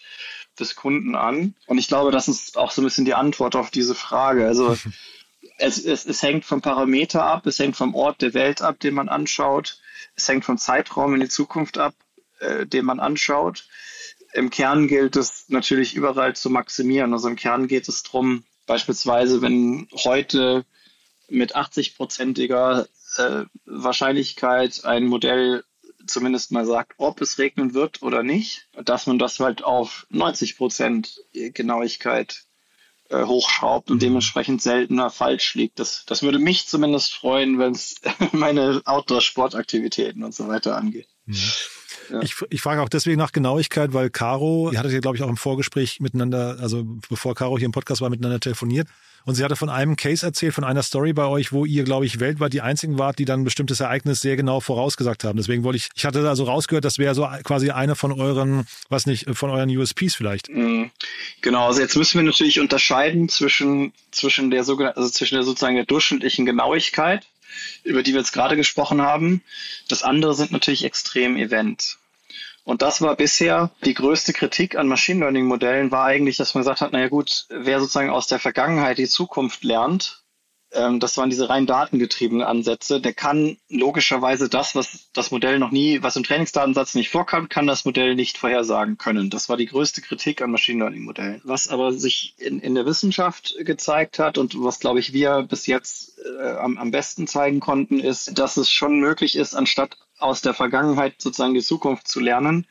des 0.59 0.75
Kunden 0.75 1.14
an. 1.14 1.55
Und 1.66 1.79
ich 1.79 1.88
glaube, 1.88 2.11
das 2.11 2.29
ist 2.29 2.57
auch 2.57 2.70
so 2.70 2.83
ein 2.83 2.85
bisschen 2.85 3.05
die 3.05 3.14
Antwort 3.14 3.57
auf 3.57 3.70
diese 3.70 3.94
Frage. 3.94 4.46
Also 4.46 4.77
es, 5.59 5.85
es, 5.85 6.07
es 6.07 6.23
hängt 6.23 6.44
vom 6.44 6.61
Parameter 6.61 7.25
ab, 7.25 7.46
es 7.46 7.59
hängt 7.59 7.77
vom 7.77 7.94
Ort 7.94 8.23
der 8.23 8.35
Welt 8.35 8.62
ab, 8.62 8.81
den 8.81 8.94
man 8.94 9.09
anschaut. 9.09 9.79
Es 10.14 10.28
hängt 10.28 10.44
vom 10.44 10.58
Zeitraum 10.58 11.14
in 11.14 11.20
die 11.20 11.28
Zukunft 11.28 11.78
ab, 11.78 11.94
äh, 12.40 12.66
den 12.66 12.84
man 12.84 13.00
anschaut. 13.00 13.66
Im 14.32 14.50
Kern 14.50 14.88
gilt 14.88 15.16
es 15.16 15.48
natürlich 15.48 15.94
überall 15.94 16.36
zu 16.36 16.50
maximieren. 16.50 17.12
Also 17.12 17.28
im 17.28 17.36
Kern 17.36 17.66
geht 17.68 17.88
es 17.88 18.02
darum, 18.02 18.44
beispielsweise, 18.66 19.42
wenn 19.42 19.88
heute 20.04 20.64
mit 21.28 21.56
80-prozentiger 21.56 22.86
äh, 23.16 23.44
Wahrscheinlichkeit 23.64 24.84
ein 24.84 25.06
Modell 25.06 25.64
zumindest 26.06 26.50
mal 26.52 26.66
sagt, 26.66 26.94
ob 26.96 27.20
es 27.20 27.38
regnen 27.38 27.74
wird 27.74 28.02
oder 28.02 28.22
nicht, 28.22 28.68
dass 28.84 29.06
man 29.06 29.18
das 29.18 29.38
halt 29.40 29.62
auf 29.62 30.06
90 30.10 30.56
Prozent 30.56 31.20
Genauigkeit 31.32 32.44
äh, 33.11 33.25
hochschraubt 33.25 33.90
und 33.90 33.96
mhm. 33.96 34.01
dementsprechend 34.01 34.62
seltener 34.62 35.11
falsch 35.11 35.55
liegt. 35.55 35.79
Das, 35.79 36.05
das 36.07 36.23
würde 36.23 36.38
mich 36.38 36.66
zumindest 36.66 37.14
freuen, 37.14 37.59
wenn 37.59 37.73
es 37.73 38.01
meine 38.33 38.81
Outdoor-Sportaktivitäten 38.85 40.25
und 40.25 40.35
so 40.35 40.49
weiter 40.49 40.77
angeht. 40.77 41.09
Mhm. 41.26 41.37
Ja. 42.11 42.22
Ich, 42.22 42.35
ich 42.50 42.61
frage 42.61 42.83
auch 42.83 42.88
deswegen 42.88 43.18
nach 43.18 43.33
Genauigkeit, 43.33 43.92
weil 43.92 44.11
Caro, 44.11 44.70
ihr 44.72 44.78
hattet 44.78 44.92
ja, 44.92 45.00
glaube 45.00 45.16
ich, 45.16 45.22
auch 45.22 45.28
im 45.28 45.37
Vorgespräch 45.37 46.00
miteinander, 46.00 46.56
also 46.61 46.85
bevor 47.09 47.35
Caro 47.35 47.56
hier 47.56 47.66
im 47.66 47.72
Podcast 47.72 48.00
war, 48.00 48.11
miteinander 48.11 48.40
telefoniert. 48.40 48.88
Und 49.26 49.35
sie 49.35 49.44
hatte 49.44 49.56
von 49.56 49.68
einem 49.68 49.96
Case 49.96 50.24
erzählt, 50.24 50.54
von 50.54 50.64
einer 50.64 50.83
Story 50.83 51.12
bei 51.12 51.26
euch, 51.26 51.52
wo 51.52 51.66
ihr, 51.66 51.85
glaube 51.85 52.06
ich, 52.06 52.20
weltweit 52.20 52.52
die 52.52 52.62
einzigen 52.62 52.98
wart, 52.98 53.18
die 53.18 53.26
dann 53.26 53.40
ein 53.40 53.44
bestimmtes 53.44 53.80
Ereignis 53.80 54.22
sehr 54.22 54.37
genau 54.37 54.61
vorausgesagt 54.61 55.24
haben. 55.24 55.37
Deswegen 55.37 55.62
wollte 55.62 55.76
ich, 55.76 55.90
ich 55.94 56.04
hatte 56.06 56.26
also 56.28 56.44
rausgehört, 56.44 56.85
das 56.85 56.98
wäre 56.98 57.14
so 57.14 57.28
quasi 57.44 57.70
einer 57.70 57.96
von 57.96 58.12
euren, 58.12 58.66
was 58.88 59.06
nicht, 59.06 59.28
von 59.37 59.50
euren 59.50 59.68
USPs 59.76 60.14
vielleicht. 60.14 60.48
Mhm. 60.48 60.90
Genau, 61.42 61.66
also 61.66 61.80
jetzt 61.80 61.96
müssen 61.96 62.18
wir 62.18 62.24
natürlich 62.24 62.61
unterscheiden 62.61 63.28
zwischen, 63.28 63.92
zwischen 64.11 64.50
der 64.50 64.64
sogenannten, 64.64 64.98
also 64.98 65.11
zwischen 65.11 65.35
der 65.35 65.44
sozusagen 65.44 65.76
der 65.76 65.85
durchschnittlichen 65.85 66.46
Genauigkeit, 66.46 67.26
über 67.82 68.02
die 68.02 68.12
wir 68.12 68.20
jetzt 68.20 68.32
gerade 68.32 68.56
gesprochen 68.56 69.02
haben. 69.02 69.42
Das 69.88 70.02
andere 70.02 70.34
sind 70.34 70.52
natürlich 70.52 70.84
Extrem-Events. 70.84 71.98
Und 72.64 72.82
das 72.82 73.00
war 73.00 73.16
bisher 73.16 73.70
die 73.84 73.94
größte 73.94 74.32
Kritik 74.32 74.76
an 74.76 74.86
Machine 74.86 75.20
Learning 75.20 75.46
Modellen, 75.46 75.90
war 75.90 76.04
eigentlich, 76.04 76.36
dass 76.36 76.54
man 76.54 76.62
gesagt 76.62 76.82
hat, 76.82 76.92
naja 76.92 77.08
gut, 77.08 77.46
wer 77.48 77.80
sozusagen 77.80 78.10
aus 78.10 78.26
der 78.26 78.38
Vergangenheit 78.38 78.98
die 78.98 79.08
Zukunft 79.08 79.64
lernt, 79.64 80.19
das 80.70 81.16
waren 81.16 81.30
diese 81.30 81.48
rein 81.48 81.66
datengetriebenen 81.66 82.46
Ansätze, 82.46 83.00
der 83.00 83.12
kann 83.12 83.56
logischerweise 83.68 84.48
das, 84.48 84.76
was 84.76 85.11
das 85.12 85.33
Modell 85.33 85.59
noch 85.59 85.72
nie, 85.72 86.00
was 86.02 86.14
im 86.14 86.22
Trainingsdatensatz 86.22 86.94
nicht 86.94 87.11
vorkam, 87.11 87.48
kann 87.48 87.66
das 87.66 87.85
Modell 87.85 88.14
nicht 88.14 88.38
vorhersagen 88.38 88.96
können. 88.96 89.30
Das 89.30 89.48
war 89.48 89.56
die 89.56 89.66
größte 89.66 90.00
Kritik 90.00 90.42
an 90.42 90.52
Machine 90.52 90.78
Learning 90.78 91.02
Modellen. 91.02 91.40
Was 91.42 91.66
aber 91.66 91.92
sich 91.92 92.35
in, 92.38 92.61
in 92.61 92.76
der 92.76 92.87
Wissenschaft 92.87 93.56
gezeigt 93.61 94.20
hat 94.20 94.38
und 94.38 94.54
was, 94.62 94.78
glaube 94.78 95.00
ich, 95.00 95.12
wir 95.12 95.42
bis 95.42 95.66
jetzt 95.66 96.20
äh, 96.40 96.50
am, 96.52 96.78
am 96.78 96.92
besten 96.92 97.26
zeigen 97.26 97.59
konnten, 97.59 97.98
ist, 97.98 98.38
dass 98.38 98.56
es 98.56 98.70
schon 98.70 99.00
möglich 99.00 99.37
ist, 99.37 99.54
anstatt 99.54 99.96
aus 100.18 100.40
der 100.40 100.54
Vergangenheit 100.54 101.14
sozusagen 101.18 101.54
die 101.54 101.62
Zukunft 101.62 102.06
zu 102.06 102.20
lernen, 102.20 102.66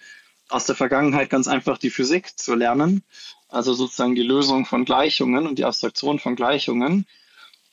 aus 0.47 0.65
der 0.65 0.75
Vergangenheit 0.75 1.29
ganz 1.29 1.49
einfach 1.49 1.77
die 1.77 1.89
Physik 1.89 2.39
zu 2.39 2.55
lernen, 2.55 3.03
also 3.49 3.73
sozusagen 3.73 4.15
die 4.15 4.23
Lösung 4.23 4.65
von 4.65 4.85
Gleichungen 4.85 5.47
und 5.47 5.59
die 5.59 5.65
Abstraktion 5.65 6.19
von 6.19 6.37
Gleichungen 6.37 7.05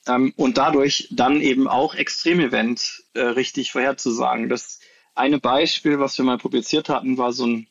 ähm, 0.06 0.32
und 0.36 0.58
dadurch 0.58 1.08
dann 1.10 1.40
eben 1.40 1.68
auch 1.68 1.94
Extremevent 1.94 3.04
äh, 3.14 3.20
richtig 3.20 3.72
vorherzusagen. 3.72 4.48
Das 4.48 4.80
eine 5.14 5.38
Beispiel, 5.38 5.98
was 5.98 6.18
wir 6.18 6.24
mal 6.24 6.38
publiziert 6.38 6.88
hatten, 6.88 7.18
war 7.18 7.32
so 7.32 7.46
ein 7.46 7.66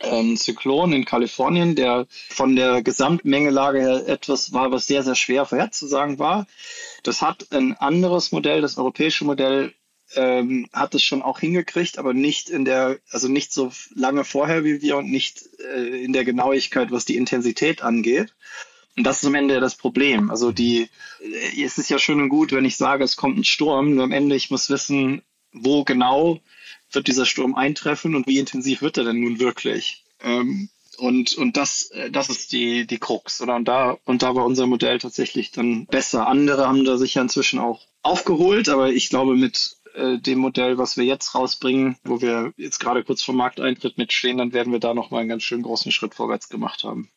ähm, 0.00 0.36
Zyklon 0.36 0.92
in 0.92 1.04
Kalifornien, 1.04 1.74
der 1.74 2.06
von 2.28 2.56
der 2.56 2.82
Gesamtmengelage 2.82 3.80
her 3.80 4.08
etwas 4.08 4.52
war, 4.52 4.70
was 4.70 4.86
sehr, 4.86 5.02
sehr 5.02 5.14
schwer 5.14 5.46
vorherzusagen 5.46 6.18
war. 6.18 6.46
Das 7.02 7.22
hat 7.22 7.48
ein 7.52 7.76
anderes 7.76 8.32
Modell, 8.32 8.60
das 8.60 8.78
europäische 8.78 9.24
Modell, 9.24 9.74
ähm, 10.14 10.68
hat 10.72 10.94
es 10.94 11.04
schon 11.04 11.22
auch 11.22 11.38
hingekriegt, 11.38 11.98
aber 11.98 12.14
nicht 12.14 12.50
in 12.50 12.64
der, 12.64 12.98
also 13.10 13.28
nicht 13.28 13.52
so 13.52 13.70
lange 13.94 14.24
vorher 14.24 14.64
wie 14.64 14.82
wir 14.82 14.96
und 14.96 15.10
nicht 15.10 15.48
äh, 15.72 16.02
in 16.02 16.12
der 16.12 16.24
Genauigkeit, 16.24 16.90
was 16.90 17.04
die 17.04 17.16
Intensität 17.16 17.82
angeht. 17.82 18.34
Und 19.00 19.04
das 19.04 19.22
ist 19.22 19.24
am 19.24 19.34
Ende 19.34 19.60
das 19.60 19.76
Problem. 19.76 20.30
Also 20.30 20.52
die, 20.52 20.90
äh, 21.22 21.64
es 21.64 21.78
ist 21.78 21.88
ja 21.88 21.98
schön 21.98 22.20
und 22.20 22.28
gut, 22.28 22.52
wenn 22.52 22.66
ich 22.66 22.76
sage, 22.76 23.02
es 23.02 23.16
kommt 23.16 23.38
ein 23.38 23.44
Sturm, 23.44 23.94
nur 23.94 24.04
am 24.04 24.12
Ende 24.12 24.36
ich 24.36 24.50
muss 24.50 24.68
wissen, 24.68 25.22
wo 25.54 25.84
genau 25.84 26.38
wird 26.92 27.08
dieser 27.08 27.24
Sturm 27.24 27.54
eintreffen 27.54 28.14
und 28.14 28.26
wie 28.26 28.38
intensiv 28.38 28.82
wird 28.82 28.98
er 28.98 29.04
denn 29.04 29.20
nun 29.20 29.40
wirklich? 29.40 30.04
Ähm, 30.22 30.68
und, 30.98 31.32
und 31.32 31.56
das, 31.56 31.90
äh, 31.92 32.10
das 32.10 32.28
ist 32.28 32.52
die, 32.52 32.86
die 32.86 32.98
Krux. 32.98 33.40
Oder? 33.40 33.56
Und, 33.56 33.68
da, 33.68 33.96
und 34.04 34.22
da 34.22 34.34
war 34.34 34.44
unser 34.44 34.66
Modell 34.66 34.98
tatsächlich 34.98 35.50
dann 35.50 35.86
besser. 35.86 36.26
Andere 36.26 36.68
haben 36.68 36.84
da 36.84 36.98
sicher 36.98 37.22
inzwischen 37.22 37.58
auch 37.58 37.80
aufgeholt, 38.02 38.68
aber 38.68 38.90
ich 38.90 39.08
glaube, 39.08 39.34
mit 39.34 39.76
äh, 39.94 40.18
dem 40.18 40.40
Modell, 40.40 40.76
was 40.76 40.98
wir 40.98 41.04
jetzt 41.06 41.34
rausbringen, 41.34 41.96
wo 42.04 42.20
wir 42.20 42.52
jetzt 42.58 42.80
gerade 42.80 43.02
kurz 43.02 43.22
vor 43.22 43.34
Markteintritt 43.34 43.96
mitstehen, 43.96 44.36
dann 44.36 44.52
werden 44.52 44.74
wir 44.74 44.78
da 44.78 44.92
nochmal 44.92 45.20
einen 45.20 45.30
ganz 45.30 45.42
schön 45.42 45.62
großen 45.62 45.90
Schritt 45.90 46.14
vorwärts 46.14 46.50
gemacht 46.50 46.84
haben. 46.84 47.08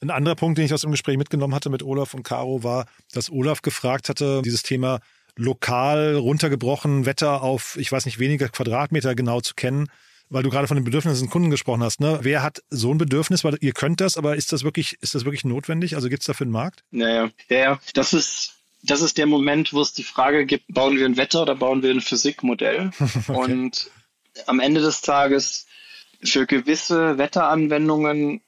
Ein 0.00 0.10
anderer 0.10 0.34
Punkt, 0.34 0.58
den 0.58 0.64
ich 0.64 0.74
aus 0.74 0.82
dem 0.82 0.90
Gespräch 0.90 1.16
mitgenommen 1.16 1.54
hatte 1.54 1.70
mit 1.70 1.82
Olaf 1.82 2.14
und 2.14 2.22
Caro, 2.22 2.62
war, 2.62 2.86
dass 3.12 3.30
Olaf 3.30 3.62
gefragt 3.62 4.08
hatte, 4.08 4.42
dieses 4.44 4.62
Thema 4.62 5.00
lokal 5.36 6.16
runtergebrochen, 6.16 7.06
Wetter 7.06 7.42
auf, 7.42 7.76
ich 7.78 7.90
weiß 7.90 8.04
nicht, 8.06 8.18
weniger 8.18 8.48
Quadratmeter 8.48 9.14
genau 9.14 9.40
zu 9.40 9.54
kennen, 9.54 9.88
weil 10.30 10.42
du 10.42 10.50
gerade 10.50 10.68
von 10.68 10.76
den 10.76 10.84
Bedürfnissen 10.84 11.24
des 11.24 11.30
Kunden 11.30 11.50
gesprochen 11.50 11.82
hast. 11.82 12.00
Ne? 12.00 12.20
Wer 12.22 12.42
hat 12.42 12.62
so 12.70 12.92
ein 12.92 12.98
Bedürfnis? 12.98 13.44
Weil 13.44 13.56
ihr 13.60 13.72
könnt 13.72 14.00
das, 14.00 14.16
aber 14.16 14.36
ist 14.36 14.52
das 14.52 14.64
wirklich, 14.64 14.96
ist 15.00 15.14
das 15.14 15.24
wirklich 15.24 15.44
notwendig? 15.44 15.96
Also 15.96 16.08
gibt 16.08 16.22
es 16.22 16.26
dafür 16.26 16.44
einen 16.44 16.52
Markt? 16.52 16.84
Naja, 16.90 17.30
ja, 17.48 17.58
ja, 17.58 17.80
das 17.94 18.12
ist 18.12 18.54
das 18.84 19.00
ist 19.00 19.16
der 19.16 19.26
Moment, 19.26 19.72
wo 19.72 19.80
es 19.80 19.94
die 19.94 20.02
Frage 20.02 20.44
gibt, 20.46 20.66
bauen 20.68 20.98
wir 20.98 21.06
ein 21.06 21.16
Wetter 21.16 21.42
oder 21.42 21.54
bauen 21.54 21.82
wir 21.82 21.90
ein 21.90 22.00
Physikmodell? 22.02 22.90
okay. 23.28 23.32
Und 23.32 23.90
am 24.46 24.60
Ende 24.60 24.80
des 24.80 25.00
Tages 25.00 25.66
für 26.22 26.46
gewisse 26.46 27.18
Wetteranwendungen 27.18 28.42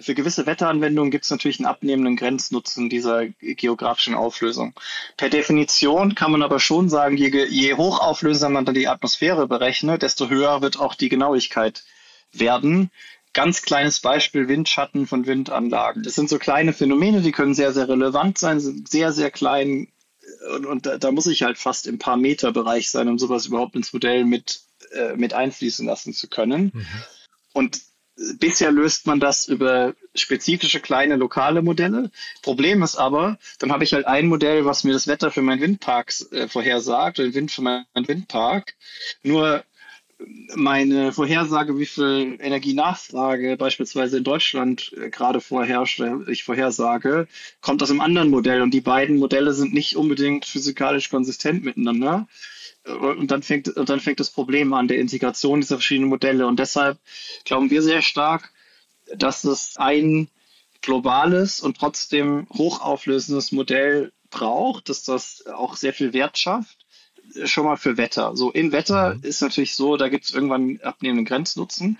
für 0.00 0.14
gewisse 0.14 0.46
Wetteranwendungen 0.46 1.10
gibt 1.10 1.24
es 1.24 1.30
natürlich 1.30 1.58
einen 1.58 1.66
abnehmenden 1.66 2.16
Grenznutzen 2.16 2.88
dieser 2.88 3.26
geografischen 3.26 4.14
Auflösung. 4.14 4.74
Per 5.16 5.28
Definition 5.28 6.14
kann 6.14 6.32
man 6.32 6.42
aber 6.42 6.60
schon 6.60 6.88
sagen, 6.88 7.16
je, 7.16 7.46
je 7.46 7.74
hochauflösender 7.74 8.48
man 8.48 8.64
dann 8.64 8.74
die 8.74 8.88
Atmosphäre 8.88 9.46
berechnet, 9.46 10.02
desto 10.02 10.28
höher 10.28 10.62
wird 10.62 10.78
auch 10.78 10.94
die 10.94 11.08
Genauigkeit 11.08 11.84
werden. 12.32 12.90
Ganz 13.32 13.62
kleines 13.62 14.00
Beispiel 14.00 14.48
Windschatten 14.48 15.06
von 15.06 15.26
Windanlagen. 15.26 16.02
Das 16.02 16.14
sind 16.14 16.28
so 16.28 16.38
kleine 16.38 16.72
Phänomene, 16.72 17.22
die 17.22 17.32
können 17.32 17.54
sehr, 17.54 17.72
sehr 17.72 17.88
relevant 17.88 18.38
sein, 18.38 18.60
sind 18.60 18.88
sehr, 18.88 19.12
sehr 19.12 19.30
klein. 19.30 19.88
Und, 20.54 20.66
und 20.66 20.86
da, 20.86 20.98
da, 20.98 21.10
muss 21.10 21.26
ich 21.26 21.42
halt 21.42 21.58
fast 21.58 21.86
im 21.86 21.98
paar 21.98 22.16
Meter 22.16 22.52
Bereich 22.52 22.90
sein, 22.90 23.08
um 23.08 23.18
sowas 23.18 23.46
überhaupt 23.46 23.74
ins 23.74 23.92
Modell 23.92 24.24
mit, 24.24 24.60
äh, 24.92 25.16
mit 25.16 25.32
einfließen 25.32 25.86
lassen 25.86 26.12
zu 26.12 26.28
können. 26.28 26.72
Mhm. 26.74 26.86
Und 27.54 27.80
bisher 28.38 28.70
löst 28.70 29.06
man 29.06 29.20
das 29.20 29.48
über 29.48 29.94
spezifische 30.14 30.80
kleine 30.80 31.16
lokale 31.16 31.62
Modelle. 31.62 32.10
Problem 32.42 32.82
ist 32.82 32.96
aber, 32.96 33.38
dann 33.58 33.72
habe 33.72 33.84
ich 33.84 33.92
halt 33.92 34.06
ein 34.06 34.26
Modell, 34.26 34.64
was 34.64 34.84
mir 34.84 34.92
das 34.92 35.06
Wetter 35.06 35.30
für 35.30 35.42
meinen 35.42 35.60
Windpark 35.60 36.12
äh, 36.32 36.48
vorhersagt, 36.48 37.18
den 37.18 37.34
Wind 37.34 37.50
für 37.50 37.62
meinen 37.62 37.86
Windpark. 37.94 38.74
Nur 39.22 39.64
meine 40.54 41.12
Vorhersage, 41.12 41.78
wie 41.78 41.86
viel 41.86 42.36
Energienachfrage 42.40 43.56
beispielsweise 43.56 44.18
in 44.18 44.24
Deutschland 44.24 44.92
äh, 44.96 45.10
gerade 45.10 45.40
vorherrscht, 45.40 46.00
äh, 46.00 46.30
ich 46.30 46.44
vorhersage, 46.44 47.28
kommt 47.60 47.82
aus 47.82 47.90
einem 47.90 48.00
anderen 48.00 48.30
Modell 48.30 48.62
und 48.62 48.72
die 48.72 48.80
beiden 48.80 49.18
Modelle 49.18 49.52
sind 49.54 49.74
nicht 49.74 49.96
unbedingt 49.96 50.44
physikalisch 50.44 51.10
konsistent 51.10 51.64
miteinander. 51.64 52.26
und 52.84 53.30
dann 53.30 53.42
fängt, 53.42 53.68
und 53.68 53.88
dann 53.88 54.00
fängt 54.00 54.18
das 54.18 54.30
Problem 54.30 54.72
an 54.72 54.88
der 54.88 54.98
Integration 54.98 55.60
dieser 55.60 55.76
verschiedenen 55.76 56.10
Modelle. 56.10 56.46
Und 56.46 56.58
deshalb 56.58 56.98
glauben 57.44 57.70
wir 57.70 57.80
sehr 57.82 58.02
stark, 58.02 58.50
dass 59.14 59.44
es 59.44 59.76
ein 59.76 60.28
globales 60.80 61.60
und 61.60 61.78
trotzdem 61.78 62.46
hochauflösendes 62.52 63.52
Modell 63.52 64.12
braucht, 64.30 64.88
dass 64.88 65.04
das 65.04 65.46
auch 65.46 65.76
sehr 65.76 65.92
viel 65.92 66.12
Wert 66.12 66.38
schafft. 66.38 66.81
Schon 67.44 67.64
mal 67.64 67.76
für 67.76 67.96
Wetter. 67.96 68.36
So 68.36 68.50
in 68.50 68.72
Wetter 68.72 69.14
mhm. 69.14 69.22
ist 69.22 69.42
natürlich 69.42 69.74
so, 69.74 69.96
da 69.96 70.08
gibt 70.08 70.24
es 70.24 70.34
irgendwann 70.34 70.80
abnehmenden 70.82 71.24
Grenznutzen. 71.24 71.98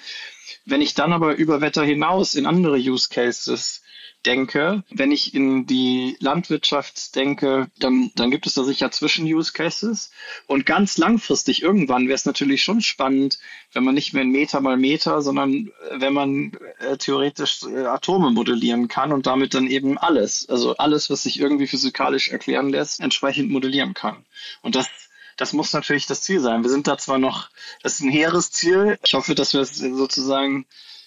Wenn 0.64 0.80
ich 0.80 0.94
dann 0.94 1.12
aber 1.12 1.36
über 1.36 1.60
Wetter 1.60 1.82
hinaus 1.84 2.34
in 2.34 2.46
andere 2.46 2.76
Use 2.76 3.08
Cases 3.08 3.82
denke, 4.24 4.84
wenn 4.90 5.10
ich 5.10 5.34
in 5.34 5.66
die 5.66 6.16
Landwirtschaft 6.20 7.14
denke, 7.16 7.70
dann, 7.78 8.10
dann 8.14 8.30
gibt 8.30 8.46
es 8.46 8.54
da 8.54 8.64
sicher 8.64 8.90
Zwischen-Use-Cases. 8.90 10.10
Und 10.46 10.66
ganz 10.66 10.98
langfristig 10.98 11.62
irgendwann 11.62 12.06
wäre 12.06 12.14
es 12.14 12.24
natürlich 12.24 12.62
schon 12.62 12.80
spannend, 12.80 13.38
wenn 13.72 13.84
man 13.84 13.94
nicht 13.94 14.12
mehr 14.12 14.22
in 14.22 14.30
Meter 14.30 14.60
mal 14.60 14.76
Meter, 14.76 15.22
sondern 15.22 15.68
äh, 15.90 16.00
wenn 16.00 16.12
man 16.12 16.52
äh, 16.78 16.96
theoretisch 16.96 17.62
äh, 17.64 17.84
Atome 17.84 18.30
modellieren 18.30 18.88
kann 18.88 19.12
und 19.12 19.26
damit 19.26 19.54
dann 19.54 19.66
eben 19.66 19.98
alles, 19.98 20.48
also 20.48 20.76
alles, 20.76 21.10
was 21.10 21.24
sich 21.24 21.40
irgendwie 21.40 21.66
physikalisch 21.66 22.28
erklären 22.28 22.68
lässt, 22.68 23.00
entsprechend 23.00 23.50
modellieren 23.50 23.94
kann. 23.94 24.24
Und 24.62 24.74
das 24.74 24.88
das 25.36 25.52
muss 25.52 25.72
natürlich 25.72 26.06
das 26.06 26.22
Ziel 26.22 26.40
sein. 26.40 26.62
Wir 26.62 26.70
sind 26.70 26.86
da 26.86 26.98
zwar 26.98 27.18
noch, 27.18 27.50
das 27.82 27.94
ist 27.94 28.00
ein 28.00 28.10
hehres 28.10 28.50
Ziel. 28.50 28.98
Ich 29.04 29.14
hoffe, 29.14 29.34
dass 29.34 29.52
wir 29.52 29.60
es 29.60 29.76
sozusagen 29.76 30.66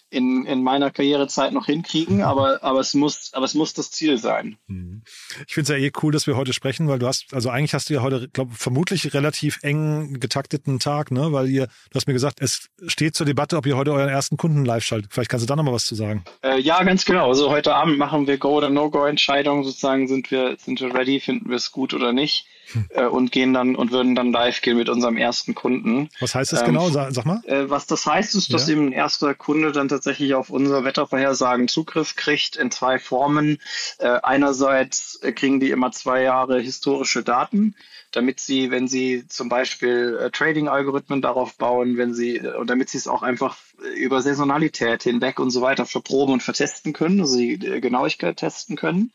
in, 0.09 0.45
in 0.45 0.63
meiner 0.63 0.91
Karrierezeit 0.91 1.51
noch 1.51 1.65
hinkriegen, 1.65 2.21
aber, 2.21 2.63
aber, 2.63 2.79
es 2.79 2.93
muss, 2.93 3.31
aber 3.33 3.45
es 3.45 3.53
muss 3.53 3.73
das 3.73 3.91
Ziel 3.91 4.17
sein. 4.17 4.57
Mhm. 4.67 5.03
Ich 5.47 5.53
finde 5.53 5.73
es 5.73 5.79
ja 5.79 5.85
eh 5.85 5.91
cool, 6.01 6.11
dass 6.11 6.27
wir 6.27 6.38
heute 6.38 6.53
sprechen, 6.53 6.88
weil 6.88 6.99
du 6.99 7.07
hast, 7.07 7.33
also 7.33 7.49
eigentlich 7.49 7.73
hast 7.73 7.89
du 7.89 7.95
ja 7.95 8.01
heute, 8.01 8.29
glaube 8.29 8.53
vermutlich 8.55 9.13
relativ 9.13 9.59
eng 9.63 10.19
getakteten 10.19 10.79
Tag, 10.79 11.11
ne? 11.11 11.33
Weil 11.33 11.49
ihr, 11.49 11.67
du 11.67 11.95
hast 11.95 12.07
mir 12.07 12.13
gesagt, 12.13 12.39
es 12.39 12.69
steht 12.88 13.15
zur 13.15 13.25
Debatte, 13.25 13.57
ob 13.57 13.65
ihr 13.65 13.75
heute 13.75 13.91
euren 13.91 14.09
ersten 14.09 14.38
Kunden 14.38 14.63
live 14.63 14.83
schaltet. 14.83 15.11
Vielleicht 15.13 15.29
kannst 15.29 15.43
du 15.43 15.47
da 15.47 15.55
nochmal 15.55 15.73
was 15.73 15.85
zu 15.85 15.95
sagen. 15.95 16.23
Äh, 16.43 16.59
ja, 16.59 16.81
ganz 16.83 17.03
genau. 17.03 17.27
Also 17.27 17.49
heute 17.49 17.75
Abend 17.75 17.97
machen 17.97 18.27
wir 18.27 18.38
Go- 18.38 18.55
oder 18.55 18.69
No-Go-Entscheidungen 18.69 19.63
sozusagen. 19.63 20.07
Sind 20.07 20.31
wir, 20.31 20.55
sind 20.57 20.79
wir 20.79 20.93
ready? 20.93 21.19
Finden 21.19 21.49
wir 21.49 21.57
es 21.57 21.71
gut 21.71 21.93
oder 21.93 22.13
nicht? 22.13 22.47
Äh, 22.89 23.06
und 23.06 23.32
gehen 23.32 23.54
dann 23.54 23.75
und 23.75 23.91
würden 23.91 24.15
dann 24.15 24.32
live 24.32 24.62
gehen 24.62 24.78
mit 24.78 24.89
unserem 24.89 25.17
ersten 25.17 25.56
Kunden. 25.56 26.10
Was 26.19 26.36
heißt 26.36 26.54
das 26.54 26.62
ähm, 26.62 26.67
genau? 26.67 26.89
Sag, 26.89 27.13
sag 27.13 27.25
mal. 27.25 27.41
Äh, 27.45 27.69
was 27.69 27.88
das 27.88 28.06
heißt, 28.06 28.36
ist, 28.36 28.54
dass 28.54 28.67
ja. 28.67 28.73
eben 28.73 28.88
ein 28.88 28.91
erster 28.91 29.34
Kunde 29.34 29.71
dann 29.71 29.88
tatsächlich 29.88 30.34
auf 30.34 30.49
unsere 30.49 30.84
Wettervorhersagen 30.84 31.67
Zugriff 31.67 32.15
kriegt 32.15 32.56
in 32.56 32.71
zwei 32.71 32.99
Formen. 32.99 33.60
Äh, 33.99 34.19
einerseits 34.23 35.19
kriegen 35.36 35.60
die 35.60 35.71
immer 35.71 35.91
zwei 35.91 36.21
Jahre 36.21 36.60
historische 36.60 37.23
Daten 37.23 37.75
damit 38.15 38.39
sie, 38.39 38.71
wenn 38.71 38.88
sie 38.88 39.28
zum 39.28 39.49
Beispiel 39.49 40.17
äh, 40.21 40.32
Trading-Algorithmen 40.32 41.21
darauf 41.21 41.58
bauen, 41.58 41.97
wenn 41.97 42.13
sie, 42.13 42.38
äh, 42.38 42.56
und 42.56 42.69
damit 42.69 42.89
sie 42.89 42.97
es 42.97 43.08
auch 43.08 43.23
einfach 43.23 43.58
über 43.95 44.21
Saisonalität 44.21 45.04
hinweg 45.04 45.39
und 45.39 45.51
so 45.51 45.62
weiter 45.62 45.86
verproben 45.86 46.34
und 46.34 46.43
vertesten 46.43 46.93
können, 46.93 47.19
also 47.21 47.38
die 47.38 47.58
Genauigkeit 47.58 48.38
testen 48.38 48.75
können. 48.75 49.12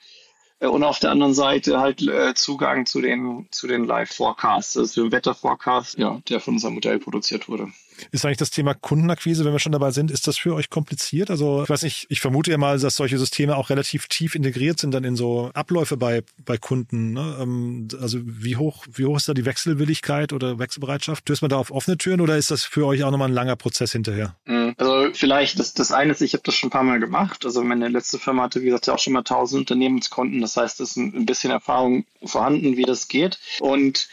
Äh, 0.60 0.68
und 0.68 0.84
auf 0.84 1.00
der 1.00 1.10
anderen 1.10 1.34
Seite 1.34 1.80
halt 1.80 2.02
äh, 2.02 2.34
Zugang 2.34 2.86
zu 2.86 3.00
den, 3.00 3.48
zu 3.50 3.66
den 3.66 3.84
Live-Forecasts, 3.84 4.76
also 4.76 5.02
dem 5.02 5.12
Wetter-Forecast, 5.12 5.98
ja, 5.98 6.20
der 6.28 6.40
von 6.40 6.54
unserem 6.54 6.74
Modell 6.74 6.98
produziert 6.98 7.48
wurde. 7.48 7.72
Ist 8.10 8.24
eigentlich 8.24 8.38
das 8.38 8.50
Thema 8.50 8.74
Kundenakquise, 8.74 9.44
wenn 9.44 9.52
wir 9.52 9.58
schon 9.58 9.72
dabei 9.72 9.90
sind, 9.90 10.10
ist 10.10 10.26
das 10.26 10.38
für 10.38 10.54
euch 10.54 10.70
kompliziert? 10.70 11.30
Also 11.30 11.62
ich 11.62 11.70
weiß 11.70 11.82
nicht, 11.82 12.06
ich 12.08 12.20
vermute 12.20 12.50
ja 12.50 12.58
mal, 12.58 12.78
dass 12.78 12.96
solche 12.96 13.18
Systeme 13.18 13.56
auch 13.56 13.70
relativ 13.70 14.08
tief 14.08 14.34
integriert 14.34 14.78
sind 14.78 14.92
dann 14.92 15.04
in 15.04 15.16
so 15.16 15.50
Abläufe 15.54 15.96
bei, 15.96 16.22
bei 16.44 16.58
Kunden. 16.58 17.12
Ne? 17.12 17.36
Ähm, 17.40 17.88
also 18.00 18.18
wie 18.22 18.56
hoch, 18.56 18.86
wie 18.92 19.04
hoch 19.04 19.16
ist 19.16 19.28
da 19.28 19.34
die 19.34 19.44
Wechselwilligkeit 19.44 20.32
oder 20.32 20.58
Wechselbereitschaft? 20.58 21.22
Stößt 21.22 21.42
man 21.42 21.50
da 21.50 21.56
auf 21.56 21.70
offene 21.70 21.98
Türen 21.98 22.20
oder 22.20 22.36
ist 22.36 22.50
das 22.50 22.64
für 22.64 22.86
euch 22.86 23.04
auch 23.04 23.10
nochmal 23.10 23.28
ein 23.28 23.34
langer 23.34 23.56
Prozess 23.56 23.92
hinterher? 23.92 24.36
Mhm. 24.46 24.74
Also 24.76 25.10
vielleicht, 25.12 25.58
das, 25.58 25.74
das 25.74 25.92
eine 25.92 26.12
ist, 26.12 26.22
ich 26.22 26.32
habe 26.32 26.42
das 26.44 26.54
schon 26.54 26.68
ein 26.68 26.72
paar 26.72 26.82
Mal 26.82 27.00
gemacht. 27.00 27.44
Also 27.44 27.62
meine 27.62 27.88
letzte 27.88 28.18
Firma 28.18 28.44
hatte, 28.44 28.60
wie 28.62 28.66
gesagt, 28.66 28.86
ja 28.86 28.94
auch 28.94 28.98
schon 28.98 29.12
mal 29.12 29.22
tausend 29.22 29.60
Unternehmenskonten. 29.60 30.40
Das 30.40 30.56
heißt, 30.56 30.80
es 30.80 30.90
ist 30.90 30.96
ein 30.96 31.26
bisschen 31.26 31.50
Erfahrung 31.50 32.04
vorhanden, 32.24 32.76
wie 32.76 32.84
das 32.84 33.08
geht. 33.08 33.38
Und 33.60 34.08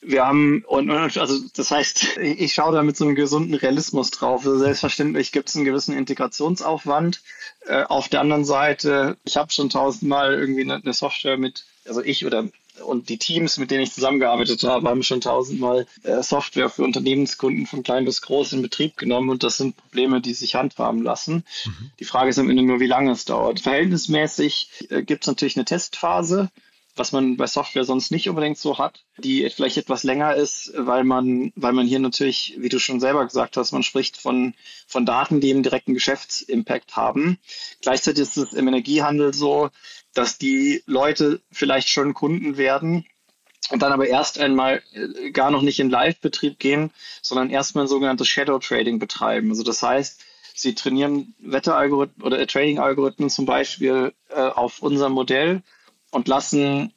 wir 0.00 0.24
haben, 0.24 0.64
und, 0.66 0.90
also 0.90 1.38
das 1.54 1.70
heißt, 1.70 2.18
ich 2.18 2.54
schaue 2.54 2.74
da 2.74 2.82
mit 2.82 2.96
so 2.96 3.04
einem 3.04 3.14
gesunden 3.14 3.54
Realismus 3.54 4.10
drauf. 4.10 4.46
Also 4.46 4.58
selbstverständlich 4.58 5.32
gibt 5.32 5.48
es 5.48 5.56
einen 5.56 5.64
gewissen 5.64 5.96
Integrationsaufwand. 5.96 7.20
Äh, 7.66 7.82
auf 7.84 8.08
der 8.08 8.20
anderen 8.20 8.44
Seite, 8.44 9.16
ich 9.24 9.36
habe 9.36 9.50
schon 9.50 9.70
tausendmal 9.70 10.34
irgendwie 10.34 10.62
eine, 10.62 10.76
eine 10.76 10.92
Software 10.92 11.36
mit, 11.36 11.64
also 11.86 12.02
ich 12.02 12.24
oder 12.24 12.48
und 12.84 13.08
die 13.08 13.18
Teams, 13.18 13.58
mit 13.58 13.72
denen 13.72 13.82
ich 13.82 13.92
zusammengearbeitet 13.92 14.62
habe, 14.62 14.88
haben 14.88 15.02
schon 15.02 15.20
tausendmal 15.20 15.86
äh, 16.04 16.22
Software 16.22 16.70
für 16.70 16.84
Unternehmenskunden 16.84 17.66
von 17.66 17.82
klein 17.82 18.04
bis 18.04 18.22
groß 18.22 18.52
in 18.52 18.62
Betrieb 18.62 18.96
genommen 18.96 19.30
und 19.30 19.42
das 19.42 19.56
sind 19.56 19.76
Probleme, 19.76 20.20
die 20.20 20.32
sich 20.32 20.54
handhaben 20.54 21.02
lassen. 21.02 21.44
Mhm. 21.64 21.90
Die 21.98 22.04
Frage 22.04 22.30
ist 22.30 22.38
am 22.38 22.48
Ende 22.48 22.62
nur, 22.62 22.78
wie 22.78 22.86
lange 22.86 23.10
es 23.10 23.24
dauert. 23.24 23.60
Verhältnismäßig 23.60 24.70
äh, 24.90 25.02
gibt 25.02 25.24
es 25.24 25.26
natürlich 25.26 25.56
eine 25.56 25.64
Testphase 25.64 26.50
was 26.98 27.12
man 27.12 27.36
bei 27.36 27.46
Software 27.46 27.84
sonst 27.84 28.10
nicht 28.10 28.28
unbedingt 28.28 28.58
so 28.58 28.78
hat, 28.78 29.04
die 29.18 29.48
vielleicht 29.50 29.76
etwas 29.76 30.02
länger 30.02 30.34
ist, 30.34 30.72
weil 30.74 31.04
man, 31.04 31.52
weil 31.54 31.72
man 31.72 31.86
hier 31.86 31.98
natürlich, 31.98 32.54
wie 32.58 32.68
du 32.68 32.78
schon 32.78 33.00
selber 33.00 33.24
gesagt 33.24 33.56
hast, 33.56 33.72
man 33.72 33.82
spricht 33.82 34.16
von, 34.16 34.54
von 34.86 35.06
Daten, 35.06 35.40
die 35.40 35.50
einen 35.50 35.62
direkten 35.62 35.94
Geschäftsimpact 35.94 36.96
haben. 36.96 37.38
Gleichzeitig 37.82 38.22
ist 38.22 38.36
es 38.36 38.52
im 38.52 38.68
Energiehandel 38.68 39.34
so, 39.34 39.70
dass 40.14 40.38
die 40.38 40.82
Leute 40.86 41.40
vielleicht 41.52 41.88
schon 41.88 42.14
Kunden 42.14 42.56
werden 42.56 43.06
und 43.70 43.82
dann 43.82 43.92
aber 43.92 44.08
erst 44.08 44.38
einmal 44.38 44.82
äh, 44.92 45.30
gar 45.30 45.50
noch 45.50 45.62
nicht 45.62 45.80
in 45.80 45.90
Live-Betrieb 45.90 46.58
gehen, 46.58 46.90
sondern 47.22 47.50
erstmal 47.50 47.84
ein 47.84 47.88
sogenanntes 47.88 48.28
Shadow 48.28 48.58
Trading 48.58 48.98
betreiben. 48.98 49.50
Also 49.50 49.62
das 49.62 49.82
heißt, 49.82 50.24
sie 50.54 50.74
trainieren 50.74 51.34
Wetteralgorithmen 51.38 52.26
oder 52.26 52.44
Trading-Algorithmen 52.46 53.30
zum 53.30 53.46
Beispiel 53.46 54.12
äh, 54.30 54.40
auf 54.40 54.82
unserem 54.82 55.12
Modell 55.12 55.62
und 56.10 56.28
lassen 56.28 56.92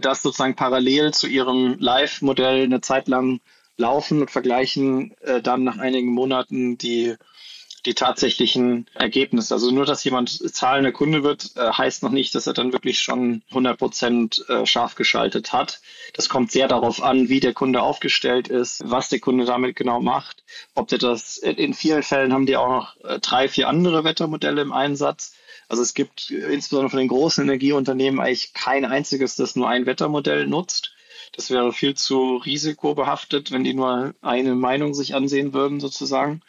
das 0.00 0.22
sozusagen 0.22 0.56
parallel 0.56 1.12
zu 1.12 1.26
ihrem 1.26 1.76
Live-Modell 1.78 2.64
eine 2.64 2.80
Zeit 2.80 3.08
lang 3.08 3.40
laufen 3.76 4.20
und 4.20 4.30
vergleichen 4.30 5.16
äh, 5.20 5.40
dann 5.40 5.64
nach 5.64 5.78
einigen 5.78 6.12
Monaten 6.12 6.76
die, 6.76 7.16
die 7.86 7.94
tatsächlichen 7.94 8.86
Ergebnisse. 8.94 9.54
Also 9.54 9.70
nur, 9.70 9.86
dass 9.86 10.04
jemand 10.04 10.30
zahlender 10.54 10.92
Kunde 10.92 11.22
wird, 11.22 11.56
äh, 11.56 11.72
heißt 11.72 12.02
noch 12.02 12.10
nicht, 12.10 12.34
dass 12.34 12.46
er 12.46 12.52
dann 12.52 12.72
wirklich 12.72 13.00
schon 13.00 13.42
100 13.48 13.78
Prozent 13.78 14.44
äh, 14.48 14.66
scharf 14.66 14.94
geschaltet 14.94 15.52
hat. 15.52 15.80
Das 16.12 16.28
kommt 16.28 16.52
sehr 16.52 16.68
darauf 16.68 17.02
an, 17.02 17.28
wie 17.30 17.40
der 17.40 17.54
Kunde 17.54 17.82
aufgestellt 17.82 18.48
ist, 18.48 18.82
was 18.84 19.08
der 19.08 19.20
Kunde 19.20 19.46
damit 19.46 19.76
genau 19.76 20.00
macht. 20.00 20.44
Ob 20.74 20.88
der 20.88 20.98
das, 20.98 21.38
in 21.38 21.74
vielen 21.74 22.02
Fällen 22.02 22.32
haben 22.32 22.46
die 22.46 22.56
auch 22.56 22.68
noch 22.68 22.96
äh, 23.04 23.18
drei, 23.18 23.48
vier 23.48 23.68
andere 23.68 24.04
Wettermodelle 24.04 24.60
im 24.60 24.72
Einsatz 24.72 25.32
also 25.70 25.82
es 25.82 25.94
gibt 25.94 26.32
insbesondere 26.32 26.90
von 26.90 26.98
den 26.98 27.08
großen 27.08 27.44
Energieunternehmen 27.44 28.18
eigentlich 28.18 28.52
kein 28.54 28.84
einziges, 28.84 29.36
das 29.36 29.54
nur 29.54 29.68
ein 29.68 29.86
Wettermodell 29.86 30.48
nutzt. 30.48 30.92
Das 31.36 31.48
wäre 31.48 31.72
viel 31.72 31.94
zu 31.94 32.38
risikobehaftet, 32.38 33.52
wenn 33.52 33.62
die 33.62 33.72
nur 33.72 34.12
eine 34.20 34.56
Meinung 34.56 34.94
sich 34.94 35.14
ansehen 35.14 35.54
würden, 35.54 35.78
sozusagen. 35.78 36.42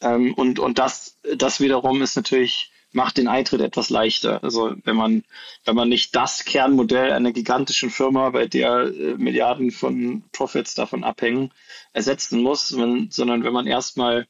Ähm, 0.00 0.32
und 0.34 0.60
und 0.60 0.78
das, 0.78 1.18
das 1.36 1.58
wiederum 1.58 2.02
ist 2.02 2.14
natürlich, 2.14 2.70
macht 2.92 3.16
den 3.16 3.26
Eintritt 3.26 3.62
etwas 3.62 3.90
leichter. 3.90 4.44
Also 4.44 4.76
wenn 4.84 4.94
man, 4.94 5.24
wenn 5.64 5.74
man 5.74 5.88
nicht 5.88 6.14
das 6.14 6.44
Kernmodell 6.44 7.10
einer 7.12 7.32
gigantischen 7.32 7.90
Firma, 7.90 8.30
bei 8.30 8.46
der 8.46 8.82
äh, 8.82 9.16
Milliarden 9.18 9.72
von 9.72 10.22
Profits 10.30 10.76
davon 10.76 11.02
abhängen, 11.02 11.52
ersetzen 11.92 12.42
muss, 12.42 12.68
sondern 12.68 13.42
wenn 13.42 13.52
man 13.52 13.66
erstmal 13.66 14.28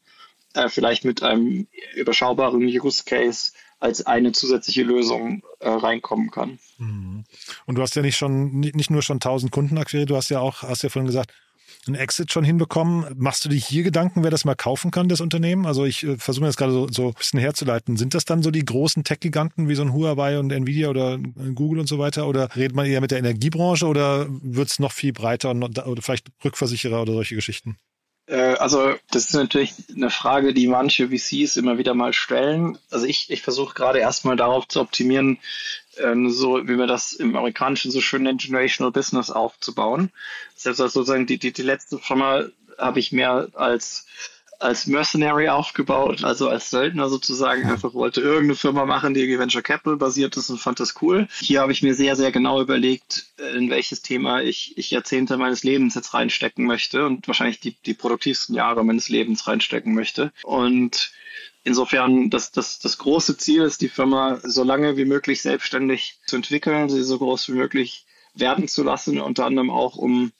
äh, 0.54 0.70
vielleicht 0.70 1.04
mit 1.04 1.22
einem 1.22 1.66
überschaubaren 1.94 2.64
Use 2.64 3.04
Case 3.04 3.52
als 3.78 4.06
eine 4.06 4.32
zusätzliche 4.32 4.82
Lösung 4.82 5.42
äh, 5.60 5.68
reinkommen 5.68 6.30
kann. 6.30 6.58
Mhm. 6.78 7.24
Und 7.66 7.74
du 7.74 7.82
hast 7.82 7.94
ja 7.94 8.02
nicht 8.02 8.16
schon 8.16 8.60
nicht 8.60 8.90
nur 8.90 9.02
schon 9.02 9.16
1000 9.16 9.52
Kunden 9.52 9.78
akquiriert, 9.78 10.10
du 10.10 10.16
hast 10.16 10.30
ja 10.30 10.40
auch, 10.40 10.62
hast 10.62 10.82
ja 10.82 10.88
vorhin 10.88 11.06
gesagt, 11.06 11.32
einen 11.86 11.96
Exit 11.96 12.32
schon 12.32 12.44
hinbekommen. 12.44 13.06
Machst 13.16 13.44
du 13.44 13.48
dir 13.48 13.56
hier 13.56 13.82
Gedanken, 13.82 14.22
wer 14.22 14.30
das 14.30 14.44
mal 14.44 14.54
kaufen 14.54 14.90
kann, 14.90 15.08
das 15.08 15.20
Unternehmen? 15.20 15.66
Also 15.66 15.84
ich 15.84 16.04
äh, 16.04 16.16
versuche 16.16 16.42
mir 16.42 16.48
das 16.48 16.56
gerade 16.56 16.72
so, 16.72 16.88
so 16.88 17.08
ein 17.08 17.14
bisschen 17.14 17.40
herzuleiten. 17.40 17.96
Sind 17.96 18.14
das 18.14 18.24
dann 18.24 18.42
so 18.42 18.50
die 18.50 18.64
großen 18.64 19.04
Tech-Giganten 19.04 19.68
wie 19.68 19.74
so 19.74 19.82
ein 19.82 19.92
Huawei 19.92 20.38
und 20.38 20.52
Nvidia 20.52 20.88
oder 20.88 21.18
Google 21.54 21.80
und 21.80 21.86
so 21.86 21.98
weiter? 21.98 22.26
Oder 22.26 22.54
redet 22.56 22.74
man 22.74 22.86
eher 22.86 23.00
mit 23.00 23.10
der 23.10 23.18
Energiebranche 23.18 23.86
oder 23.86 24.26
wird 24.28 24.68
es 24.68 24.78
noch 24.78 24.92
viel 24.92 25.12
breiter 25.12 25.50
und, 25.50 25.78
oder 25.78 26.02
vielleicht 26.02 26.28
Rückversicherer 26.44 27.02
oder 27.02 27.12
solche 27.12 27.34
Geschichten? 27.34 27.78
Äh, 28.26 28.54
also 28.54 28.94
das 29.10 29.26
ist 29.26 29.34
natürlich 29.34 29.74
eine 29.94 30.10
Frage, 30.10 30.52
die 30.52 30.66
manche 30.66 31.08
VCs 31.08 31.56
immer 31.56 31.78
wieder 31.78 31.94
mal 31.94 32.12
stellen. 32.12 32.78
Also 32.90 33.06
ich, 33.06 33.30
ich 33.30 33.42
versuche 33.42 33.74
gerade 33.74 33.98
erstmal 33.98 34.36
darauf 34.36 34.68
zu 34.68 34.80
optimieren, 34.80 35.38
ähm, 35.98 36.30
so 36.30 36.66
wie 36.68 36.76
man 36.76 36.88
das 36.88 37.12
im 37.12 37.36
Amerikanischen 37.36 37.90
so 37.90 38.00
schön 38.00 38.24
nennt, 38.24 38.42
Generational 38.42 38.92
Business 38.92 39.30
aufzubauen. 39.30 40.10
Selbst 40.54 40.80
als 40.80 40.92
sozusagen 40.92 41.26
die, 41.26 41.38
die, 41.38 41.52
die 41.52 41.62
letzte 41.62 41.98
Firma 41.98 42.44
habe 42.78 43.00
ich 43.00 43.12
mehr 43.12 43.48
als 43.54 44.06
als 44.58 44.86
Mercenary 44.86 45.48
aufgebaut, 45.48 46.24
also 46.24 46.48
als 46.48 46.70
Söldner 46.70 47.08
sozusagen, 47.08 47.64
einfach 47.66 47.94
wollte 47.94 48.20
irgendeine 48.20 48.54
Firma 48.54 48.86
machen, 48.86 49.14
die 49.14 49.38
Venture 49.38 49.62
Capital 49.62 49.96
basiert 49.96 50.36
ist 50.36 50.50
und 50.50 50.58
fand 50.58 50.80
das 50.80 50.94
cool. 51.02 51.28
Hier 51.40 51.60
habe 51.60 51.72
ich 51.72 51.82
mir 51.82 51.94
sehr, 51.94 52.16
sehr 52.16 52.32
genau 52.32 52.60
überlegt, 52.60 53.26
in 53.54 53.70
welches 53.70 54.02
Thema 54.02 54.42
ich, 54.42 54.76
ich 54.78 54.90
Jahrzehnte 54.90 55.36
meines 55.36 55.62
Lebens 55.62 55.94
jetzt 55.94 56.14
reinstecken 56.14 56.66
möchte 56.66 57.04
und 57.06 57.26
wahrscheinlich 57.28 57.60
die, 57.60 57.76
die 57.84 57.94
produktivsten 57.94 58.54
Jahre 58.54 58.84
meines 58.84 59.08
Lebens 59.08 59.46
reinstecken 59.46 59.94
möchte. 59.94 60.32
Und 60.42 61.12
Insofern, 61.66 62.30
das, 62.30 62.52
das, 62.52 62.78
das 62.78 62.96
große 62.96 63.38
Ziel 63.38 63.62
ist, 63.62 63.80
die 63.80 63.88
Firma 63.88 64.38
so 64.44 64.62
lange 64.62 64.96
wie 64.96 65.04
möglich 65.04 65.42
selbstständig 65.42 66.20
zu 66.24 66.36
entwickeln, 66.36 66.88
sie 66.88 67.02
so 67.02 67.18
groß 67.18 67.48
wie 67.48 67.54
möglich 67.54 68.06
werden 68.34 68.68
zu 68.68 68.84
lassen, 68.84 69.20
unter 69.20 69.46
anderem 69.46 69.70
auch 69.70 69.96
um 69.96 70.30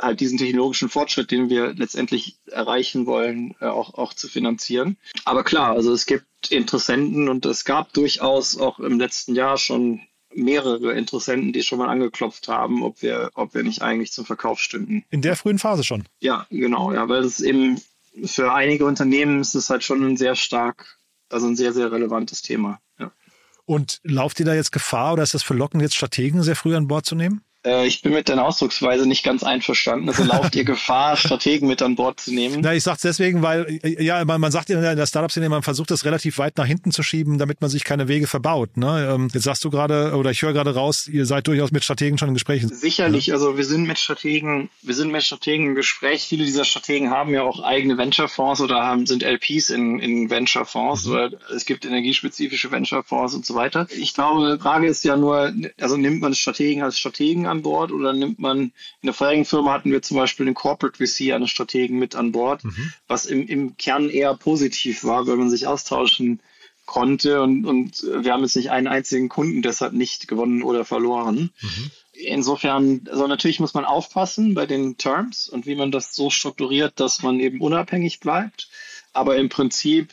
halt 0.00 0.20
diesen 0.20 0.38
technologischen 0.38 0.88
Fortschritt, 0.88 1.30
den 1.30 1.50
wir 1.50 1.74
letztendlich 1.74 2.36
erreichen 2.46 3.06
wollen, 3.06 3.54
äh, 3.60 3.66
auch, 3.66 3.94
auch 3.94 4.14
zu 4.14 4.28
finanzieren. 4.28 4.96
Aber 5.24 5.44
klar, 5.44 5.72
also 5.72 5.92
es 5.92 6.06
gibt 6.06 6.24
Interessenten 6.50 7.28
und 7.28 7.44
es 7.46 7.64
gab 7.64 7.92
durchaus 7.92 8.58
auch 8.58 8.78
im 8.78 8.98
letzten 8.98 9.34
Jahr 9.34 9.58
schon 9.58 10.00
mehrere 10.34 10.92
Interessenten, 10.92 11.52
die 11.52 11.62
schon 11.62 11.78
mal 11.78 11.88
angeklopft 11.88 12.48
haben, 12.48 12.82
ob 12.82 13.02
wir, 13.02 13.30
ob 13.34 13.54
wir 13.54 13.62
nicht 13.62 13.82
eigentlich 13.82 14.12
zum 14.12 14.24
Verkauf 14.24 14.60
stünden. 14.60 15.04
In 15.10 15.22
der 15.22 15.36
frühen 15.36 15.58
Phase 15.58 15.84
schon. 15.84 16.04
Ja, 16.20 16.46
genau, 16.50 16.92
ja, 16.92 17.08
weil 17.08 17.24
es 17.24 17.40
eben 17.40 17.80
für 18.24 18.52
einige 18.52 18.84
Unternehmen 18.84 19.40
ist 19.40 19.54
es 19.54 19.70
halt 19.70 19.84
schon 19.84 20.02
ein 20.04 20.16
sehr 20.16 20.34
stark, 20.34 20.98
also 21.28 21.46
ein 21.46 21.56
sehr, 21.56 21.72
sehr 21.72 21.90
relevantes 21.90 22.42
Thema. 22.42 22.80
Ja. 22.98 23.12
Und 23.64 24.00
lauft 24.02 24.40
ihr 24.40 24.46
da 24.46 24.54
jetzt 24.54 24.72
Gefahr 24.72 25.14
oder 25.14 25.22
ist 25.22 25.34
das 25.34 25.42
verlockend, 25.42 25.82
jetzt 25.82 25.96
Strategen 25.96 26.42
sehr 26.42 26.56
früh 26.56 26.76
an 26.76 26.88
Bord 26.88 27.06
zu 27.06 27.14
nehmen? 27.14 27.42
Äh, 27.64 27.86
ich 27.86 28.02
bin 28.02 28.12
mit 28.12 28.28
deiner 28.28 28.44
Ausdrucksweise 28.44 29.06
nicht 29.06 29.24
ganz 29.24 29.42
einverstanden. 29.42 30.08
Also 30.08 30.24
lauft 30.24 30.54
ihr 30.54 30.64
Gefahr, 30.68 31.16
Strategen 31.16 31.68
mit 31.68 31.82
an 31.82 31.96
Bord 31.96 32.20
zu 32.20 32.32
nehmen? 32.32 32.60
Na, 32.60 32.74
ich 32.74 32.82
sag's 32.82 33.02
deswegen, 33.02 33.42
weil 33.42 33.80
ja, 33.82 34.24
man, 34.24 34.40
man 34.40 34.52
sagt 34.52 34.70
in 34.70 34.80
der 34.80 35.06
Startup-Szene, 35.06 35.48
man 35.48 35.62
versucht 35.62 35.90
das 35.90 36.04
relativ 36.04 36.38
weit 36.38 36.56
nach 36.56 36.66
hinten 36.66 36.92
zu 36.92 37.02
schieben, 37.02 37.38
damit 37.38 37.60
man 37.60 37.70
sich 37.70 37.84
keine 37.84 38.08
Wege 38.08 38.26
verbaut. 38.26 38.76
Ne? 38.76 39.08
Ähm, 39.12 39.28
jetzt 39.32 39.44
sagst 39.44 39.64
du 39.64 39.70
gerade, 39.70 40.14
oder 40.14 40.30
ich 40.30 40.42
höre 40.42 40.52
gerade 40.52 40.74
raus, 40.74 41.08
ihr 41.08 41.26
seid 41.26 41.46
durchaus 41.46 41.72
mit 41.72 41.84
Strategen 41.84 42.18
schon 42.18 42.28
in 42.28 42.34
Gesprächen. 42.34 42.68
Sicherlich, 42.68 43.28
ja. 43.28 43.34
also 43.34 43.56
wir 43.56 43.64
sind 43.64 43.86
mit 43.86 43.98
Strategen, 43.98 44.70
wir 44.82 44.94
sind 44.94 45.10
mit 45.10 45.22
Strategen 45.24 45.66
im 45.66 45.74
Gespräch. 45.74 46.26
Viele 46.28 46.44
dieser 46.44 46.64
Strategen 46.64 47.10
haben 47.10 47.32
ja 47.32 47.42
auch 47.42 47.62
eigene 47.62 47.98
Venture-Fonds 47.98 48.60
oder 48.60 48.84
haben, 48.84 49.06
sind 49.06 49.22
LPs 49.22 49.70
in, 49.70 49.98
in 49.98 50.30
Venture-Fonds 50.30 51.06
mhm. 51.06 51.12
oder 51.12 51.30
es 51.54 51.64
gibt 51.66 51.84
energiespezifische 51.84 52.70
Venture-Fonds 52.70 53.34
und 53.34 53.44
so 53.44 53.54
weiter. 53.54 53.86
Ich 53.96 54.14
glaube, 54.14 54.56
die 54.56 54.62
Frage 54.62 54.86
ist 54.86 55.04
ja 55.04 55.16
nur, 55.16 55.52
also 55.80 55.96
nimmt 55.96 56.20
man 56.20 56.34
Strategen 56.34 56.82
als 56.82 56.98
Strategen 56.98 57.46
an 57.46 57.57
Bord 57.62 57.92
oder 57.92 58.12
nimmt 58.12 58.38
man, 58.38 58.60
in 58.60 58.72
der 59.04 59.14
vorherigen 59.14 59.44
Firma 59.44 59.72
hatten 59.72 59.90
wir 59.90 60.02
zum 60.02 60.16
Beispiel 60.16 60.46
den 60.46 60.54
Corporate 60.54 60.96
VC 60.96 61.32
eines 61.32 61.50
Strategen 61.50 61.98
mit 61.98 62.14
an 62.14 62.32
Bord, 62.32 62.64
mhm. 62.64 62.92
was 63.06 63.26
im, 63.26 63.46
im 63.46 63.76
Kern 63.76 64.10
eher 64.10 64.34
positiv 64.34 65.04
war, 65.04 65.26
weil 65.26 65.36
man 65.36 65.50
sich 65.50 65.66
austauschen 65.66 66.40
konnte 66.86 67.42
und, 67.42 67.66
und 67.66 68.02
wir 68.02 68.32
haben 68.32 68.42
jetzt 68.42 68.56
nicht 68.56 68.70
einen 68.70 68.88
einzigen 68.88 69.28
Kunden 69.28 69.60
deshalb 69.60 69.92
nicht 69.92 70.26
gewonnen 70.26 70.62
oder 70.62 70.84
verloren. 70.84 71.50
Mhm. 71.60 71.90
Insofern, 72.12 73.02
also 73.10 73.26
natürlich 73.26 73.60
muss 73.60 73.74
man 73.74 73.84
aufpassen 73.84 74.54
bei 74.54 74.66
den 74.66 74.96
Terms 74.96 75.48
und 75.48 75.66
wie 75.66 75.76
man 75.76 75.92
das 75.92 76.14
so 76.14 76.30
strukturiert, 76.30 76.98
dass 76.98 77.22
man 77.22 77.38
eben 77.38 77.60
unabhängig 77.60 78.20
bleibt. 78.20 78.68
Aber 79.12 79.36
im 79.36 79.48
Prinzip 79.50 80.10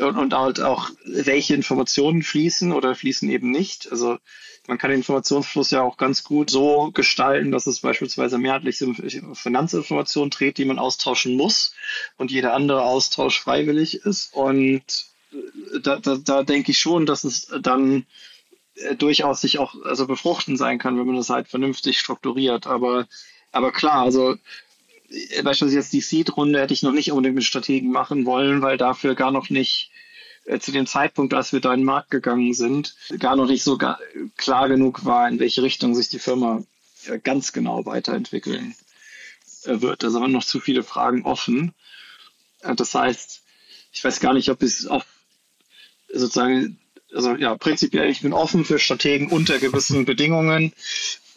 und, 0.00 0.16
und 0.16 0.34
halt 0.34 0.60
auch, 0.60 0.90
welche 1.04 1.54
Informationen 1.54 2.22
fließen 2.22 2.72
oder 2.72 2.94
fließen 2.94 3.28
eben 3.30 3.50
nicht. 3.50 3.90
Also 3.90 4.18
man 4.68 4.76
kann 4.76 4.90
den 4.90 5.00
Informationsfluss 5.00 5.70
ja 5.70 5.82
auch 5.82 5.96
ganz 5.96 6.22
gut 6.22 6.50
so 6.50 6.90
gestalten, 6.92 7.50
dass 7.50 7.66
es 7.66 7.80
beispielsweise 7.80 8.36
mehrheitlich 8.36 8.84
Finanzinformationen 9.32 10.30
trägt, 10.30 10.58
die 10.58 10.66
man 10.66 10.78
austauschen 10.78 11.36
muss 11.36 11.74
und 12.18 12.30
jeder 12.30 12.52
andere 12.52 12.82
Austausch 12.82 13.40
freiwillig 13.40 13.94
ist. 14.04 14.34
Und 14.34 14.82
äh, 15.32 15.80
da, 15.82 15.96
da, 15.96 16.16
da 16.16 16.42
denke 16.42 16.72
ich 16.72 16.78
schon, 16.78 17.06
dass 17.06 17.24
es 17.24 17.50
dann 17.62 18.04
äh, 18.74 18.94
durchaus 18.94 19.40
sich 19.40 19.58
auch 19.58 19.74
also 19.84 20.06
befruchten 20.06 20.58
sein 20.58 20.78
kann, 20.78 20.98
wenn 20.98 21.06
man 21.06 21.16
das 21.16 21.30
halt 21.30 21.48
vernünftig 21.48 21.98
strukturiert. 21.98 22.66
Aber, 22.66 23.08
aber 23.52 23.72
klar, 23.72 24.02
also 24.02 24.36
äh, 25.08 25.42
beispielsweise 25.42 25.78
jetzt 25.78 25.94
die 25.94 26.02
Seed-Runde 26.02 26.60
hätte 26.60 26.74
ich 26.74 26.82
noch 26.82 26.92
nicht 26.92 27.10
unbedingt 27.10 27.36
mit 27.36 27.44
Strategen 27.44 27.90
machen 27.90 28.26
wollen, 28.26 28.60
weil 28.60 28.76
dafür 28.76 29.14
gar 29.14 29.30
noch 29.30 29.48
nicht 29.48 29.90
zu 30.60 30.72
dem 30.72 30.86
Zeitpunkt, 30.86 31.34
als 31.34 31.52
wir 31.52 31.60
da 31.60 31.72
in 31.74 31.80
den 31.80 31.86
Markt 31.86 32.10
gegangen 32.10 32.54
sind, 32.54 32.94
gar 33.18 33.36
noch 33.36 33.46
nicht 33.46 33.62
so 33.62 33.78
klar 34.36 34.68
genug 34.68 35.04
war, 35.04 35.28
in 35.28 35.38
welche 35.38 35.62
Richtung 35.62 35.94
sich 35.94 36.08
die 36.08 36.18
Firma 36.18 36.62
äh, 37.06 37.18
ganz 37.18 37.52
genau 37.52 37.84
weiterentwickeln 37.86 38.74
äh, 39.64 39.80
wird. 39.80 40.02
Da 40.02 40.10
sind 40.10 40.32
noch 40.32 40.44
zu 40.44 40.60
viele 40.60 40.82
Fragen 40.82 41.24
offen. 41.24 41.74
Das 42.62 42.94
heißt, 42.94 43.42
ich 43.92 44.02
weiß 44.02 44.20
gar 44.20 44.34
nicht, 44.34 44.50
ob 44.50 44.62
es 44.62 44.86
auch 44.86 45.04
sozusagen, 46.12 46.78
also 47.14 47.34
ja, 47.36 47.56
prinzipiell, 47.56 48.10
ich 48.10 48.22
bin 48.22 48.32
offen 48.32 48.64
für 48.64 48.78
Strategen 48.78 49.30
unter 49.30 49.58
gewissen 49.58 50.04
Bedingungen. 50.04 50.72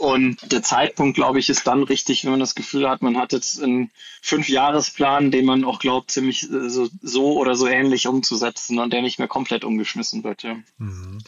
Und 0.01 0.51
der 0.51 0.63
Zeitpunkt, 0.63 1.13
glaube 1.13 1.37
ich, 1.37 1.47
ist 1.47 1.67
dann 1.67 1.83
richtig, 1.83 2.23
wenn 2.23 2.31
man 2.31 2.39
das 2.39 2.55
Gefühl 2.55 2.89
hat, 2.89 3.03
man 3.03 3.17
hat 3.17 3.33
jetzt 3.33 3.61
einen 3.61 3.91
Fünfjahresplan, 4.23 5.29
den 5.29 5.45
man 5.45 5.63
auch 5.63 5.77
glaubt, 5.77 6.09
ziemlich 6.09 6.41
äh, 6.51 6.69
so, 6.69 6.89
so 7.03 7.37
oder 7.37 7.53
so 7.53 7.67
ähnlich 7.67 8.07
umzusetzen 8.07 8.79
und 8.79 8.91
der 8.91 9.03
nicht 9.03 9.19
mehr 9.19 9.27
komplett 9.27 9.63
umgeschmissen 9.63 10.23
wird. 10.23 10.41
Ja. 10.41 10.55
Mhm. 10.79 11.19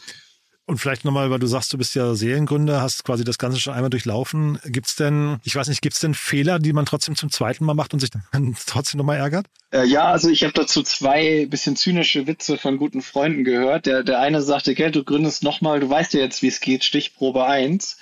Und 0.66 0.78
vielleicht 0.78 1.04
nochmal, 1.04 1.30
weil 1.30 1.38
du 1.38 1.46
sagst, 1.46 1.72
du 1.72 1.78
bist 1.78 1.94
ja 1.94 2.16
Seriengründer, 2.16 2.82
hast 2.82 3.04
quasi 3.04 3.22
das 3.22 3.38
Ganze 3.38 3.60
schon 3.60 3.74
einmal 3.74 3.90
durchlaufen. 3.90 4.58
Gibt 4.64 4.88
es 4.88 4.96
denn, 4.96 5.38
ich 5.44 5.54
weiß 5.54 5.68
nicht, 5.68 5.80
gibt 5.80 5.94
es 5.94 6.00
denn 6.00 6.14
Fehler, 6.14 6.58
die 6.58 6.72
man 6.72 6.84
trotzdem 6.84 7.14
zum 7.14 7.30
zweiten 7.30 7.64
Mal 7.64 7.74
macht 7.74 7.94
und 7.94 8.00
sich 8.00 8.10
dann 8.10 8.56
trotzdem 8.66 8.98
nochmal 8.98 9.18
ärgert? 9.18 9.46
Äh, 9.70 9.84
ja, 9.84 10.06
also 10.06 10.28
ich 10.28 10.42
habe 10.42 10.52
dazu 10.52 10.82
zwei 10.82 11.46
bisschen 11.46 11.76
zynische 11.76 12.26
Witze 12.26 12.58
von 12.58 12.78
guten 12.78 13.02
Freunden 13.02 13.44
gehört. 13.44 13.86
Der, 13.86 14.02
der 14.02 14.18
eine 14.18 14.42
sagte, 14.42 14.74
gell, 14.74 14.90
du 14.90 15.04
gründest 15.04 15.44
nochmal, 15.44 15.78
du 15.78 15.88
weißt 15.88 16.12
ja 16.14 16.20
jetzt, 16.20 16.42
wie 16.42 16.48
es 16.48 16.58
geht, 16.58 16.82
Stichprobe 16.82 17.44
1. 17.44 17.98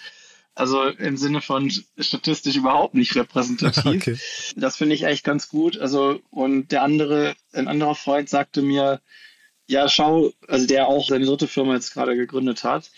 Also 0.54 0.84
im 0.84 1.16
Sinne 1.16 1.40
von 1.40 1.72
statistisch 1.98 2.56
überhaupt 2.56 2.94
nicht 2.94 3.16
repräsentativ. 3.16 3.84
Okay. 3.86 4.18
Das 4.56 4.76
finde 4.76 4.94
ich 4.94 5.04
echt 5.04 5.24
ganz 5.24 5.48
gut. 5.48 5.78
Also, 5.78 6.20
und 6.30 6.72
der 6.72 6.82
andere, 6.82 7.34
ein 7.52 7.68
anderer 7.68 7.94
Freund 7.94 8.28
sagte 8.28 8.60
mir, 8.60 9.00
ja, 9.66 9.88
schau, 9.88 10.32
also 10.48 10.66
der 10.66 10.88
auch 10.88 11.08
seine 11.08 11.24
dritte 11.24 11.48
Firma 11.48 11.74
jetzt 11.74 11.94
gerade 11.94 12.16
gegründet 12.16 12.64
hat, 12.64 12.90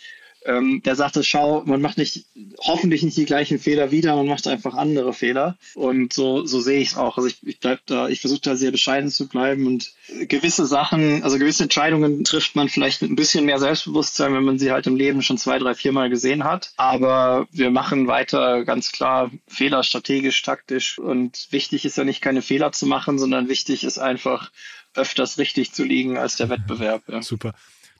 ähm, 0.44 0.82
der 0.84 0.94
sagte, 0.96 1.24
schau, 1.24 1.62
man 1.64 1.80
macht 1.80 1.98
nicht, 1.98 2.26
hoffentlich 2.58 3.02
nicht 3.02 3.16
die 3.16 3.24
gleichen 3.24 3.58
Fehler 3.58 3.90
wieder, 3.90 4.14
man 4.16 4.26
macht 4.26 4.46
einfach 4.46 4.74
andere 4.74 5.12
Fehler. 5.12 5.56
Und 5.74 6.12
so, 6.12 6.44
so 6.44 6.60
sehe 6.60 6.80
ich 6.80 6.88
es 6.88 6.96
auch. 6.96 7.16
Also 7.16 7.28
ich, 7.28 7.46
ich 7.46 7.60
bleib 7.60 7.80
da, 7.86 8.08
ich 8.08 8.20
versuche 8.20 8.40
da 8.42 8.56
sehr 8.56 8.70
bescheiden 8.70 9.10
zu 9.10 9.28
bleiben 9.28 9.66
und 9.66 9.92
gewisse 10.28 10.66
Sachen, 10.66 11.22
also 11.22 11.38
gewisse 11.38 11.62
Entscheidungen 11.62 12.24
trifft 12.24 12.56
man 12.56 12.68
vielleicht 12.68 13.00
mit 13.00 13.10
ein 13.10 13.16
bisschen 13.16 13.46
mehr 13.46 13.58
Selbstbewusstsein, 13.58 14.34
wenn 14.34 14.44
man 14.44 14.58
sie 14.58 14.70
halt 14.70 14.86
im 14.86 14.96
Leben 14.96 15.22
schon 15.22 15.38
zwei, 15.38 15.58
drei, 15.58 15.74
vier 15.74 15.92
Mal 15.92 16.10
gesehen 16.10 16.44
hat. 16.44 16.72
Aber 16.76 17.46
wir 17.50 17.70
machen 17.70 18.06
weiter 18.06 18.64
ganz 18.64 18.92
klar 18.92 19.30
Fehler 19.48 19.82
strategisch, 19.82 20.42
taktisch. 20.42 20.98
Und 20.98 21.48
wichtig 21.50 21.84
ist 21.84 21.96
ja 21.96 22.04
nicht 22.04 22.20
keine 22.20 22.42
Fehler 22.42 22.72
zu 22.72 22.86
machen, 22.86 23.18
sondern 23.18 23.48
wichtig 23.48 23.84
ist 23.84 23.98
einfach 23.98 24.50
öfters 24.94 25.38
richtig 25.38 25.72
zu 25.72 25.84
liegen 25.84 26.18
als 26.18 26.36
der 26.36 26.50
Wettbewerb. 26.50 27.02
Ja. 27.08 27.22
Super. 27.22 27.54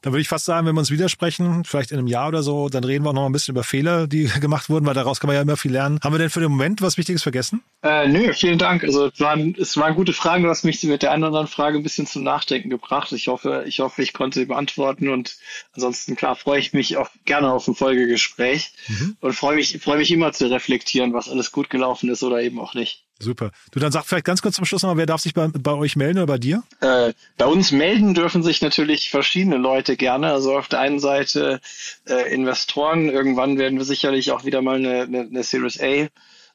Dann 0.05 0.13
würde 0.13 0.21
ich 0.21 0.29
fast 0.29 0.45
sagen, 0.45 0.67
wenn 0.67 0.75
wir 0.75 0.81
uns 0.81 0.91
widersprechen, 0.91 1.65
vielleicht 1.65 1.91
in 1.91 1.97
einem 1.97 2.09
Jahr 2.09 2.29
oder 2.29 2.43
so, 2.43 2.69
dann 2.69 2.85
reden 2.85 3.07
wir 3.07 3.11
auch 3.11 3.15
noch 3.15 3.25
ein 3.25 3.33
bisschen 3.33 3.55
über 3.55 3.65
Fehler, 3.65 4.07
die 4.07 4.25
gemacht 4.41 4.69
wurden, 4.69 4.85
weil 4.85 4.93
daraus 4.93 5.19
kann 5.19 5.29
man 5.29 5.35
ja 5.35 5.41
immer 5.41 5.57
viel 5.57 5.73
lernen. 5.73 5.99
Haben 6.05 6.13
wir 6.13 6.19
denn 6.19 6.29
für 6.29 6.41
den 6.41 6.51
Moment 6.51 6.83
was 6.83 6.99
Wichtiges 6.99 7.23
vergessen? 7.23 7.63
Äh, 7.83 8.07
nö, 8.09 8.35
vielen 8.35 8.59
Dank. 8.59 8.85
Also 8.85 9.07
es 9.07 9.19
waren, 9.19 9.57
es 9.59 9.79
waren 9.79 9.95
gute 9.95 10.13
Fragen. 10.13 10.43
Du 10.43 10.51
hast 10.51 10.63
mich 10.63 10.83
mit 10.83 11.01
der 11.01 11.13
anderen 11.13 11.47
Frage 11.47 11.79
ein 11.79 11.83
bisschen 11.83 12.07
zum 12.07 12.23
Nachdenken 12.23 12.69
gebracht. 12.69 13.13
Ich 13.13 13.29
hoffe, 13.29 13.65
ich 13.67 13.81
hoffe, 13.81 14.03
ich 14.03 14.13
konnte 14.13 14.41
sie 14.41 14.45
beantworten 14.45 15.09
und 15.09 15.39
ansonsten 15.73 16.17
klar 16.17 16.37
freue 16.37 16.59
ich 16.61 16.75
mich 16.75 16.99
auch 16.99 17.09
gerne 17.25 17.51
auf 17.51 17.67
ein 17.67 17.75
Folgegespräch 17.75 18.75
mhm. 18.89 19.17
und 19.21 19.33
freue 19.33 19.57
mich, 19.57 19.79
freue 19.79 19.97
mich 19.97 20.11
immer 20.11 20.33
zu 20.33 20.51
reflektieren, 20.51 21.15
was 21.15 21.31
alles 21.31 21.51
gut 21.51 21.71
gelaufen 21.71 22.11
ist 22.11 22.23
oder 22.23 22.43
eben 22.43 22.61
auch 22.61 22.75
nicht. 22.75 23.04
Super. 23.21 23.53
Du 23.71 23.79
dann 23.79 23.93
sag 23.93 24.05
vielleicht 24.05 24.25
ganz 24.25 24.43
kurz 24.43 24.57
zum 24.57 24.65
Schluss 24.65 24.83
nochmal, 24.83 24.99
wer 24.99 25.07
darf 25.07 25.21
sich 25.21 25.35
bei, 25.35 25.49
bei 25.49 25.73
euch 25.73 25.97
melden 25.97 26.19
oder 26.19 26.27
bei 26.27 26.39
dir? 26.39 26.63
Äh, 26.81 27.13
bei 27.39 27.47
uns 27.47 27.71
melden 27.71 28.15
dürfen 28.15 28.43
sich 28.43 28.61
natürlich 28.61 29.11
verschiedene 29.11 29.57
Leute 29.57 29.97
gerne. 29.97 30.33
Also 30.33 30.57
auf 30.57 30.69
der 30.69 30.81
einen 30.81 30.99
Seite 30.99 31.61
äh, 32.09 32.35
Investoren. 32.35 33.09
Irgendwann 33.09 33.57
werden 33.57 33.79
wir 33.79 33.85
sicherlich 33.85 34.33
auch 34.33 34.45
wieder 34.45 34.63
mal 34.63 34.77
eine, 34.77 35.03
eine, 35.03 35.21
eine 35.21 35.43
Series 35.43 35.81
A 35.81 36.09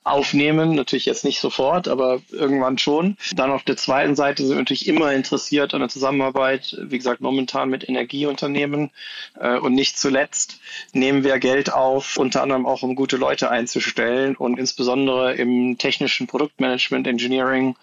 aufnehmen. 0.03 0.75
Natürlich 0.75 1.05
jetzt 1.05 1.25
nicht 1.25 1.39
sofort, 1.39 1.87
aber 1.87 2.21
irgendwann 2.31 2.77
schon. 2.77 3.17
Dann 3.35 3.51
auf 3.51 3.63
der 3.63 3.77
zweiten 3.77 4.15
Seite 4.15 4.43
sind 4.43 4.55
wir 4.55 4.59
natürlich 4.59 4.87
immer 4.87 5.11
interessiert 5.13 5.73
an 5.73 5.81
der 5.81 5.89
Zusammenarbeit, 5.89 6.77
wie 6.81 6.97
gesagt, 6.97 7.21
momentan 7.21 7.69
mit 7.69 7.87
Energieunternehmen. 7.87 8.91
Äh, 9.39 9.57
und 9.57 9.73
nicht 9.73 9.97
zuletzt 9.97 10.59
nehmen 10.93 11.23
wir 11.23 11.39
Geld 11.39 11.71
auf, 11.71 12.17
unter 12.17 12.41
anderem 12.41 12.65
auch 12.65 12.81
um 12.81 12.95
gute 12.95 13.17
Leute 13.17 13.49
einzustellen 13.49 14.35
und 14.35 14.57
insbesondere 14.57 15.35
im 15.35 15.77
technischen 15.77 16.27
Produktmanagement, 16.27 17.07
Engineering 17.07 17.75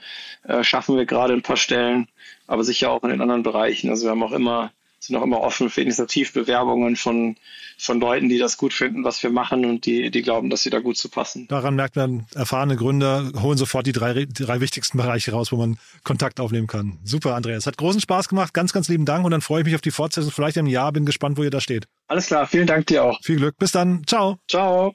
äh, 0.45 0.65
schaffen 0.65 0.97
wir 0.97 1.07
gerade 1.07 1.35
ein 1.35 1.43
paar 1.43 1.57
Stellen, 1.57 2.09
aber 2.47 2.65
sicher 2.65 2.91
auch 2.91 3.03
in 3.03 3.11
den 3.11 3.21
anderen 3.21 3.43
Bereichen. 3.43 3.91
Also 3.91 4.05
wir 4.05 4.11
haben 4.11 4.23
auch 4.23 4.33
immer 4.33 4.73
sind 5.07 5.17
auch 5.17 5.23
immer 5.23 5.41
offen 5.41 5.71
für 5.71 5.81
Initiativbewerbungen 5.83 6.97
von, 6.97 7.37
von 7.79 8.01
Leuten, 8.01 8.29
die 8.29 8.39
das 8.39 8.57
gut 8.57 8.73
finden, 8.73 9.05
was 9.05 9.23
wir 9.23 9.31
machen 9.31 9.65
und 9.65 9.87
die, 9.87 10.11
die 10.11 10.23
glauben, 10.23 10.51
dass 10.51 10.63
sie 10.63 10.71
da 10.71 10.81
gut 10.81 10.97
zu 10.97 11.09
passen. 11.09 11.47
Daran 11.49 11.75
merkt 11.75 11.97
man, 11.97 12.27
erfahrene 12.35 12.77
Gründer 12.77 13.31
holen 13.41 13.59
sofort 13.59 13.87
die 13.87 13.93
drei, 13.93 14.27
drei 14.29 14.61
wichtigsten 14.61 14.99
Bereiche 14.99 15.33
raus, 15.33 15.53
wo 15.53 15.57
man 15.57 15.79
Kontakt 16.05 16.41
aufnehmen 16.41 16.67
kann. 16.67 16.99
Super, 17.05 17.35
Andreas. 17.35 17.67
Hat 17.67 17.77
großen 17.77 18.01
Spaß 18.01 18.29
gemacht. 18.29 18.55
Ganz, 18.55 18.73
ganz 18.73 18.89
lieben 18.89 19.05
Dank 19.05 19.25
und 19.25 19.31
dann 19.31 19.41
freue 19.41 19.61
ich 19.61 19.67
mich 19.67 19.75
auf 19.75 19.81
die 19.81 19.91
Fortsetzung. 19.91 20.33
Vielleicht 20.33 20.57
im 20.57 20.67
Jahr. 20.67 20.93
Bin 20.93 21.07
gespannt, 21.07 21.37
wo 21.39 21.43
ihr 21.43 21.51
da 21.51 21.61
steht. 21.61 21.87
Alles 22.09 22.27
klar. 22.27 22.47
Vielen 22.47 22.67
Dank 22.67 22.87
dir 22.87 23.05
auch. 23.05 23.21
Viel 23.23 23.37
Glück. 23.37 23.57
Bis 23.59 23.73
dann. 23.73 24.03
Ciao. 24.07 24.39
Ciao. 24.49 24.95